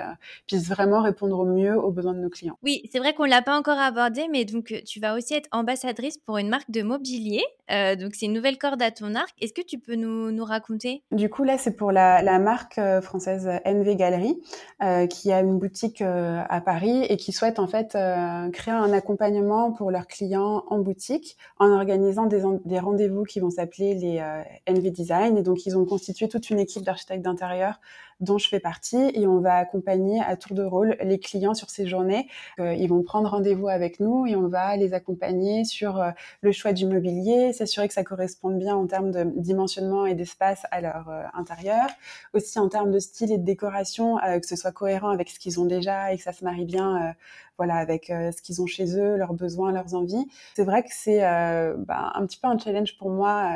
puissent 0.56 0.70
vraiment 0.70 1.02
répondre 1.02 1.40
au 1.40 1.46
mieux 1.46 1.78
aux 1.78 1.92
besoins 1.92 2.14
de 2.14 2.20
nos 2.20 2.30
clients. 2.30 2.58
Oui, 2.64 2.84
c'est 2.92 3.00
vrai 3.00 3.14
qu'on 3.14 3.26
l'a 3.26 3.42
pas 3.42 3.58
encore 3.58 3.78
abordé, 3.78 4.28
mais 4.32 4.46
donc 4.46 4.74
tu 4.86 5.00
vas 5.00 5.16
aussi 5.16 5.34
être 5.34 5.50
ambassadrice 5.52 6.18
pour 6.18 6.38
une 6.38 6.50
marque 6.50 6.72
de 6.72 6.82
mobilier. 6.82 7.44
Euh, 7.72 7.96
donc 7.96 8.14
c'est 8.14 8.28
une 8.28 8.34
nouvelle 8.34 8.58
corde 8.58 8.82
à 8.82 8.92
ton 8.92 9.16
arc. 9.16 9.34
Est-ce 9.42 9.54
que 9.54 9.62
tu 9.62 9.80
peux 9.80 9.96
nous, 9.96 10.32
nous 10.32 10.46
raconter? 10.46 11.04
Du 11.12 11.30
coup 11.30 11.44
là, 11.44 11.58
c'est 11.58 11.76
pour 11.76 11.92
la, 11.92 12.22
la 12.22 12.40
marque 12.40 12.78
euh, 12.78 13.02
française 13.02 13.50
NV 13.66 13.96
Galerie, 13.96 14.38
euh, 14.84 15.08
qui 15.08 15.32
a 15.32 15.40
une 15.40 15.58
boutique 15.58 16.02
euh, 16.02 16.42
à 16.50 16.62
Paris 16.62 17.04
et 17.10 17.18
qui 17.18 17.32
souhaite 17.32 17.60
en 17.60 17.68
fait 17.68 17.96
euh, 17.96 18.50
créer 18.52 18.74
un 18.74 18.94
accompagnement 18.94 19.72
pour 19.72 19.92
leurs 19.92 20.08
clients 20.08 20.64
en 20.70 20.80
boutique 20.80 21.38
en 21.60 21.72
organisant 21.72 22.26
des, 22.26 22.44
des 22.66 22.80
rendez-vous 22.80 23.24
qui 23.24 23.40
vont 23.40 23.50
s'appeler 23.50 23.96
les 23.96 24.24
NV 24.68 24.92
Design. 24.92 25.38
Et 25.38 25.42
donc 25.42 25.66
ils 25.66 25.78
ont 25.78 25.86
constitué 25.86 26.28
toute 26.28 26.50
une 26.50 26.60
équipe 26.60 26.84
d'architectes 26.84 27.24
d'intérieur 27.24 27.80
dont 28.20 28.38
je 28.38 28.48
fais 28.48 28.60
partie 28.60 29.12
et 29.14 29.28
on 29.28 29.40
va 29.40 29.58
accompagner 29.58 30.22
à 30.22 30.36
tour 30.38 30.56
de 30.56 30.64
rôle 30.64 30.98
les 31.02 31.20
clients 31.20 31.54
sur 31.54 31.70
ces 31.70 31.86
journées. 31.86 32.28
Euh, 32.60 32.74
ils 32.74 32.88
vont 32.88 33.04
prendre 33.04 33.30
rendez-vous 33.30 33.68
avec 33.68 34.00
nous 34.00 34.26
et 34.26 34.36
on 34.36 34.48
va 34.48 34.76
les 34.78 34.94
accompagner 34.94 35.66
sur 35.66 36.00
euh, 36.00 36.12
le 36.42 36.52
choix 36.52 36.72
du 36.72 36.86
mobilier, 36.86 37.52
s'assurer 37.54 37.88
que 37.88 37.94
ça 37.94 38.04
corresponde 38.04 38.58
bien 38.58 38.76
en 38.76 38.88
termes 38.88 39.12
de 39.12 39.26
dimensionnement 39.36 40.06
et 40.06 40.16
d'espace 40.16 40.64
à 40.72 40.82
leur 40.82 41.10
euh, 41.10 41.24
intérieur, 41.34 41.88
aussi 42.34 42.58
en 42.60 42.70
termes 42.70 42.92
de 42.92 43.00
style 43.00 43.32
et 43.32 43.38
de 43.38 43.44
décoration, 43.44 44.18
que 44.18 44.46
ce 44.46 44.56
soit 44.56 44.72
cohérent 44.72 45.10
avec 45.10 45.30
ce 45.30 45.40
qu'ils 45.40 45.60
ont 45.60 45.66
déjà 45.66 46.14
et 46.14 46.18
que 46.18 46.24
ça 46.24 46.34
se 46.34 46.44
marie 46.44 46.66
bien 46.66 47.16
voilà, 47.58 47.76
avec 47.76 48.08
ce 48.08 48.42
qu'ils 48.42 48.62
ont 48.62 48.66
chez 48.66 48.98
eux, 48.98 49.16
leurs 49.16 49.34
besoins, 49.34 49.72
leurs 49.72 49.94
envies. 49.94 50.28
C'est 50.56 50.64
vrai 50.64 50.84
que 50.84 50.90
c'est 50.92 51.20
bah, 51.20 52.12
un 52.16 52.26
petit 52.26 52.38
peu 52.40 52.48
un 52.48 52.58
challenge 52.58 52.98
pour 52.98 53.10
moi 53.10 53.50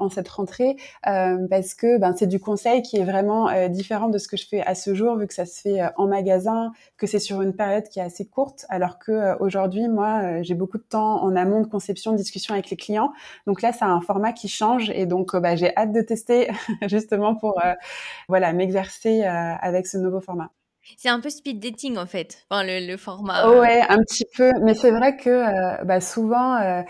en 0.00 0.08
cette 0.08 0.28
rentrée 0.28 0.76
euh, 1.06 1.46
parce 1.48 1.74
que 1.74 1.98
ben, 1.98 2.14
c'est 2.16 2.26
du 2.26 2.40
conseil 2.40 2.82
qui 2.82 2.96
est 2.96 3.04
vraiment 3.04 3.48
euh, 3.48 3.68
différent 3.68 4.08
de 4.08 4.18
ce 4.18 4.28
que 4.28 4.36
je 4.36 4.46
fais 4.46 4.62
à 4.62 4.74
ce 4.74 4.94
jour 4.94 5.16
vu 5.16 5.26
que 5.26 5.34
ça 5.34 5.46
se 5.46 5.60
fait 5.60 5.80
euh, 5.80 5.88
en 5.96 6.08
magasin, 6.08 6.72
que 6.96 7.06
c'est 7.06 7.18
sur 7.18 7.42
une 7.42 7.54
période 7.54 7.84
qui 7.84 8.00
est 8.00 8.02
assez 8.02 8.26
courte 8.26 8.66
alors 8.68 8.98
que 8.98 9.38
aujourd'hui 9.40 9.88
moi 9.88 10.42
j'ai 10.42 10.54
beaucoup 10.54 10.78
de 10.78 10.82
temps 10.82 11.22
en 11.22 11.36
amont 11.36 11.60
de 11.60 11.66
conception, 11.66 12.12
de 12.12 12.16
discussion 12.16 12.54
avec 12.54 12.70
les 12.70 12.76
clients. 12.76 13.12
Donc 13.46 13.62
là 13.62 13.72
a 13.80 13.86
un 13.86 14.00
format 14.00 14.32
qui 14.32 14.48
change 14.48 14.90
et 14.90 15.06
donc 15.06 15.36
bah, 15.36 15.56
j'ai 15.56 15.74
hâte 15.76 15.92
de 15.92 16.02
tester 16.02 16.50
justement 16.86 17.34
pour 17.34 17.60
voilà 18.28 18.52
m'exercer 18.52 19.22
avec 19.22 19.86
ce 19.86 19.96
nouveau 19.96 20.20
format. 20.20 20.50
C'est 20.96 21.08
un 21.08 21.20
peu 21.20 21.30
speed 21.30 21.60
dating 21.60 21.96
en 21.98 22.06
fait, 22.06 22.38
enfin, 22.48 22.62
le, 22.64 22.96
format. 22.96 23.46
Euh. 23.46 23.60
Ouais, 23.60 23.82
un 23.88 23.98
petit 23.98 24.24
peu. 24.36 24.50
Mais 24.62 24.74
c'est 24.74 24.90
vrai 24.90 25.16
que 25.16 25.30
euh, 25.30 25.84
bah, 25.84 26.00
souvent, 26.00 26.56
euh, 26.56 26.82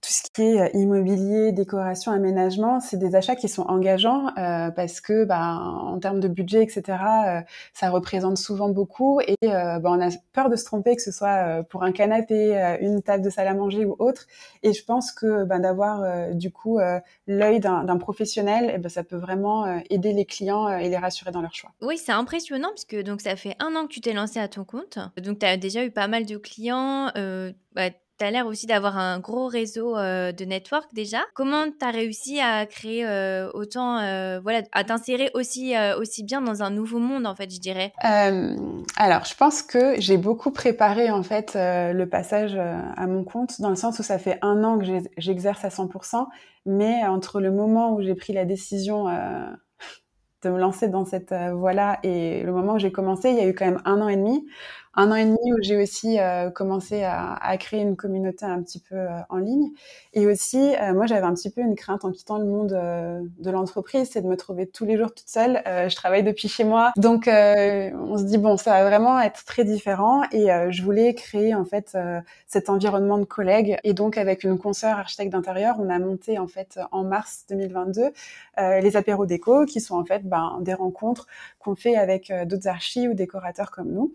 tout 0.00 0.10
ce 0.10 0.22
qui 0.32 0.42
est 0.42 0.70
immobilier, 0.74 1.52
décoration, 1.52 2.12
aménagement, 2.12 2.80
c'est 2.80 2.98
des 2.98 3.14
achats 3.14 3.36
qui 3.36 3.48
sont 3.48 3.62
engageants 3.62 4.30
parce 4.76 5.00
que, 5.00 5.24
bah, 5.24 5.58
en 5.58 5.98
termes 5.98 6.20
de 6.20 6.28
budget, 6.28 6.62
etc., 6.62 6.98
ça 7.72 7.90
représente 7.90 8.38
souvent 8.38 8.68
beaucoup 8.68 9.20
et 9.20 9.36
bah, 9.42 9.80
on 9.84 10.00
a 10.00 10.10
peur 10.32 10.50
de 10.50 10.56
se 10.56 10.64
tromper, 10.64 10.94
que 10.94 11.02
ce 11.02 11.10
soit 11.10 11.64
pour 11.68 11.82
un 11.82 11.92
canapé, 11.92 12.76
une 12.80 13.02
table 13.02 13.24
de 13.24 13.30
salle 13.30 13.48
à 13.48 13.54
manger 13.54 13.84
ou 13.84 13.96
autre. 13.98 14.26
Et 14.62 14.72
je 14.72 14.84
pense 14.84 15.10
que 15.10 15.44
d'avoir 15.44 16.32
du 16.34 16.52
coup 16.52 16.78
l'œil 17.26 17.60
d'un 17.60 17.96
professionnel, 17.98 18.66
et 18.66 18.72
eh 18.74 18.78
ben, 18.78 18.88
ça 18.88 19.02
peut 19.02 19.16
vraiment 19.16 19.66
aider 19.90 20.12
les 20.12 20.24
clients 20.24 20.68
et 20.68 20.88
les 20.88 20.96
rassurer 20.96 21.32
dans 21.32 21.42
leur 21.42 21.54
choix. 21.54 21.70
Oui, 21.80 21.98
c'est 21.98 22.12
impressionnant 22.12 22.68
parce 22.68 22.84
que 22.84 23.02
donc 23.02 23.20
ça 23.20 23.36
fait 23.38 23.56
un 23.58 23.74
an 23.74 23.86
que 23.86 23.92
tu 23.92 24.02
t'es 24.02 24.12
lancé 24.12 24.38
à 24.38 24.48
ton 24.48 24.64
compte. 24.64 24.98
Donc, 25.16 25.38
tu 25.38 25.46
as 25.46 25.56
déjà 25.56 25.82
eu 25.84 25.90
pas 25.90 26.08
mal 26.08 26.26
de 26.26 26.36
clients. 26.36 27.10
Euh, 27.16 27.52
bah, 27.72 27.88
tu 28.18 28.24
as 28.24 28.30
l'air 28.30 28.46
aussi 28.46 28.66
d'avoir 28.66 28.98
un 28.98 29.20
gros 29.20 29.46
réseau 29.46 29.94
de 29.94 30.44
network 30.44 30.92
déjà. 30.92 31.20
Comment 31.34 31.66
tu 31.70 31.86
as 31.86 31.90
réussi 31.90 32.40
à 32.40 32.66
créer 32.66 33.06
autant, 33.54 33.98
voilà, 34.42 34.62
à 34.72 34.82
t'insérer 34.82 35.30
aussi, 35.34 35.74
aussi 35.96 36.24
bien 36.24 36.40
dans 36.40 36.64
un 36.64 36.70
nouveau 36.70 36.98
monde, 36.98 37.28
en 37.28 37.36
fait, 37.36 37.48
je 37.48 37.60
dirais? 37.60 37.92
Alors, 38.02 39.24
je 39.24 39.34
pense 39.36 39.62
que 39.62 40.00
j'ai 40.00 40.16
beaucoup 40.16 40.50
préparé, 40.50 41.12
en 41.12 41.22
fait, 41.22 41.52
le 41.54 42.04
passage 42.06 42.56
à 42.56 43.06
mon 43.06 43.22
compte, 43.22 43.60
dans 43.60 43.70
le 43.70 43.76
sens 43.76 44.00
où 44.00 44.02
ça 44.02 44.18
fait 44.18 44.40
un 44.42 44.64
an 44.64 44.80
que 44.80 44.84
j'exerce 45.16 45.64
à 45.64 45.68
100%, 45.68 46.26
mais 46.66 47.04
entre 47.06 47.40
le 47.40 47.52
moment 47.52 47.94
où 47.94 48.02
j'ai 48.02 48.16
pris 48.16 48.32
la 48.32 48.44
décision 48.44 49.06
de 50.42 50.50
me 50.50 50.58
lancer 50.58 50.88
dans 50.88 51.04
cette 51.04 51.32
voie-là. 51.32 51.98
Et 52.02 52.42
le 52.42 52.52
moment 52.52 52.74
où 52.74 52.78
j'ai 52.78 52.92
commencé, 52.92 53.30
il 53.30 53.36
y 53.36 53.40
a 53.40 53.46
eu 53.46 53.54
quand 53.54 53.66
même 53.66 53.82
un 53.84 54.00
an 54.00 54.08
et 54.08 54.16
demi 54.16 54.46
un 54.98 55.12
an 55.12 55.14
et 55.14 55.24
demi 55.24 55.52
où 55.52 55.62
j'ai 55.62 55.80
aussi 55.80 56.18
euh, 56.18 56.50
commencé 56.50 57.04
à, 57.04 57.56
créer 57.58 57.80
une 57.80 57.94
communauté 57.94 58.44
un 58.44 58.60
petit 58.60 58.80
peu 58.80 58.96
euh, 58.96 59.20
en 59.28 59.36
ligne. 59.36 59.70
Et 60.12 60.26
aussi, 60.26 60.74
euh, 60.74 60.92
moi, 60.92 61.06
j'avais 61.06 61.24
un 61.24 61.34
petit 61.34 61.50
peu 61.50 61.60
une 61.60 61.76
crainte 61.76 62.04
en 62.04 62.10
quittant 62.10 62.38
le 62.38 62.46
monde 62.46 62.70
de 62.70 63.50
l'entreprise, 63.50 64.10
c'est 64.12 64.22
de 64.22 64.26
me 64.26 64.36
trouver 64.36 64.66
tous 64.66 64.84
les 64.84 64.96
jours 64.96 65.14
toute 65.14 65.28
seule. 65.28 65.62
je 65.64 65.94
travaille 65.94 66.24
depuis 66.24 66.48
chez 66.48 66.64
moi, 66.64 66.92
donc 66.96 67.28
on 67.28 68.18
se 68.18 68.24
dit 68.24 68.38
bon, 68.38 68.56
ça 68.56 68.72
va 68.72 68.84
vraiment 68.84 69.20
être 69.20 69.44
très 69.44 69.64
différent. 69.64 70.22
Et 70.32 70.48
je 70.70 70.82
voulais 70.82 71.14
créer 71.14 71.54
en 71.54 71.64
fait 71.64 71.96
cet 72.46 72.68
environnement 72.68 73.18
de 73.18 73.24
collègues. 73.24 73.78
Et 73.84 73.92
donc, 73.92 74.18
avec 74.18 74.42
une 74.42 74.58
consoeur 74.58 74.98
architecte 74.98 75.32
d'intérieur, 75.32 75.76
on 75.78 75.88
a 75.88 75.98
monté 75.98 76.38
en 76.38 76.48
fait 76.48 76.80
en 76.90 77.04
mars 77.04 77.44
2022 77.48 78.10
les 78.58 78.96
apéros 78.96 79.26
déco, 79.26 79.64
qui 79.66 79.80
sont 79.80 79.96
en 79.96 80.04
fait 80.04 80.24
ben, 80.24 80.58
des 80.62 80.74
rencontres 80.74 81.26
qu'on 81.60 81.76
fait 81.76 81.96
avec 81.96 82.32
d'autres 82.46 82.66
archis 82.66 83.08
ou 83.08 83.14
décorateurs 83.14 83.70
comme 83.70 83.92
nous, 83.92 84.14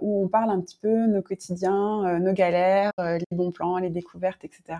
où 0.00 0.15
on 0.22 0.28
parle 0.28 0.50
un 0.50 0.60
petit 0.60 0.78
peu 0.80 1.06
nos 1.06 1.22
quotidiens, 1.22 2.04
euh, 2.06 2.18
nos 2.18 2.32
galères, 2.32 2.92
euh, 3.00 3.18
les 3.18 3.36
bons 3.36 3.50
plans, 3.50 3.78
les 3.78 3.90
découvertes, 3.90 4.44
etc., 4.44 4.78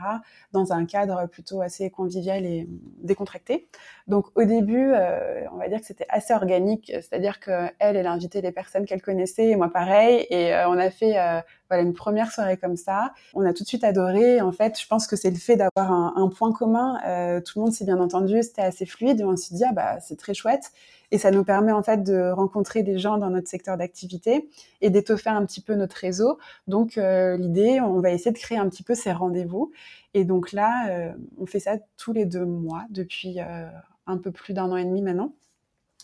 dans 0.53 0.73
un 0.73 0.87
cadre 0.87 1.27
plutôt 1.27 1.61
assez 1.61 1.91
convivial 1.91 2.45
et 2.45 2.69
décontracté. 3.03 3.69
Donc 4.07 4.27
au 4.35 4.45
début, 4.45 4.93
euh, 4.93 5.45
on 5.53 5.57
va 5.57 5.69
dire 5.69 5.81
que 5.81 5.87
c'était 5.87 6.07
assez 6.09 6.35
organique, 6.35 6.93
c'est-à-dire 6.95 7.41
qu'elle, 7.41 7.73
elle 7.79 8.07
a 8.07 8.13
invité 8.13 8.41
les 8.41 8.53
personnes 8.53 8.87
qu'elle 8.87 9.03
connaissait, 9.03 9.49
et 9.49 9.57
moi 9.57 9.73
pareil, 9.73 10.27
et 10.31 10.55
on 10.67 10.79
a 10.79 10.91
fait 10.91 11.17
voilà 11.69 11.83
une 11.83 11.95
première 11.95 12.31
soirée 12.31 12.57
comme 12.57 12.77
ça. 12.77 13.13
On 13.35 13.45
a 13.45 13.53
tout 13.53 13.65
de 13.65 13.69
suite 13.69 13.83
adoré. 13.85 14.41
En 14.41 14.53
fait, 14.53 14.81
je 14.81 14.87
pense 14.87 15.07
que 15.07 15.17
c'est 15.17 15.31
le 15.31 15.37
fait 15.37 15.57
d'avoir 15.57 15.91
un, 15.91 16.15
un, 16.17 16.29
point 16.29 16.53
commun. 16.53 16.99
tout 17.45 17.59
le 17.59 17.65
monde 17.65 17.73
s'est 17.73 17.85
bien 17.85 17.99
entendu, 17.99 18.43
c'était 18.43 18.63
assez 18.63 18.87
fluide, 18.87 19.21
et 19.21 19.25
on 19.25 19.37
s'est 19.37 19.55
dit 19.55 19.65
ah 19.65 19.73
bah 19.73 19.99
c'est 20.01 20.17
très 20.17 20.35
chouette. 20.35 20.71
Et 21.11 21.19
ça 21.19 21.31
nous 21.31 21.45
permet 21.45 21.73
en 21.73 21.83
fait 21.83 22.03
de 22.03 22.31
rencontrer 22.31 22.83
des 22.83 22.99
gens 22.99 23.19
dans 23.19 23.31
notre 23.31 23.49
secteur 23.49 23.77
d'activité 23.77 24.49
et 24.81 24.91
d'étoffer 24.91 25.31
un 25.31 25.45
petit 25.47 25.61
peu 25.61 25.75
notre 25.75 25.97
réseau. 25.97 26.39
Donc 26.67 26.99
euh, 26.99 27.37
l'idée, 27.37 27.81
on 27.81 28.01
va 28.01 28.11
essayer 28.11 28.33
de 28.33 28.39
créer 28.39 28.59
un 28.59 28.69
petit 28.69 28.83
peu 28.83 28.95
ces 28.95 29.13
rendez-vous. 29.13 29.73
Et 30.15 30.25
donc 30.25 30.53
là, 30.53 30.89
euh, 30.91 31.13
on 31.39 31.47
fait 31.47 31.61
ça 31.61 31.77
tous 31.97 32.13
les 32.13 32.25
deux 32.25 32.45
mois 32.45 32.85
depuis 32.91 33.41
euh, 33.41 33.69
un 34.07 34.19
peu 34.19 34.31
plus 34.31 34.55
d'un 34.55 34.71
an 34.71 34.77
et 34.77 34.85
demi 34.85 35.03
maintenant. 35.03 35.33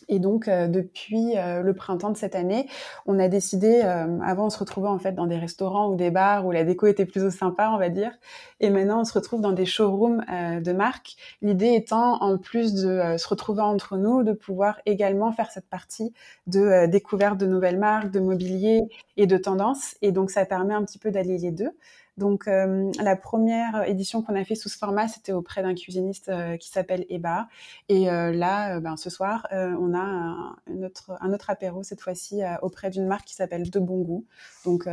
Et 0.08 0.18
donc, 0.18 0.48
euh, 0.48 0.66
depuis 0.66 1.36
euh, 1.36 1.62
le 1.62 1.74
printemps 1.74 2.10
de 2.10 2.16
cette 2.16 2.34
année, 2.34 2.68
on 3.06 3.18
a 3.18 3.28
décidé, 3.28 3.82
euh, 3.84 4.20
avant 4.20 4.46
on 4.46 4.50
se 4.50 4.58
retrouvait 4.58 4.88
en 4.88 4.98
fait 4.98 5.12
dans 5.12 5.26
des 5.26 5.36
restaurants 5.36 5.90
ou 5.90 5.96
des 5.96 6.10
bars 6.10 6.46
où 6.46 6.50
la 6.50 6.64
déco 6.64 6.86
était 6.86 7.06
plutôt 7.06 7.30
sympa, 7.30 7.70
on 7.72 7.78
va 7.78 7.88
dire, 7.88 8.12
et 8.60 8.70
maintenant 8.70 9.00
on 9.00 9.04
se 9.04 9.12
retrouve 9.12 9.40
dans 9.40 9.52
des 9.52 9.66
showrooms 9.66 10.24
de 10.62 10.72
marques. 10.72 11.16
L'idée 11.42 11.74
étant, 11.74 12.22
en 12.22 12.38
plus 12.38 12.74
de 12.74 13.16
se 13.16 13.28
retrouver 13.28 13.62
entre 13.62 13.96
nous, 13.96 14.22
de 14.22 14.32
pouvoir 14.32 14.80
également 14.86 15.32
faire 15.32 15.50
cette 15.50 15.68
partie 15.68 16.12
de 16.46 16.86
découverte 16.86 17.38
de 17.38 17.46
nouvelles 17.46 17.78
marques, 17.78 18.10
de 18.10 18.20
mobilier 18.20 18.80
et 19.16 19.26
de 19.26 19.36
tendances. 19.36 19.96
Et 20.02 20.12
donc, 20.12 20.30
ça 20.30 20.44
permet 20.44 20.74
un 20.74 20.84
petit 20.84 20.98
peu 20.98 21.10
d'allier 21.10 21.38
les 21.38 21.50
deux. 21.50 21.70
Donc 22.18 22.46
euh, 22.46 22.90
la 23.00 23.16
première 23.16 23.84
édition 23.88 24.22
qu'on 24.22 24.34
a 24.34 24.44
fait 24.44 24.54
sous 24.54 24.68
ce 24.68 24.76
format, 24.76 25.08
c'était 25.08 25.32
auprès 25.32 25.62
d'un 25.62 25.74
cuisiniste 25.74 26.28
euh, 26.28 26.56
qui 26.58 26.68
s'appelle 26.68 27.06
Eba. 27.08 27.48
Et 27.88 28.10
euh, 28.10 28.32
là, 28.32 28.80
ben, 28.80 28.96
ce 28.96 29.08
soir, 29.08 29.46
on 29.50 29.94
a 29.94 29.98
un, 29.98 30.82
autre, 30.82 31.12
un 31.20 31.32
autre 31.32 31.48
apéro 31.50 31.82
cette 31.82 32.00
fois-ci 32.00 32.42
auprès 32.60 32.90
d'une 32.90 33.06
marque 33.06 33.26
qui 33.26 33.34
s'appelle 33.34 33.70
De 33.70 33.78
Bon 33.78 34.02
Goût. 34.02 34.26
Donc 34.64 34.88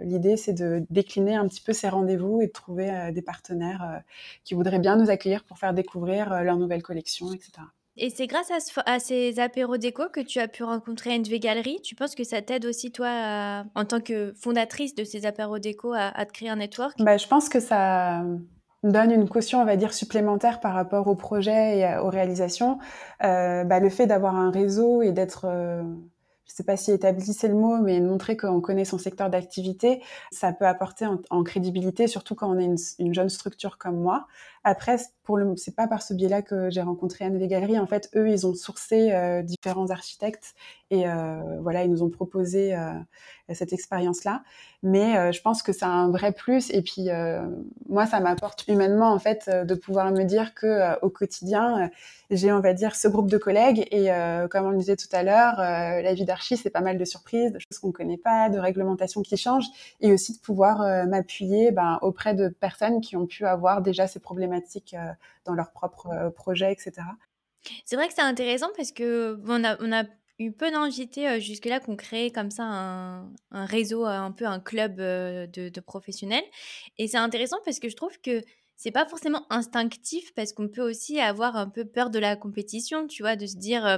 l'idée, 0.00 0.36
c'est 0.36 0.52
de 0.52 0.84
décliner 0.90 1.36
un 1.36 1.46
petit 1.46 1.60
peu 1.60 1.72
ces 1.72 1.88
rendez-vous 1.88 2.40
et 2.40 2.48
de 2.48 2.52
trouver 2.52 3.12
des 3.12 3.22
partenaires 3.22 4.02
qui 4.44 4.54
voudraient 4.54 4.78
bien 4.78 4.96
nous 4.96 5.10
accueillir 5.10 5.44
pour 5.44 5.58
faire 5.58 5.74
découvrir 5.74 6.42
leur 6.42 6.56
nouvelle 6.56 6.82
collection, 6.82 7.32
etc. 7.32 7.62
Et 7.98 8.10
c'est 8.10 8.26
grâce 8.26 8.50
à, 8.84 8.98
ces 8.98 9.40
apéros 9.40 9.78
déco 9.78 10.04
que 10.12 10.20
tu 10.20 10.38
as 10.38 10.48
pu 10.48 10.64
rencontrer 10.64 11.18
NV 11.18 11.38
Gallery. 11.38 11.80
Tu 11.82 11.94
penses 11.94 12.14
que 12.14 12.24
ça 12.24 12.42
t'aide 12.42 12.66
aussi, 12.66 12.92
toi, 12.92 13.64
en 13.74 13.84
tant 13.86 14.00
que 14.00 14.34
fondatrice 14.34 14.94
de 14.94 15.04
ces 15.04 15.24
apéros 15.24 15.58
déco, 15.58 15.94
à, 15.94 16.24
te 16.26 16.32
créer 16.32 16.50
un 16.50 16.56
network? 16.56 16.96
Bah, 16.98 17.16
Je 17.16 17.26
pense 17.26 17.48
que 17.48 17.60
ça 17.60 18.22
donne 18.82 19.10
une 19.10 19.28
caution, 19.28 19.62
on 19.62 19.64
va 19.64 19.76
dire, 19.76 19.94
supplémentaire 19.94 20.60
par 20.60 20.74
rapport 20.74 21.06
au 21.06 21.14
projet 21.14 21.78
et 21.78 21.98
aux 21.98 22.10
réalisations. 22.10 22.78
Euh, 23.24 23.64
bah, 23.64 23.80
le 23.80 23.88
fait 23.88 24.06
d'avoir 24.06 24.36
un 24.36 24.50
réseau 24.50 25.02
et 25.02 25.12
d'être... 25.12 25.46
Euh, 25.46 25.82
je 26.46 26.52
ne 26.52 26.56
sais 26.56 26.64
pas 26.64 26.76
si 26.76 26.92
établi 26.92 27.32
c'est 27.32 27.48
le 27.48 27.54
mot, 27.54 27.78
mais 27.78 28.00
montrer 28.00 28.36
qu'on 28.36 28.60
connaît 28.60 28.84
son 28.84 28.98
secteur 28.98 29.30
d'activité, 29.30 30.00
ça 30.30 30.52
peut 30.52 30.66
apporter 30.66 31.04
en, 31.30 31.42
crédibilité, 31.42 32.06
surtout 32.06 32.36
quand 32.36 32.48
on 32.48 32.58
est 32.58 32.96
une, 33.00 33.12
jeune 33.12 33.28
structure 33.28 33.78
comme 33.78 33.96
moi. 33.96 34.28
Après, 34.68 34.98
pour 35.22 35.36
le, 35.36 35.54
c'est 35.56 35.76
pas 35.76 35.86
par 35.86 36.02
ce 36.02 36.12
biais-là 36.12 36.42
que 36.42 36.70
j'ai 36.70 36.80
rencontré 36.80 37.24
Anne 37.24 37.38
Galeries. 37.46 37.78
En 37.78 37.86
fait, 37.86 38.10
eux, 38.16 38.28
ils 38.28 38.48
ont 38.48 38.54
sourcé 38.54 39.12
euh, 39.12 39.42
différents 39.42 39.90
architectes 39.90 40.54
et 40.90 41.08
euh, 41.08 41.60
voilà, 41.60 41.84
ils 41.84 41.90
nous 41.90 42.02
ont 42.02 42.10
proposé 42.10 42.74
euh, 42.74 42.90
cette 43.52 43.72
expérience-là. 43.72 44.42
Mais 44.82 45.32
je 45.32 45.40
pense 45.42 45.64
que 45.64 45.72
c'est 45.72 45.84
un 45.84 46.10
vrai 46.10 46.30
plus. 46.30 46.70
Et 46.70 46.80
puis, 46.80 47.08
moi, 47.88 48.06
ça 48.06 48.20
m'apporte 48.20 48.68
humainement, 48.68 49.12
en 49.12 49.18
fait, 49.18 49.48
de 49.50 49.74
pouvoir 49.74 50.12
me 50.12 50.22
dire 50.22 50.54
que 50.54 50.96
au 51.02 51.10
quotidien, 51.10 51.90
j'ai, 52.30 52.52
on 52.52 52.60
va 52.60 52.72
dire, 52.72 52.94
ce 52.94 53.08
groupe 53.08 53.28
de 53.28 53.38
collègues. 53.38 53.88
Et 53.90 54.10
comme 54.48 54.66
on 54.66 54.70
le 54.70 54.78
disait 54.78 54.94
tout 54.94 55.08
à 55.10 55.24
l'heure, 55.24 55.56
la 55.58 56.14
vie 56.14 56.24
d'archi, 56.24 56.56
c'est 56.56 56.70
pas 56.70 56.82
mal 56.82 56.98
de 56.98 57.04
surprises, 57.04 57.52
de 57.52 57.58
choses 57.58 57.80
qu'on 57.80 57.90
connaît 57.90 58.18
pas, 58.18 58.48
de 58.48 58.60
réglementations 58.60 59.22
qui 59.22 59.36
changent, 59.36 59.66
et 60.00 60.12
aussi 60.12 60.34
de 60.34 60.40
pouvoir 60.40 61.06
m'appuyer 61.08 61.72
ben, 61.72 61.98
auprès 62.02 62.34
de 62.34 62.48
personnes 62.48 63.00
qui 63.00 63.16
ont 63.16 63.26
pu 63.26 63.44
avoir 63.44 63.82
déjà 63.82 64.06
ces 64.06 64.20
problématiques 64.20 64.55
euh, 64.94 65.12
dans 65.44 65.54
leurs 65.54 65.72
propres 65.72 66.08
euh, 66.08 66.30
projets, 66.30 66.72
etc. 66.72 66.92
C'est 67.84 67.96
vrai 67.96 68.08
que 68.08 68.14
c'est 68.14 68.22
intéressant 68.22 68.68
parce 68.76 68.92
que 68.92 69.40
on 69.46 69.64
a, 69.64 70.04
eu 70.38 70.52
peu 70.52 70.70
d'invités 70.70 71.28
euh, 71.28 71.40
jusque-là 71.40 71.80
qu'on 71.80 71.96
crée 71.96 72.30
comme 72.30 72.50
ça 72.50 72.64
un, 72.64 73.30
réseau, 73.52 74.04
un 74.04 74.32
peu 74.32 74.46
un 74.46 74.60
club 74.60 74.96
de 74.96 75.80
professionnels. 75.80 76.44
Et 76.98 77.08
c'est 77.08 77.16
intéressant 77.16 77.56
parce 77.64 77.80
que 77.80 77.88
je 77.88 77.96
trouve 77.96 78.20
que 78.20 78.42
c'est 78.76 78.90
pas 78.90 79.06
forcément 79.06 79.46
instinctif 79.48 80.34
parce 80.34 80.52
qu'on 80.52 80.68
peut 80.68 80.82
aussi 80.82 81.18
avoir 81.18 81.56
un 81.56 81.68
peu 81.68 81.84
peur 81.84 82.10
de 82.10 82.18
la 82.18 82.36
compétition, 82.36 83.06
tu 83.06 83.22
vois, 83.22 83.34
de 83.34 83.46
se 83.46 83.56
dire 83.56 83.86
euh, 83.86 83.96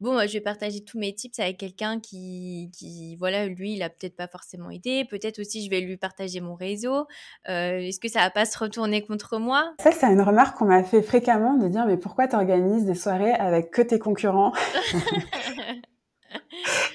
bon, 0.00 0.20
je 0.26 0.34
vais 0.34 0.40
partager 0.40 0.84
tous 0.84 0.98
mes 0.98 1.12
tips 1.12 1.38
avec 1.40 1.58
quelqu'un 1.58 1.98
qui, 1.98 2.70
qui, 2.72 3.16
voilà, 3.16 3.46
lui, 3.46 3.74
il 3.74 3.82
a 3.82 3.90
peut-être 3.90 4.16
pas 4.16 4.28
forcément 4.28 4.70
aidé. 4.70 5.04
Peut-être 5.04 5.40
aussi, 5.40 5.64
je 5.64 5.70
vais 5.70 5.80
lui 5.80 5.96
partager 5.96 6.40
mon 6.40 6.54
réseau. 6.54 7.06
Euh, 7.48 7.78
est-ce 7.78 7.98
que 7.98 8.08
ça 8.08 8.20
va 8.20 8.30
pas 8.30 8.44
se 8.44 8.56
retourner 8.56 9.04
contre 9.04 9.38
moi? 9.38 9.74
Ça, 9.80 9.90
c'est 9.90 10.06
une 10.06 10.22
remarque 10.22 10.58
qu'on 10.58 10.66
m'a 10.66 10.84
fait 10.84 11.02
fréquemment 11.02 11.54
de 11.54 11.66
dire 11.66 11.84
mais 11.86 11.96
pourquoi 11.96 12.28
tu 12.28 12.36
organises 12.36 12.84
des 12.84 12.94
soirées 12.94 13.32
avec 13.32 13.72
que 13.72 13.82
tes 13.82 13.98
concurrents? 13.98 14.52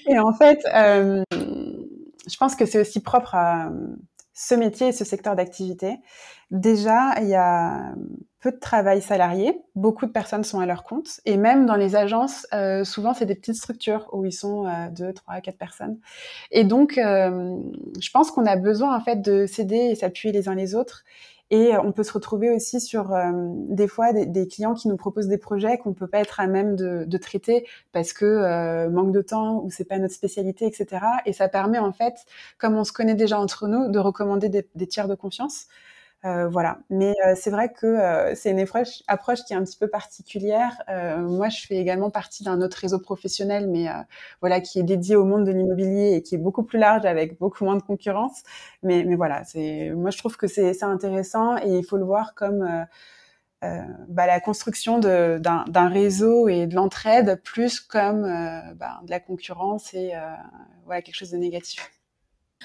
Et 0.07 0.19
en 0.19 0.33
fait, 0.33 0.59
euh, 0.73 1.23
je 1.33 2.37
pense 2.37 2.55
que 2.55 2.65
c'est 2.65 2.79
aussi 2.79 3.01
propre 3.01 3.35
à 3.35 3.71
ce 4.35 4.53
métier 4.53 4.89
et 4.89 4.91
ce 4.91 5.05
secteur 5.05 5.35
d'activité. 5.35 5.97
Déjà, 6.51 7.15
il 7.21 7.27
y 7.27 7.35
a 7.35 7.95
peu 8.41 8.51
de 8.51 8.59
travail 8.59 9.01
salarié, 9.01 9.59
beaucoup 9.73 10.05
de 10.05 10.11
personnes 10.11 10.43
sont 10.43 10.59
à 10.59 10.67
leur 10.67 10.83
compte, 10.83 11.19
et 11.25 11.37
même 11.37 11.65
dans 11.65 11.75
les 11.75 11.95
agences, 11.95 12.45
euh, 12.53 12.83
souvent 12.83 13.15
c'est 13.15 13.25
des 13.25 13.33
petites 13.33 13.55
structures 13.55 14.07
où 14.11 14.23
ils 14.25 14.33
sont 14.33 14.67
euh, 14.67 14.89
deux, 14.91 15.13
trois, 15.13 15.41
quatre 15.41 15.57
personnes. 15.57 15.97
Et 16.51 16.63
donc, 16.63 16.99
euh, 16.99 17.57
je 17.99 18.11
pense 18.11 18.29
qu'on 18.29 18.45
a 18.45 18.57
besoin 18.57 18.95
en 18.95 18.99
fait 18.99 19.21
de 19.21 19.47
s'aider 19.47 19.77
et 19.77 19.95
s'appuyer 19.95 20.31
les 20.31 20.47
uns 20.47 20.53
les 20.53 20.75
autres. 20.75 21.05
Et 21.51 21.73
on 21.77 21.91
peut 21.91 22.03
se 22.03 22.11
retrouver 22.11 22.49
aussi 22.49 22.81
sur 22.81 23.13
euh, 23.13 23.31
des 23.69 23.87
fois 23.87 24.13
des, 24.13 24.47
clients 24.47 24.73
qui 24.73 24.87
nous 24.87 24.97
proposent 24.97 25.27
des 25.27 25.37
projets 25.37 25.77
qu'on 25.77 25.93
peut 25.93 26.07
pas 26.07 26.19
être 26.19 26.39
à 26.39 26.47
même 26.47 26.75
de, 26.75 27.17
traiter 27.17 27.67
parce 27.91 28.13
que 28.13 28.25
euh, 28.25 28.89
manque 28.89 29.11
de 29.11 29.21
temps 29.21 29.61
ou 29.63 29.69
c'est 29.69 29.85
pas 29.85 29.99
notre 29.99 30.13
spécialité, 30.13 30.65
etc. 30.65 31.05
Et 31.25 31.33
ça 31.33 31.47
permet 31.47 31.77
en 31.77 31.93
fait, 31.93 32.15
comme 32.57 32.75
on 32.75 32.83
se 32.83 32.91
connaît 32.91 33.15
déjà 33.15 33.39
entre 33.39 33.67
nous, 33.67 33.89
de 33.91 33.99
recommander 33.99 34.49
des 34.49 34.87
tiers 34.87 35.07
de 35.07 35.15
confiance. 35.15 35.67
Euh, 36.25 36.47
voilà. 36.47 36.79
Mais 36.89 37.13
euh, 37.25 37.33
c'est 37.35 37.51
vrai 37.51 37.71
que 37.71 37.85
euh, 37.85 38.33
c'est 38.35 38.49
une 38.49 38.59
approche, 38.59 39.03
approche, 39.07 39.43
qui 39.43 39.53
est 39.53 39.55
un 39.55 39.63
petit 39.63 39.77
peu 39.77 39.87
particulière. 39.87 40.81
moi, 41.19 41.49
je 41.49 41.65
fais 41.67 41.75
également 41.77 42.09
partie 42.09 42.43
d'un 42.43 42.61
autre 42.61 42.77
réseau 42.77 42.99
professionnel, 42.99 43.69
mais 43.69 43.87
voilà, 44.41 44.61
qui 44.61 44.79
est 44.79 44.83
dédié 44.83 45.15
au 45.15 45.25
monde 45.25 45.45
de 45.45 45.51
l'immobilier 45.51 46.13
et 46.15 46.21
qui 46.23 46.35
est 46.35 46.37
beaucoup 46.37 46.63
plus 46.63 46.79
large 46.79 47.05
avec 47.05 47.39
beaucoup 47.39 47.63
moins 47.65 47.75
de 47.75 47.81
concurrence. 47.81 48.43
Mais, 48.83 49.03
mais 49.05 49.15
voilà, 49.15 49.43
c'est, 49.43 49.91
moi, 49.91 50.09
je 50.11 50.17
trouve 50.17 50.37
que 50.37 50.47
c'est 50.47 50.83
intéressant 50.83 51.57
et 51.57 51.77
il 51.77 51.85
faut 51.85 51.97
le 51.97 52.05
voir 52.05 52.33
comme 52.35 52.85
bah, 53.61 54.27
la 54.27 54.39
construction 54.39 54.99
d'un 54.99 55.89
réseau 55.89 56.47
et 56.47 56.67
de 56.67 56.75
l'entraide 56.75 57.41
plus 57.43 57.79
comme 57.79 58.23
bah, 58.75 58.99
de 59.03 59.09
la 59.11 59.19
concurrence 59.19 59.93
et 59.93 60.13
voilà 60.85 61.01
quelque 61.01 61.15
chose 61.15 61.31
de 61.31 61.37
négatif. 61.37 61.91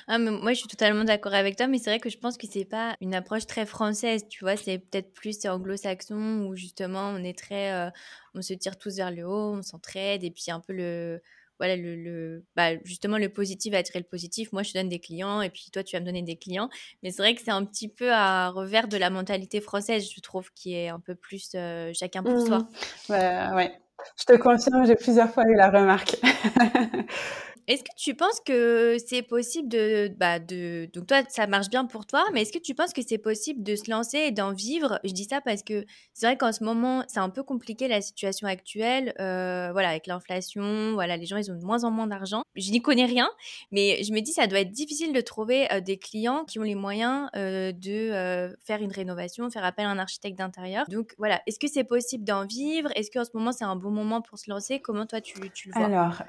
Ah, 0.07 0.19
moi, 0.19 0.53
je 0.53 0.59
suis 0.59 0.69
totalement 0.69 1.05
d'accord 1.05 1.35
avec 1.35 1.57
toi, 1.57 1.67
mais 1.67 1.79
c'est 1.79 1.91
vrai 1.91 2.01
que 2.01 2.11
je 2.11 2.19
pense 2.19 2.37
que 2.37 2.47
c'est 2.47 2.65
pas 2.65 2.97
une 3.01 3.15
approche 3.15 3.47
très 3.47 3.67
française, 3.67 4.27
tu 4.29 4.45
vois. 4.45 4.57
C'est 4.57 4.79
peut-être 4.79 5.13
plus 5.13 5.45
anglo-saxon 5.47 6.47
où 6.49 6.57
justement 6.57 7.09
on 7.09 7.23
est 7.25 7.37
très, 7.37 7.73
euh, 7.73 7.91
on 8.35 8.43
se 8.43 8.55
tire 8.55 8.79
tous 8.79 8.97
vers 8.97 9.11
le 9.11 9.27
haut, 9.27 9.55
on 9.55 9.63
s'entraide 9.63 10.25
et 10.25 10.31
puis 10.31 10.51
un 10.51 10.61
peu 10.61 10.73
le, 10.73 11.21
voilà, 11.59 11.77
le, 11.77 12.45
bah, 12.57 12.83
justement 12.85 13.19
le 13.19 13.29
positif 13.29 13.73
va 13.73 13.79
attirer 13.79 13.99
le 13.99 14.07
positif. 14.07 14.53
Moi, 14.53 14.63
je 14.63 14.73
te 14.73 14.79
donne 14.79 14.89
des 14.89 14.99
clients 14.99 15.43
et 15.43 15.51
puis 15.51 15.71
toi, 15.73 15.83
tu 15.85 15.95
vas 15.95 16.01
me 16.01 16.07
donner 16.07 16.23
des 16.23 16.37
clients. 16.37 16.71
Mais 17.03 17.11
c'est 17.11 17.23
vrai 17.23 17.35
que 17.35 17.43
c'est 17.43 17.51
un 17.51 17.65
petit 17.65 17.89
peu 17.89 18.13
à 18.13 18.49
revers 18.49 18.89
de 18.89 18.97
la 18.97 19.11
mentalité 19.11 19.61
française, 19.61 20.09
je 20.15 20.21
trouve, 20.21 20.51
qui 20.55 20.75
est 20.75 20.89
un 20.89 21.01
peu 21.01 21.15
plus 21.15 21.51
euh, 21.55 21.93
chacun 21.95 22.23
pour 22.23 22.41
soi. 22.41 22.59
Mmh. 22.59 22.69
Bah, 23.11 23.55
ouais. 23.55 23.73
Je 24.19 24.25
te 24.25 24.37
confirme, 24.39 24.87
j'ai 24.87 24.97
plusieurs 24.97 25.31
fois 25.31 25.45
eu 25.47 25.55
la 25.55 25.71
remarque. 25.71 26.17
Est-ce 27.67 27.83
que 27.83 27.91
tu 27.97 28.15
penses 28.15 28.41
que 28.45 28.97
c'est 29.05 29.23
possible 29.23 29.69
de, 29.69 30.11
bah 30.17 30.39
de, 30.39 30.89
donc 30.93 31.07
toi 31.07 31.23
ça 31.29 31.47
marche 31.47 31.69
bien 31.69 31.85
pour 31.85 32.07
toi, 32.07 32.25
mais 32.33 32.43
est-ce 32.43 32.53
que 32.53 32.59
tu 32.59 32.75
penses 32.75 32.93
que 32.93 33.03
c'est 33.07 33.19
possible 33.19 33.63
de 33.63 33.77
se 33.77 33.91
lancer 33.91 34.19
et 34.19 34.31
d'en 34.31 34.53
vivre? 34.53 34.99
Je 35.05 35.13
dis 35.13 35.25
ça 35.25 35.41
parce 35.41 35.63
que 35.63 35.85
c'est 36.13 36.27
vrai 36.27 36.37
qu'en 36.37 36.53
ce 36.53 36.65
moment 36.65 37.05
c'est 37.09 37.21
un 37.21 37.31
peu 37.31 37.43
compliqué 37.43 37.89
la 37.89 38.01
situation 38.01 38.47
actuelle, 38.47 39.15
euh, 39.21 39.71
voilà 39.73 39.91
avec 39.91 40.07
l'inflation, 40.07 40.95
voilà 40.95 41.17
les 41.17 41.27
gens 41.27 41.37
ils 41.37 41.51
ont 41.51 41.55
de 41.55 41.65
moins 41.65 41.85
en 41.85 41.91
moins 41.91 42.07
d'argent. 42.07 42.43
Je 42.57 42.71
n'y 42.71 42.83
connais 42.83 43.07
rien, 43.07 43.31
mais 43.71 44.03
je 44.03 44.13
me 44.13 44.21
dis 44.21 44.33
ça 44.33 44.47
doit 44.47 44.61
être 44.61 44.73
difficile 44.73 45.13
de 45.13 45.21
trouver 45.21 45.71
euh, 45.73 45.81
des 45.81 45.99
clients 45.99 46.45
qui 46.45 46.59
ont 46.59 46.65
les 46.65 46.75
moyens 46.75 47.29
euh, 47.37 47.73
de 47.73 48.51
faire 48.65 48.83
une 48.83 48.93
rénovation, 48.93 49.49
faire 49.51 49.65
appel 49.65 49.87
à 49.87 49.91
un 49.91 49.99
architecte 49.99 50.39
d'intérieur. 50.39 50.87
Donc 50.89 51.15
voilà, 51.19 51.41
est-ce 51.47 51.59
que 51.59 51.69
c'est 51.69 51.85
possible 51.85 52.25
d'en 52.25 52.47
vivre? 52.47 52.91
Est-ce 52.97 53.11
qu'en 53.11 53.25
ce 53.25 53.31
moment 53.35 53.53
c'est 53.53 53.65
un 53.65 53.77
bon 53.77 53.91
moment 53.91 54.23
pour 54.23 54.39
se 54.39 54.51
lancer? 54.51 54.81
Comment 54.81 55.07
toi 55.07 55.21
tu, 55.21 55.35
tu 55.51 55.69
le 55.69 55.75
vois? 55.75 55.87
Alors 55.87 56.23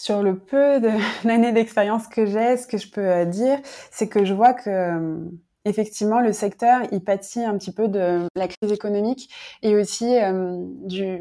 sur 0.00 0.22
le 0.22 0.38
peu 0.38 0.80
d'années 1.24 1.52
d'expérience 1.52 2.08
que 2.08 2.24
j'ai, 2.26 2.56
ce 2.56 2.66
que 2.66 2.78
je 2.78 2.88
peux 2.88 3.06
euh, 3.06 3.24
dire, 3.24 3.58
c'est 3.90 4.08
que 4.08 4.24
je 4.24 4.32
vois 4.32 4.54
que 4.54 4.70
euh, 4.70 5.18
effectivement 5.64 6.20
le 6.20 6.32
secteur 6.32 6.80
il 6.90 7.04
pâtit 7.04 7.44
un 7.44 7.56
petit 7.58 7.72
peu 7.72 7.88
de 7.88 8.26
la 8.34 8.48
crise 8.48 8.72
économique 8.72 9.30
et 9.62 9.76
aussi 9.76 10.16
euh, 10.18 10.56
du 10.84 11.20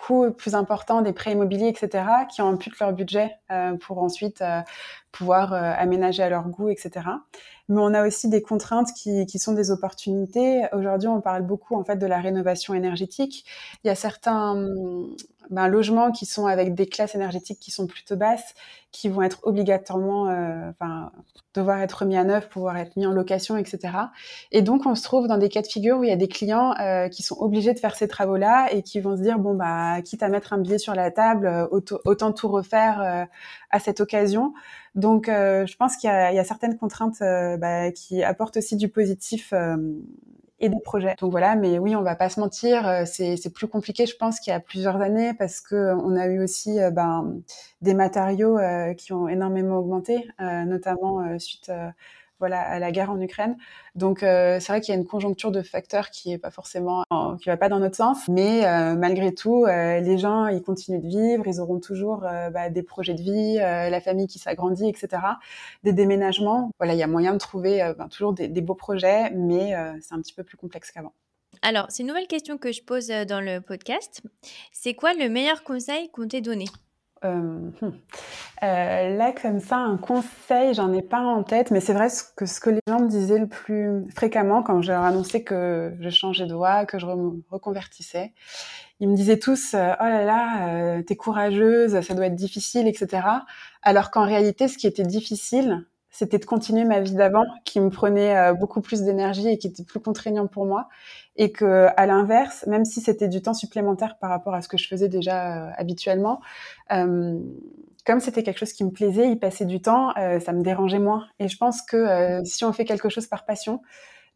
coût 0.00 0.30
plus 0.30 0.54
important 0.54 1.02
des 1.02 1.12
prêts 1.12 1.32
immobiliers, 1.32 1.68
etc., 1.68 2.04
qui 2.30 2.42
amputent 2.42 2.78
leur 2.78 2.92
budget 2.92 3.38
pour 3.80 3.98
ensuite 3.98 4.42
pouvoir 5.12 5.52
aménager 5.52 6.22
à 6.22 6.28
leur 6.28 6.48
goût, 6.48 6.68
etc. 6.68 6.90
Mais 7.68 7.80
on 7.80 7.94
a 7.94 8.06
aussi 8.06 8.28
des 8.28 8.42
contraintes 8.42 8.92
qui, 8.92 9.26
qui 9.26 9.38
sont 9.38 9.52
des 9.52 9.70
opportunités. 9.70 10.64
Aujourd'hui, 10.72 11.08
on 11.08 11.20
parle 11.20 11.42
beaucoup 11.42 11.74
en 11.74 11.84
fait 11.84 11.96
de 11.96 12.06
la 12.06 12.20
rénovation 12.20 12.74
énergétique. 12.74 13.44
Il 13.82 13.88
y 13.88 13.90
a 13.90 13.94
certains 13.94 14.54
ben, 15.50 15.68
logements 15.68 16.10
qui 16.10 16.26
sont 16.26 16.46
avec 16.46 16.74
des 16.74 16.86
classes 16.86 17.14
énergétiques 17.14 17.60
qui 17.60 17.70
sont 17.70 17.86
plutôt 17.86 18.16
basses, 18.16 18.54
qui 18.90 19.08
vont 19.08 19.22
être 19.22 19.40
obligatoirement, 19.42 20.28
euh, 20.28 20.70
enfin, 20.70 21.12
devoir 21.54 21.78
être 21.80 22.04
mis 22.04 22.16
à 22.16 22.24
neuf, 22.24 22.48
pouvoir 22.48 22.76
être 22.76 22.96
mis 22.96 23.06
en 23.06 23.12
location, 23.12 23.56
etc. 23.56 23.78
Et 24.52 24.62
donc, 24.62 24.86
on 24.86 24.94
se 24.94 25.02
trouve 25.02 25.28
dans 25.28 25.38
des 25.38 25.48
cas 25.48 25.62
de 25.62 25.66
figure 25.66 25.98
où 25.98 26.04
il 26.04 26.08
y 26.08 26.12
a 26.12 26.16
des 26.16 26.28
clients 26.28 26.74
euh, 26.80 27.08
qui 27.08 27.22
sont 27.22 27.36
obligés 27.38 27.74
de 27.74 27.78
faire 27.78 27.94
ces 27.94 28.08
travaux-là 28.08 28.72
et 28.72 28.82
qui 28.82 29.00
vont 29.00 29.16
se 29.16 29.22
dire, 29.22 29.38
bon, 29.38 29.54
bah, 29.54 30.00
quitte 30.02 30.22
à 30.22 30.28
mettre 30.28 30.52
un 30.52 30.58
billet 30.58 30.78
sur 30.78 30.94
la 30.94 31.10
table, 31.10 31.46
euh, 31.46 31.66
autant, 31.70 32.32
tout 32.32 32.48
refaire 32.48 33.00
euh, 33.00 33.24
à 33.76 33.80
cette 33.80 34.00
occasion. 34.00 34.52
Donc, 34.94 35.28
euh, 35.28 35.66
je 35.66 35.76
pense 35.76 35.96
qu'il 35.96 36.10
y, 36.10 36.12
a 36.12 36.44
certaines 36.44 36.76
contraintes 36.76 37.20
bah, 37.20 37.92
qui 37.92 38.22
apportent 38.22 38.56
aussi 38.56 38.76
du 38.76 38.88
positif 38.88 39.52
et 40.58 40.68
des 40.68 40.80
projets. 40.80 41.14
Donc 41.20 41.30
voilà, 41.30 41.54
mais 41.54 41.78
oui, 41.78 41.94
on 41.96 42.02
va 42.02 42.16
pas 42.16 42.28
se 42.28 42.40
mentir, 42.40 42.86
euh, 42.88 43.04
c'est 43.04 43.52
plus 43.52 43.68
compliqué, 43.68 44.06
je 44.06 44.16
pense, 44.16 44.40
qu'il 44.40 44.52
y 44.52 44.56
a 44.56 44.60
plusieurs 44.60 45.00
années 45.00 45.34
parce 45.34 45.60
que 45.60 45.94
on 45.94 46.16
a 46.16 46.26
eu 46.26 46.42
aussi 46.42 46.80
euh, 46.80 46.90
ben, 46.90 47.40
des 47.82 47.94
matériaux 47.94 48.58
euh, 48.58 48.94
qui 48.94 49.12
ont 49.12 49.28
énormément 49.28 49.78
augmenté, 49.78 50.28
notamment 50.38 51.38
suite 51.38 51.70
voilà, 52.38 52.60
à 52.60 52.78
la 52.78 52.92
guerre 52.92 53.10
en 53.10 53.20
Ukraine. 53.20 53.56
Donc 53.94 54.22
euh, 54.22 54.58
c'est 54.60 54.72
vrai 54.72 54.80
qu'il 54.80 54.94
y 54.94 54.96
a 54.96 55.00
une 55.00 55.06
conjoncture 55.06 55.50
de 55.50 55.62
facteurs 55.62 56.10
qui 56.10 56.32
est 56.32 56.38
pas 56.38 56.50
forcément, 56.50 57.04
qui 57.40 57.48
va 57.48 57.56
pas 57.56 57.68
dans 57.68 57.78
notre 57.78 57.96
sens, 57.96 58.28
mais 58.28 58.66
euh, 58.66 58.94
malgré 58.94 59.32
tout, 59.34 59.64
euh, 59.64 60.00
les 60.00 60.18
gens 60.18 60.46
ils 60.46 60.62
continuent 60.62 61.00
de 61.00 61.08
vivre, 61.08 61.46
ils 61.46 61.60
auront 61.60 61.80
toujours 61.80 62.20
bah, 62.20 62.70
des 62.70 62.82
projets 62.82 63.14
de 63.14 63.22
vie, 63.22 63.56
la 63.56 64.00
famille 64.00 64.26
qui 64.26 64.38
s'agrandit, 64.38 64.88
etc. 64.88 65.22
Des 65.84 65.92
déménagements. 65.92 66.70
Voilà, 66.78 66.94
il 66.94 66.98
y 66.98 67.02
a 67.02 67.06
moyen 67.06 67.32
de 67.32 67.38
trouver 67.38 67.92
ben, 67.98 68.08
toujours 68.08 68.32
des, 68.32 68.48
des, 68.48 68.60
beaux 68.60 68.74
projets, 68.74 69.30
mais 69.30 69.74
c'est 70.00 70.14
un 70.14 70.20
petit 70.20 70.34
peu 70.34 70.44
plus 70.44 70.56
complexe 70.56 70.90
qu'avant. 70.90 71.12
Alors, 71.62 71.86
c'est 71.88 72.02
une 72.02 72.08
nouvelle 72.08 72.26
question 72.26 72.58
que 72.58 72.72
je 72.72 72.82
pose 72.82 73.08
dans 73.08 73.40
le 73.40 73.60
podcast. 73.60 74.22
C'est 74.72 74.94
quoi 74.94 75.14
le 75.14 75.28
meilleur 75.28 75.64
conseil 75.64 76.10
qu'on 76.10 76.28
t'ait 76.28 76.40
donné? 76.40 76.66
Euh, 77.24 77.70
hmm. 77.80 77.92
euh, 78.62 79.16
là, 79.16 79.32
comme 79.32 79.60
ça, 79.60 79.76
un 79.76 79.96
conseil, 79.96 80.74
j'en 80.74 80.92
ai 80.92 81.02
pas 81.02 81.20
en 81.20 81.42
tête, 81.42 81.70
mais 81.70 81.80
c'est 81.80 81.94
vrai 81.94 82.08
que 82.36 82.46
ce 82.46 82.60
que 82.60 82.70
les 82.70 82.80
gens 82.86 83.00
me 83.00 83.08
disaient 83.08 83.38
le 83.38 83.48
plus 83.48 84.04
fréquemment 84.14 84.62
quand 84.62 84.82
je 84.82 84.92
leur 84.92 85.02
annonçais 85.02 85.42
que 85.42 85.94
je 85.98 86.10
changeais 86.10 86.46
de 86.46 86.54
voie, 86.54 86.84
que 86.84 86.98
je 86.98 87.06
me 87.06 87.42
reconvertissais, 87.50 88.32
ils 89.00 89.08
me 89.08 89.16
disaient 89.16 89.38
tous 89.38 89.74
euh, 89.74 89.92
Oh 90.00 90.04
là 90.04 90.24
là, 90.24 90.68
euh, 90.68 91.02
t'es 91.02 91.16
courageuse, 91.16 92.00
ça 92.00 92.14
doit 92.14 92.26
être 92.26 92.34
difficile, 92.34 92.86
etc. 92.86 93.26
Alors 93.82 94.10
qu'en 94.10 94.24
réalité, 94.24 94.68
ce 94.68 94.76
qui 94.76 94.86
était 94.86 95.04
difficile, 95.04 95.86
c'était 96.10 96.38
de 96.38 96.46
continuer 96.46 96.84
ma 96.84 97.00
vie 97.00 97.14
d'avant, 97.14 97.44
qui 97.64 97.80
me 97.80 97.90
prenait 97.90 98.54
beaucoup 98.54 98.80
plus 98.80 99.02
d'énergie 99.02 99.48
et 99.48 99.58
qui 99.58 99.66
était 99.66 99.84
plus 99.84 100.00
contraignant 100.00 100.46
pour 100.46 100.64
moi, 100.64 100.88
et 101.36 101.52
que 101.52 101.88
à 101.96 102.06
l'inverse, 102.06 102.64
même 102.66 102.84
si 102.84 103.00
c'était 103.00 103.28
du 103.28 103.42
temps 103.42 103.54
supplémentaire 103.54 104.18
par 104.18 104.30
rapport 104.30 104.54
à 104.54 104.62
ce 104.62 104.68
que 104.68 104.78
je 104.78 104.88
faisais 104.88 105.08
déjà 105.08 105.68
euh, 105.68 105.70
habituellement, 105.76 106.40
euh, 106.92 107.38
comme 108.04 108.20
c'était 108.20 108.42
quelque 108.42 108.58
chose 108.58 108.72
qui 108.72 108.84
me 108.84 108.90
plaisait, 108.90 109.30
y 109.30 109.36
passer 109.36 109.64
du 109.64 109.80
temps, 109.80 110.12
ça 110.14 110.52
me 110.52 110.62
dérangeait 110.62 111.00
moins. 111.00 111.26
Et 111.40 111.48
je 111.48 111.56
pense 111.56 111.82
que 111.82 112.40
si 112.44 112.64
on 112.64 112.72
fait 112.72 112.84
quelque 112.84 113.08
chose 113.08 113.26
par 113.26 113.44
passion, 113.44 113.82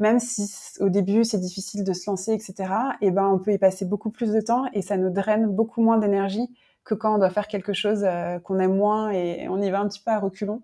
même 0.01 0.19
si 0.19 0.51
au 0.81 0.89
début 0.89 1.23
c'est 1.23 1.39
difficile 1.39 1.85
de 1.85 1.93
se 1.93 2.11
lancer, 2.11 2.33
etc., 2.33 2.55
et 3.01 3.07
eh 3.07 3.11
ben 3.13 3.29
on 3.29 3.39
peut 3.39 3.53
y 3.53 3.59
passer 3.59 3.85
beaucoup 3.85 4.11
plus 4.11 4.33
de 4.33 4.41
temps 4.41 4.65
et 4.73 4.83
ça 4.83 4.97
nous 4.97 5.11
draine 5.11 5.47
beaucoup 5.47 5.83
moins 5.83 5.99
d'énergie 5.99 6.49
que 6.83 6.97
quand 6.97 7.15
on 7.15 7.19
doit 7.19 7.31
faire 7.31 7.47
quelque 7.47 7.73
chose 7.73 8.05
qu'on 8.43 8.59
aime 8.59 8.75
moins 8.75 9.11
et 9.11 9.47
on 9.49 9.63
y 9.63 9.71
va 9.71 9.79
un 9.79 9.87
petit 9.87 10.03
peu 10.03 10.11
à 10.11 10.19
reculons. 10.19 10.63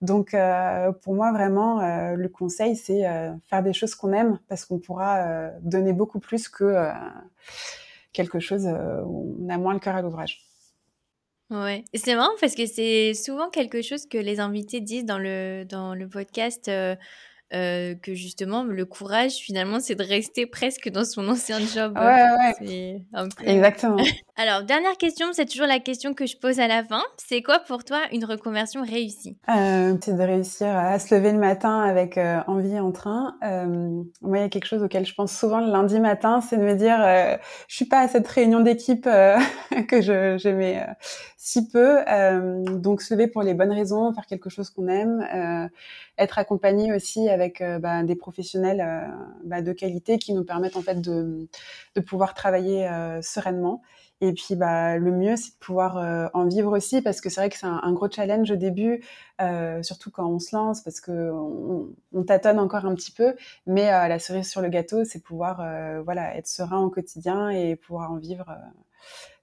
Donc, 0.00 0.32
euh, 0.32 0.92
pour 0.92 1.14
moi, 1.14 1.30
vraiment, 1.32 1.80
euh, 1.80 2.14
le 2.14 2.28
conseil, 2.28 2.74
c'est 2.74 3.06
euh, 3.06 3.32
faire 3.48 3.62
des 3.62 3.74
choses 3.74 3.94
qu'on 3.94 4.12
aime 4.12 4.38
parce 4.48 4.64
qu'on 4.64 4.78
pourra 4.78 5.50
donner 5.60 5.92
beaucoup 5.92 6.20
plus 6.20 6.48
que 6.48 6.90
quelque 8.12 8.40
chose 8.40 8.66
où 8.66 9.36
on 9.40 9.48
a 9.48 9.58
moins 9.58 9.74
le 9.74 9.80
cœur 9.80 9.96
à 9.96 10.02
l'ouvrage. 10.02 10.46
Ouais, 11.50 11.84
c'est 11.94 12.14
marrant 12.14 12.30
parce 12.40 12.54
que 12.54 12.64
c'est 12.64 13.12
souvent 13.12 13.50
quelque 13.50 13.82
chose 13.82 14.06
que 14.06 14.18
les 14.18 14.38
invités 14.40 14.80
disent 14.80 15.04
dans 15.04 15.18
le, 15.18 15.64
dans 15.64 15.94
le 15.94 16.08
podcast. 16.08 16.70
Euh, 17.52 17.96
que 18.00 18.14
justement 18.14 18.62
le 18.62 18.84
courage 18.84 19.32
finalement 19.32 19.80
c'est 19.80 19.96
de 19.96 20.04
rester 20.04 20.46
presque 20.46 20.88
dans 20.88 21.04
son 21.04 21.28
ancien 21.28 21.58
job. 21.58 21.98
Ouais, 21.98 22.56
ouais. 22.62 23.00
Exactement. 23.44 23.96
Alors 24.36 24.62
dernière 24.62 24.96
question, 24.96 25.26
c'est 25.32 25.44
toujours 25.44 25.66
la 25.66 25.80
question 25.80 26.14
que 26.14 26.24
je 26.24 26.34
pose 26.34 26.60
à 26.60 26.66
la 26.66 26.82
fin. 26.82 27.02
C'est 27.18 27.42
quoi 27.42 27.58
pour 27.58 27.84
toi 27.84 27.98
une 28.10 28.24
reconversion 28.24 28.82
réussie? 28.82 29.36
Euh, 29.50 29.94
C'est 30.00 30.16
de 30.16 30.22
réussir 30.22 30.68
à 30.68 30.98
se 30.98 31.14
lever 31.14 31.32
le 31.32 31.38
matin 31.38 31.82
avec 31.82 32.16
euh, 32.16 32.38
envie 32.46 32.78
en 32.78 32.90
train. 32.90 33.36
Euh, 33.44 33.66
moi, 34.22 34.38
il 34.38 34.40
y 34.40 34.44
a 34.44 34.48
quelque 34.48 34.64
chose 34.64 34.82
auquel 34.82 35.04
je 35.04 35.12
pense 35.12 35.36
souvent 35.36 35.60
le 35.60 35.70
lundi 35.70 36.00
matin, 36.00 36.40
c'est 36.40 36.56
de 36.56 36.62
me 36.62 36.74
dire 36.74 36.98
je 37.68 37.74
suis 37.74 37.84
pas 37.84 38.00
à 38.00 38.08
cette 38.08 38.28
réunion 38.28 38.60
d'équipe 38.60 39.04
que 39.88 40.00
j'aimais 40.38 40.86
si 41.36 41.68
peu. 41.68 41.98
donc 42.78 43.02
se 43.02 43.12
lever 43.12 43.26
pour 43.26 43.42
les 43.42 43.52
bonnes 43.52 43.72
raisons, 43.72 44.14
faire 44.14 44.26
quelque 44.26 44.48
chose 44.48 44.70
qu'on 44.70 44.88
aime 44.88 45.68
être 46.20 46.38
accompagné 46.38 46.92
aussi 46.92 47.28
avec 47.28 47.60
euh, 47.60 47.78
bah, 47.78 48.02
des 48.02 48.14
professionnels 48.14 48.80
euh, 48.80 49.08
bah, 49.44 49.62
de 49.62 49.72
qualité 49.72 50.18
qui 50.18 50.34
nous 50.34 50.44
permettent 50.44 50.76
en 50.76 50.82
fait 50.82 51.00
de, 51.00 51.48
pouvoir 52.06 52.34
travailler 52.34 52.86
euh, 52.88 53.20
sereinement. 53.22 53.82
Et 54.20 54.34
puis, 54.34 54.54
bah, 54.54 54.98
le 54.98 55.12
mieux, 55.12 55.36
c'est 55.36 55.52
de 55.54 55.58
pouvoir 55.58 55.96
en 56.34 56.46
vivre 56.46 56.76
aussi, 56.76 57.00
parce 57.00 57.22
que 57.22 57.30
c'est 57.30 57.40
vrai 57.40 57.48
que 57.48 57.56
c'est 57.56 57.64
un, 57.64 57.92
gros 57.94 58.10
challenge 58.10 58.50
au 58.50 58.56
début, 58.56 59.02
surtout 59.80 60.10
quand 60.10 60.28
on 60.28 60.38
se 60.38 60.54
lance, 60.54 60.82
parce 60.82 61.00
que 61.00 61.30
on 61.32 62.22
tâtonne 62.24 62.58
encore 62.58 62.84
un 62.84 62.94
petit 62.94 63.12
peu. 63.12 63.34
Mais 63.66 63.86
la 63.86 64.18
cerise 64.18 64.50
sur 64.50 64.60
le 64.60 64.68
gâteau, 64.68 65.04
c'est 65.06 65.22
pouvoir, 65.22 65.64
voilà, 66.04 66.36
être 66.36 66.48
serein 66.48 66.80
au 66.80 66.90
quotidien 66.90 67.48
et 67.48 67.76
pouvoir 67.76 68.12
en 68.12 68.18
vivre 68.18 68.54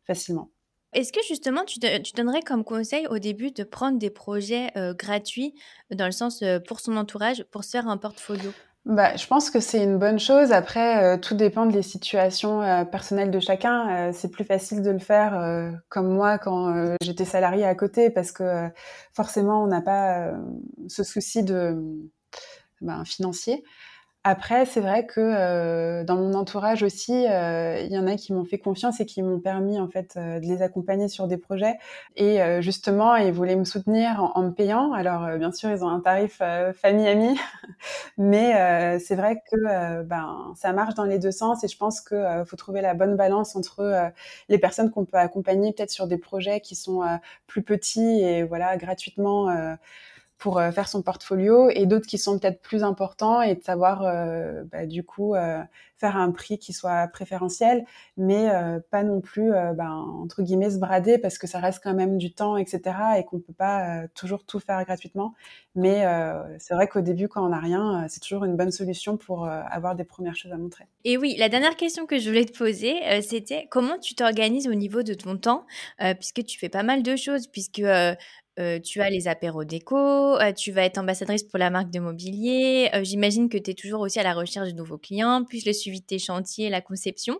facilement. 0.05 0.51
Est-ce 0.97 1.13
que 1.13 1.19
justement 1.27 1.63
tu, 1.63 1.77
donnerais 2.15 2.41
comme 2.41 2.63
conseil 2.63 3.05
au 3.11 3.19
début 3.19 3.51
de 3.51 3.63
prendre 3.63 3.99
des 3.99 4.09
projets 4.09 4.71
euh, 4.75 4.95
gratuits 4.95 5.53
dans 5.91 6.07
le 6.07 6.11
sens 6.11 6.41
euh, 6.41 6.57
pour 6.59 6.79
son 6.79 6.97
entourage 6.97 7.43
pour 7.51 7.63
se 7.63 7.69
faire 7.69 7.87
un 7.87 7.97
portfolio? 7.97 8.49
Bah, 8.83 9.15
je 9.15 9.27
pense 9.27 9.51
que 9.51 9.59
c'est 9.59 9.83
une 9.83 9.99
bonne 9.99 10.17
chose. 10.17 10.51
Après, 10.51 11.03
euh, 11.03 11.17
tout 11.19 11.35
dépend 11.35 11.67
des 11.67 11.83
situations 11.83 12.61
personnelles 12.91 13.29
de 13.29 13.39
chacun. 13.39 14.11
c'est 14.11 14.31
plus 14.31 14.43
facile 14.43 14.81
de 14.81 14.89
le 14.89 14.97
faire 14.97 15.71
comme 15.89 16.09
moi 16.09 16.39
quand 16.39 16.95
j'étais 17.03 17.25
salariée 17.25 17.65
à 17.65 17.75
côté 17.75 18.09
parce 18.09 18.31
que 18.31 18.67
forcément, 19.13 19.63
on 19.63 19.67
n'a 19.67 19.81
pas 19.81 20.31
ce 20.87 21.03
souci 21.03 21.43
de 21.43 21.77
ben, 22.81 23.05
financier. 23.05 23.63
Après, 24.30 24.65
c'est 24.65 24.82
vrai 24.82 25.05
que 25.05 25.21
euh, 25.21 26.03
dans 26.03 26.17
mon 26.17 26.34
entourage 26.34 26.84
aussi, 26.84 27.13
euh, 27.30 27.80
il 27.80 27.93
y 27.93 27.97
en 27.97 28.07
a 28.07 28.17
qui 28.17 28.34
m'ont 28.34 28.43
fait 28.43 28.57
confiance 28.57 28.99
et 28.99 29.05
qui 29.05 29.23
m'ont 29.23 29.39
permis 29.39 29.80
en 29.80 29.88
fait 29.88 30.15
euh, 30.17 30.41
de 30.41 30.45
les 30.45 30.61
accompagner 30.61 31.07
sur 31.07 31.28
des 31.28 31.38
projets. 31.38 31.75
Et 32.17 32.39
justement, 32.61 33.15
ils 33.15 33.32
voulaient 33.32 33.55
me 33.55 33.63
soutenir 33.63 34.32
en, 34.36 34.43
me 34.43 34.51
payant. 34.51 34.91
Alors, 34.91 35.38
bien 35.38 35.53
sûr, 35.53 35.69
ils 35.69 35.82
ont 35.82 35.88
un 35.88 36.01
tarif 36.01 36.41
famille-ami, 36.82 37.39
mais 38.17 38.99
c'est 38.99 39.15
vrai 39.15 39.41
que 39.49 40.03
ben 40.03 40.51
ça 40.55 40.73
marche 40.73 40.95
dans 40.95 41.05
les 41.05 41.19
deux 41.19 41.32
sens. 41.32 41.63
Et 41.63 41.69
je 41.69 41.78
pense 41.78 42.01
que 42.01 42.43
faut 42.45 42.57
trouver 42.57 42.82
la 42.82 42.95
bonne 42.95 43.15
balance 43.15 43.55
entre 43.55 44.11
les 44.49 44.57
personnes 44.57 44.91
qu'on 44.91 45.05
peut 45.05 45.17
accompagner 45.17 45.71
peut-être 45.71 45.91
sur 45.91 46.07
des 46.07 46.17
projets 46.17 46.59
qui 46.59 46.75
sont 46.75 47.01
plus 47.45 47.61
petits 47.61 48.21
et 48.21 48.43
voilà 48.43 48.75
gratuitement 48.78 49.47
pour 50.38 50.59
euh, 50.59 50.71
faire 50.71 50.88
son 50.88 51.01
portfolio 51.01 51.69
et 51.69 51.85
d'autres 51.85 52.05
qui 52.05 52.17
sont 52.17 52.38
peut-être 52.38 52.61
plus 52.61 52.83
importants 52.83 53.41
et 53.41 53.55
de 53.55 53.63
savoir 53.63 54.03
euh, 54.03 54.63
bah, 54.71 54.85
du 54.85 55.03
coup 55.03 55.33
euh, 55.33 55.61
faire 55.95 56.15
un 56.15 56.31
prix 56.31 56.59
qui 56.59 56.73
soit 56.73 57.07
préférentiel, 57.07 57.83
mais 58.17 58.51
pas 58.91 59.01
non 59.01 59.19
plus 59.19 59.49
ben, 59.49 59.89
entre 60.21 60.43
guillemets 60.43 60.69
se 60.69 60.77
brader 60.77 61.17
parce 61.17 61.39
que 61.39 61.47
ça 61.47 61.57
reste 61.57 61.81
quand 61.83 61.95
même 61.95 62.19
du 62.19 62.31
temps, 62.31 62.55
etc. 62.55 62.95
et 63.17 63.23
qu'on 63.23 63.39
peut 63.39 63.51
pas 63.51 64.07
toujours 64.13 64.45
tout 64.45 64.59
faire 64.59 64.85
gratuitement. 64.85 65.33
Mais 65.73 66.05
c'est 66.59 66.75
vrai 66.75 66.88
qu'au 66.88 67.01
début, 67.01 67.27
quand 67.27 67.43
on 67.43 67.49
n'a 67.49 67.59
rien, 67.59 68.05
c'est 68.09 68.19
toujours 68.19 68.45
une 68.45 68.55
bonne 68.55 68.69
solution 68.69 69.17
pour 69.17 69.47
avoir 69.47 69.95
des 69.95 70.03
premières 70.03 70.35
choses 70.35 70.51
à 70.51 70.57
montrer. 70.57 70.85
Et 71.03 71.17
oui, 71.17 71.35
la 71.35 71.49
dernière 71.49 71.75
question 71.75 72.05
que 72.05 72.19
je 72.19 72.29
voulais 72.29 72.45
te 72.45 72.55
poser, 72.55 72.93
c'était 73.23 73.67
comment 73.71 73.97
tu 73.97 74.13
t'organises 74.13 74.67
au 74.67 74.75
niveau 74.75 75.01
de 75.01 75.15
ton 75.15 75.35
temps, 75.35 75.65
puisque 76.19 76.45
tu 76.45 76.59
fais 76.59 76.69
pas 76.69 76.83
mal 76.83 77.01
de 77.01 77.15
choses, 77.15 77.47
puisque 77.47 77.81
euh, 78.59 78.79
tu 78.79 79.01
as 79.01 79.09
les 79.09 79.27
apéros 79.27 79.63
déco, 79.63 79.95
euh, 79.95 80.51
tu 80.51 80.71
vas 80.71 80.83
être 80.83 80.97
ambassadrice 80.97 81.43
pour 81.43 81.59
la 81.59 81.69
marque 81.69 81.91
de 81.91 81.99
mobilier. 81.99 82.89
Euh, 82.93 83.03
j'imagine 83.03 83.49
que 83.49 83.57
tu 83.57 83.71
es 83.71 83.73
toujours 83.73 84.01
aussi 84.01 84.19
à 84.19 84.23
la 84.23 84.33
recherche 84.33 84.69
de 84.69 84.75
nouveaux 84.75 84.97
clients, 84.97 85.43
puis 85.47 85.61
le 85.65 85.73
suivi 85.73 86.01
de 86.01 86.05
tes 86.05 86.19
chantiers, 86.19 86.69
la 86.69 86.81
conception. 86.81 87.39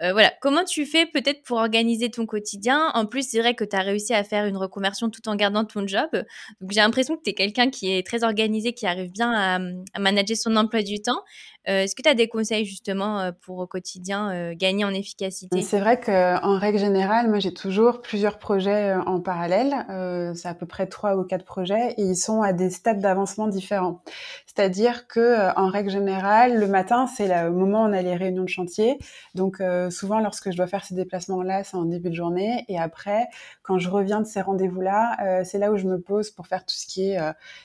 voilà, 0.00 0.32
comment 0.40 0.64
tu 0.64 0.86
fais 0.86 1.06
peut-être 1.06 1.42
pour 1.42 1.58
organiser 1.58 2.10
ton 2.10 2.26
quotidien? 2.26 2.90
En 2.94 3.06
plus, 3.06 3.28
c'est 3.28 3.40
vrai 3.40 3.54
que 3.54 3.64
tu 3.64 3.76
as 3.76 3.80
réussi 3.80 4.14
à 4.14 4.24
faire 4.24 4.46
une 4.46 4.56
reconversion 4.56 5.10
tout 5.10 5.28
en 5.28 5.36
gardant 5.36 5.64
ton 5.64 5.86
job. 5.86 6.08
Donc 6.60 6.72
j'ai 6.72 6.80
l'impression 6.80 7.16
que 7.16 7.22
tu 7.22 7.30
es 7.30 7.34
quelqu'un 7.34 7.70
qui 7.70 7.92
est 7.92 8.06
très 8.06 8.24
organisé, 8.24 8.72
qui 8.72 8.86
arrive 8.86 9.12
bien 9.12 9.32
à, 9.32 9.58
à 9.94 10.00
manager 10.00 10.36
son 10.36 10.56
emploi 10.56 10.82
du 10.82 11.00
temps. 11.00 11.22
Euh, 11.68 11.82
est-ce 11.82 11.96
que 11.96 12.02
tu 12.02 12.08
as 12.08 12.14
des 12.14 12.28
conseils 12.28 12.64
justement 12.64 13.20
euh, 13.20 13.32
pour 13.40 13.58
au 13.58 13.66
quotidien 13.66 14.30
euh, 14.30 14.54
gagner 14.54 14.84
en 14.84 14.94
efficacité? 14.94 15.62
C'est 15.62 15.80
vrai 15.80 15.98
qu'en 15.98 16.58
règle 16.58 16.78
générale, 16.78 17.28
moi 17.28 17.40
j'ai 17.40 17.52
toujours 17.52 18.00
plusieurs 18.02 18.38
projets 18.38 18.94
en 18.94 19.20
parallèle. 19.20 19.74
c'est 20.34 20.48
à 20.48 20.54
peu 20.54 20.66
près 20.66 20.86
trois 20.86 21.16
ou 21.16 21.24
quatre 21.24 21.44
projets 21.44 21.94
et 21.96 22.02
ils 22.02 22.16
sont 22.16 22.42
à 22.42 22.52
des 22.52 22.70
stades 22.70 23.00
d'avancement 23.00 23.48
différents. 23.48 24.00
C'est-à-dire 24.46 25.06
que 25.08 25.54
en 25.58 25.68
règle 25.68 25.90
générale, 25.90 26.58
le 26.58 26.68
matin 26.68 27.06
c'est 27.06 27.28
le 27.28 27.50
moment 27.50 27.84
où 27.84 27.88
on 27.88 27.92
a 27.92 28.02
les 28.02 28.14
réunions 28.14 28.44
de 28.44 28.48
chantier. 28.48 28.98
Donc 29.34 29.62
souvent 29.90 30.20
lorsque 30.20 30.50
je 30.50 30.56
dois 30.56 30.66
faire 30.66 30.84
ces 30.84 30.94
déplacements-là, 30.94 31.64
c'est 31.64 31.76
en 31.76 31.84
début 31.84 32.10
de 32.10 32.14
journée 32.14 32.64
et 32.68 32.78
après 32.78 33.26
quand 33.62 33.78
je 33.78 33.90
reviens 33.90 34.20
de 34.20 34.26
ces 34.26 34.40
rendez-vous-là, 34.40 35.42
c'est 35.44 35.58
là 35.58 35.72
où 35.72 35.76
je 35.76 35.86
me 35.86 36.00
pose 36.00 36.30
pour 36.30 36.46
faire 36.46 36.64
tout 36.64 36.74
ce 36.74 36.86
qui 36.86 37.10
est 37.10 37.18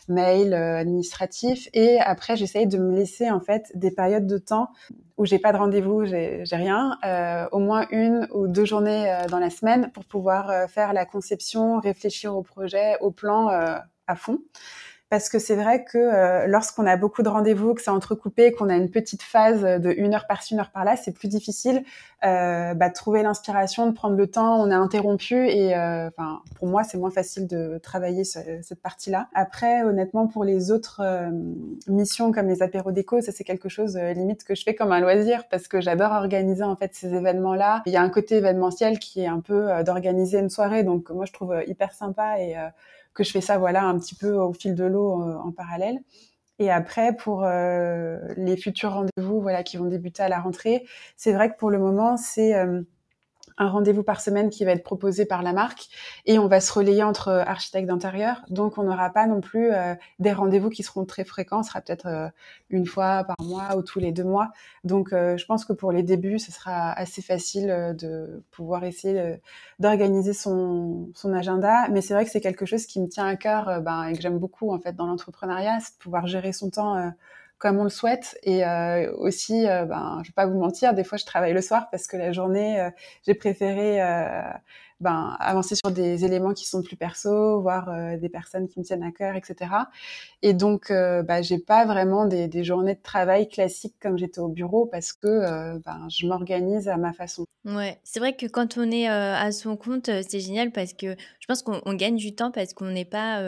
mail 0.07 0.53
administratif 0.53 1.67
et 1.73 1.99
après 1.99 2.35
j'essaye 2.35 2.67
de 2.67 2.77
me 2.77 2.95
laisser 2.95 3.29
en 3.29 3.39
fait 3.39 3.71
des 3.75 3.90
périodes 3.91 4.27
de 4.27 4.37
temps 4.37 4.69
où 5.17 5.25
j'ai 5.25 5.37
pas 5.37 5.53
de 5.53 5.57
rendez-vous, 5.57 6.05
j'ai 6.05 6.43
rien, 6.51 6.97
euh, 7.05 7.47
au 7.51 7.59
moins 7.59 7.85
une 7.91 8.27
ou 8.33 8.47
deux 8.47 8.65
journées 8.65 9.11
euh, 9.11 9.27
dans 9.27 9.37
la 9.39 9.51
semaine 9.51 9.91
pour 9.91 10.03
pouvoir 10.03 10.49
euh, 10.49 10.67
faire 10.67 10.93
la 10.93 11.05
conception, 11.05 11.79
réfléchir 11.79 12.35
au 12.35 12.41
projet, 12.41 12.97
au 13.01 13.11
plan 13.11 13.49
à 13.49 14.15
fond 14.15 14.39
parce 15.11 15.27
que 15.27 15.39
c'est 15.39 15.57
vrai 15.57 15.83
que 15.83 15.97
euh, 15.97 16.47
lorsqu'on 16.47 16.85
a 16.87 16.95
beaucoup 16.95 17.21
de 17.21 17.27
rendez-vous, 17.27 17.73
que 17.73 17.81
c'est 17.81 17.91
entrecoupé, 17.91 18.53
qu'on 18.53 18.69
a 18.69 18.75
une 18.77 18.89
petite 18.89 19.21
phase 19.21 19.61
de 19.61 19.91
une 19.91 20.13
heure 20.13 20.25
par-ci, 20.25 20.53
une 20.53 20.61
heure 20.61 20.71
par-là, 20.71 20.95
c'est 20.95 21.11
plus 21.11 21.27
difficile 21.27 21.83
euh, 22.23 22.75
bah, 22.75 22.87
de 22.87 22.93
trouver 22.93 23.21
l'inspiration, 23.21 23.87
de 23.87 23.91
prendre 23.91 24.15
le 24.15 24.27
temps. 24.27 24.61
On 24.61 24.71
est 24.71 24.75
interrompu 24.75 25.49
et 25.49 25.75
euh, 25.75 26.09
pour 26.55 26.67
moi 26.69 26.85
c'est 26.85 26.97
moins 26.97 27.09
facile 27.09 27.45
de 27.45 27.77
travailler 27.83 28.23
cette 28.23 28.81
partie-là. 28.81 29.27
Après, 29.33 29.83
honnêtement, 29.83 30.27
pour 30.27 30.45
les 30.45 30.71
autres 30.71 31.01
euh, 31.03 31.29
missions 31.87 32.31
comme 32.31 32.47
les 32.47 32.61
apéros 32.61 32.93
déco, 32.93 33.19
ça 33.19 33.33
c'est 33.33 33.43
quelque 33.43 33.67
chose 33.67 33.97
limite 33.97 34.45
que 34.45 34.55
je 34.55 34.63
fais 34.63 34.75
comme 34.75 34.93
un 34.93 35.01
loisir 35.01 35.43
parce 35.49 35.67
que 35.67 35.81
j'adore 35.81 36.11
organiser 36.13 36.63
en 36.63 36.77
fait 36.77 36.93
ces 36.93 37.13
événements-là. 37.13 37.81
Il 37.85 37.91
y 37.91 37.97
a 37.97 38.01
un 38.01 38.09
côté 38.09 38.37
événementiel 38.37 38.97
qui 38.97 39.21
est 39.21 39.27
un 39.27 39.41
peu 39.41 39.83
d'organiser 39.83 40.39
une 40.39 40.49
soirée, 40.49 40.83
donc 40.83 41.09
moi 41.09 41.25
je 41.25 41.33
trouve 41.33 41.61
hyper 41.67 41.91
sympa 41.91 42.39
et 42.39 42.55
que 43.13 43.23
je 43.23 43.31
fais 43.31 43.41
ça 43.41 43.57
voilà 43.57 43.83
un 43.83 43.97
petit 43.99 44.15
peu 44.15 44.33
au 44.35 44.53
fil 44.53 44.75
de 44.75 44.83
l'eau 44.85 45.21
euh, 45.23 45.37
en 45.37 45.51
parallèle. 45.51 45.99
Et 46.59 46.69
après, 46.69 47.15
pour 47.15 47.43
euh, 47.43 48.19
les 48.37 48.55
futurs 48.55 48.93
rendez-vous 48.93 49.41
voilà, 49.41 49.63
qui 49.63 49.77
vont 49.77 49.85
débuter 49.85 50.21
à 50.21 50.29
la 50.29 50.39
rentrée, 50.39 50.85
c'est 51.17 51.33
vrai 51.33 51.51
que 51.51 51.57
pour 51.57 51.71
le 51.71 51.79
moment, 51.79 52.17
c'est 52.17 52.53
euh, 52.53 52.83
un 53.57 53.69
rendez-vous 53.69 54.03
par 54.03 54.21
semaine 54.21 54.49
qui 54.49 54.65
va 54.65 54.71
être 54.71 54.83
proposé 54.83 55.25
par 55.25 55.43
la 55.43 55.53
marque 55.53 55.87
et 56.25 56.39
on 56.39 56.47
va 56.47 56.59
se 56.59 56.71
relayer 56.73 57.03
entre 57.03 57.29
euh, 57.29 57.43
architectes 57.45 57.87
d'intérieur. 57.87 58.41
Donc, 58.49 58.77
on 58.77 58.83
n'aura 58.83 59.09
pas 59.09 59.27
non 59.27 59.41
plus 59.41 59.71
euh, 59.71 59.95
des 60.19 60.31
rendez-vous 60.31 60.69
qui 60.69 60.83
seront 60.83 61.05
très 61.05 61.23
fréquents. 61.23 61.63
Ce 61.63 61.69
sera 61.69 61.81
peut-être 61.81 62.07
euh, 62.07 62.27
une 62.69 62.85
fois 62.85 63.23
par 63.23 63.35
mois 63.41 63.75
ou 63.75 63.81
tous 63.81 63.99
les 63.99 64.11
deux 64.11 64.23
mois. 64.23 64.49
Donc, 64.83 65.09
je 65.11 65.45
pense 65.45 65.65
que 65.65 65.73
pour 65.73 65.91
les 65.91 66.03
débuts, 66.03 66.39
ce 66.39 66.51
sera 66.51 66.91
assez 66.91 67.21
facile 67.21 67.95
de 67.97 68.43
pouvoir 68.51 68.83
essayer 68.83 69.39
d'organiser 69.79 70.33
son, 70.33 71.09
son 71.13 71.33
agenda. 71.33 71.87
Mais 71.89 72.01
c'est 72.01 72.13
vrai 72.13 72.25
que 72.25 72.31
c'est 72.31 72.41
quelque 72.41 72.65
chose 72.65 72.85
qui 72.85 72.99
me 72.99 73.07
tient 73.07 73.25
à 73.25 73.35
cœur 73.35 73.81
ben, 73.81 74.05
et 74.05 74.13
que 74.13 74.21
j'aime 74.21 74.39
beaucoup 74.39 74.71
en 74.71 74.79
fait 74.79 74.95
dans 74.95 75.05
l'entrepreneuriat, 75.05 75.79
c'est 75.81 75.95
de 75.95 75.99
pouvoir 75.99 76.27
gérer 76.27 76.53
son 76.53 76.69
temps 76.69 77.11
comme 77.61 77.77
on 77.77 77.83
le 77.83 77.89
souhaite. 77.89 78.37
Et 78.41 78.65
euh, 78.65 79.13
aussi, 79.17 79.67
euh, 79.67 79.85
ben, 79.85 80.19
je 80.23 80.29
vais 80.29 80.33
pas 80.33 80.47
vous 80.47 80.57
mentir, 80.57 80.95
des 80.95 81.03
fois 81.03 81.17
je 81.19 81.25
travaille 81.25 81.53
le 81.53 81.61
soir 81.61 81.89
parce 81.91 82.07
que 82.07 82.17
la 82.17 82.31
journée, 82.31 82.81
euh, 82.81 82.89
j'ai 83.25 83.35
préféré 83.35 84.01
euh, 84.01 84.41
ben, 84.99 85.37
avancer 85.39 85.75
sur 85.75 85.91
des 85.91 86.25
éléments 86.25 86.53
qui 86.53 86.67
sont 86.67 86.81
plus 86.81 86.95
perso, 86.95 87.61
voir 87.61 88.17
des 88.17 88.29
personnes 88.29 88.67
qui 88.67 88.79
me 88.79 88.83
tiennent 88.83 89.03
à 89.03 89.11
cœur, 89.11 89.35
etc. 89.35 89.71
Et 90.41 90.53
donc, 90.53 90.89
ben, 90.89 91.41
j'ai 91.41 91.57
pas 91.57 91.85
vraiment 91.85 92.25
des, 92.25 92.47
des, 92.47 92.63
journées 92.63 92.93
de 92.93 93.01
travail 93.01 93.47
classiques 93.47 93.95
comme 93.99 94.17
j'étais 94.17 94.39
au 94.39 94.47
bureau 94.47 94.85
parce 94.85 95.13
que 95.13 95.77
ben, 95.79 96.07
je 96.09 96.27
m'organise 96.27 96.87
à 96.87 96.97
ma 96.97 97.13
façon. 97.13 97.45
Ouais, 97.65 97.99
c'est 98.03 98.19
vrai 98.19 98.35
que 98.35 98.45
quand 98.45 98.77
on 98.77 98.91
est 98.91 99.07
à 99.07 99.51
son 99.51 99.75
compte, 99.75 100.11
c'est 100.27 100.39
génial 100.39 100.71
parce 100.71 100.93
que 100.93 101.15
je 101.39 101.47
pense 101.47 101.63
qu'on 101.63 101.93
gagne 101.93 102.15
du 102.15 102.35
temps 102.35 102.51
parce 102.51 102.73
qu'on 102.73 102.91
n'est 102.91 103.05
pas 103.05 103.41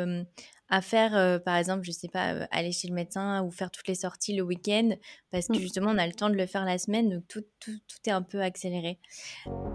à 0.74 0.82
faire, 0.82 1.16
euh, 1.16 1.38
par 1.38 1.56
exemple, 1.58 1.84
je 1.84 1.92
sais 1.92 2.08
pas, 2.08 2.34
euh, 2.34 2.46
aller 2.50 2.72
chez 2.72 2.88
le 2.88 2.96
médecin 2.96 3.44
ou 3.44 3.52
faire 3.52 3.70
toutes 3.70 3.88
les 3.88 3.94
sorties 3.94 4.36
le 4.36 4.42
week-end, 4.42 4.90
parce 5.32 5.48
que 5.48 5.54
mmh. 5.54 5.62
justement, 5.62 5.92
on 5.92 6.00
a 6.00 6.08
le 6.08 6.14
temps 6.14 6.32
de 6.32 6.36
le 6.36 6.48
faire 6.48 6.66
la 6.66 6.80
semaine, 6.80 7.12
donc 7.12 7.24
tout, 7.28 7.44
tout, 7.60 7.78
tout 7.88 7.98
est 8.08 8.12
un 8.12 8.24
peu 8.24 8.42
accéléré. 8.42 8.98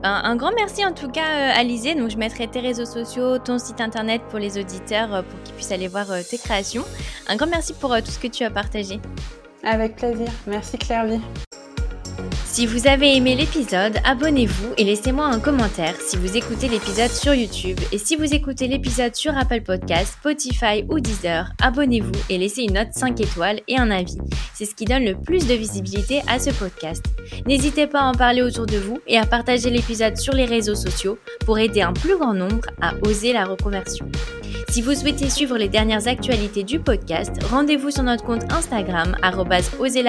Un, 0.03 0.35
grand 0.35 0.51
merci 0.57 0.85
en 0.85 0.93
tout 0.93 1.09
cas, 1.09 1.53
euh, 1.53 1.61
Alizé. 1.61 1.95
Donc, 1.95 2.11
je 2.11 2.17
mettrai 2.17 2.49
tes 2.49 2.59
réseaux 2.59 2.85
sociaux, 2.85 3.39
ton 3.39 3.61
site 3.61 3.81
internet 3.81 4.23
pour 4.29 4.41
les 4.41 4.59
auditeurs, 4.59 5.25
pour 5.25 5.41
qu'ils 5.45 5.55
puissent 5.55 5.71
aller 5.71 5.87
voir 5.87 6.09
tes 6.29 6.37
créations. 6.37 6.85
Un 7.29 7.37
grand 7.37 7.47
merci 7.47 7.75
pour 7.75 7.97
tout 8.03 8.11
ce 8.11 8.19
que 8.19 8.27
tu 8.27 8.43
as 8.43 8.51
partagé. 8.51 8.99
Avec 9.63 9.95
plaisir. 9.95 10.29
Merci 10.49 10.79
Claire-Vie. 10.79 11.21
Si 12.59 12.67
vous 12.67 12.89
avez 12.89 13.17
aimé 13.17 13.37
l'épisode, 13.37 13.99
abonnez-vous 14.03 14.75
et 14.77 14.83
laissez-moi 14.83 15.27
un 15.27 15.39
commentaire 15.39 15.95
si 16.01 16.17
vous 16.17 16.37
écoutez 16.37 16.67
l'épisode 16.67 17.13
sur 17.13 17.33
YouTube. 17.33 17.79
Et 17.93 17.99
si 17.99 18.17
vous 18.17 18.35
écoutez 18.35 18.67
l'épisode 18.67 19.15
sur 19.15 19.39
Apple 19.39 19.61
Podcast, 19.61 20.15
Spotify 20.19 20.85
ou 20.89 20.99
Deezer, 20.99 21.53
abonnez-vous 21.63 22.11
et 22.29 22.37
laissez 22.37 22.63
une 22.63 22.73
note 22.73 22.89
5 22.91 23.21
étoiles 23.21 23.61
et 23.69 23.79
un 23.79 23.93
avis. 23.93 24.19
C'est 24.55 24.65
ce 24.65 24.75
qui 24.75 24.87
donne 24.87 25.05
le 25.05 25.15
plus 25.15 25.47
de 25.47 25.55
visibilité 25.55 26.21
à 26.27 26.41
ce 26.41 26.51
podcast. 26.51 27.05
N'hésitez 27.47 27.87
pas 27.87 28.01
à 28.01 28.07
en 28.09 28.15
parler 28.15 28.43
autour 28.43 28.67
de 28.67 28.79
vous 28.79 28.99
et 29.07 29.19
à 29.19 29.25
partager 29.25 29.71
l'épisode 29.71 30.17
sur 30.17 30.33
les 30.33 30.47
réseaux 30.47 30.75
sociaux 30.75 31.17
pour 31.47 31.61
aider 31.61 31.83
un 31.83 31.93
plus 31.93 32.19
grand 32.19 32.35
nombre 32.35 32.67
à 32.81 32.95
oser 33.07 33.33
la 33.33 33.45
reconversion. 33.45 34.11
Si 34.71 34.83
vous 34.83 34.95
souhaitez 34.95 35.31
suivre 35.31 35.57
les 35.57 35.69
dernières 35.69 36.09
actualités 36.09 36.63
du 36.63 36.79
podcast, 36.79 37.43
rendez-vous 37.51 37.91
sur 37.91 38.03
notre 38.03 38.25
compte 38.25 38.53
Instagram, 38.53 39.17
oser. 39.81 40.05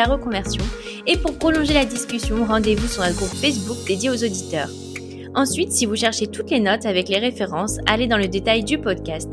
Et 1.07 1.17
pour 1.17 1.37
prolonger 1.37 1.73
la 1.73 1.85
discussion, 1.85 2.43
rendez-vous 2.45 2.87
sur 2.87 3.01
notre 3.01 3.15
groupe 3.15 3.29
Facebook 3.29 3.77
dédié 3.87 4.09
aux 4.09 4.23
auditeurs. 4.23 4.69
Ensuite, 5.33 5.71
si 5.71 5.85
vous 5.85 5.95
cherchez 5.95 6.27
toutes 6.27 6.51
les 6.51 6.59
notes 6.59 6.85
avec 6.85 7.07
les 7.07 7.19
références, 7.19 7.77
allez 7.85 8.07
dans 8.07 8.17
le 8.17 8.27
détail 8.27 8.65
du 8.65 8.77
podcast. 8.77 9.29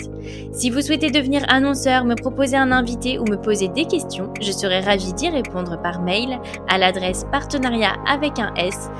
Si 0.52 0.70
vous 0.70 0.80
souhaitez 0.80 1.10
devenir 1.10 1.42
annonceur, 1.48 2.04
me 2.04 2.14
proposer 2.14 2.56
un 2.56 2.70
invité 2.70 3.18
ou 3.18 3.24
me 3.24 3.36
poser 3.36 3.66
des 3.68 3.86
questions, 3.86 4.32
je 4.40 4.52
serai 4.52 4.80
ravie 4.80 5.12
d'y 5.14 5.28
répondre 5.28 5.82
par 5.82 6.02
mail 6.02 6.38
à 6.68 6.78
l'adresse 6.78 7.24
partenariat 7.32 7.94
avec 8.06 8.38
un 8.38 8.54
s, 8.54 8.90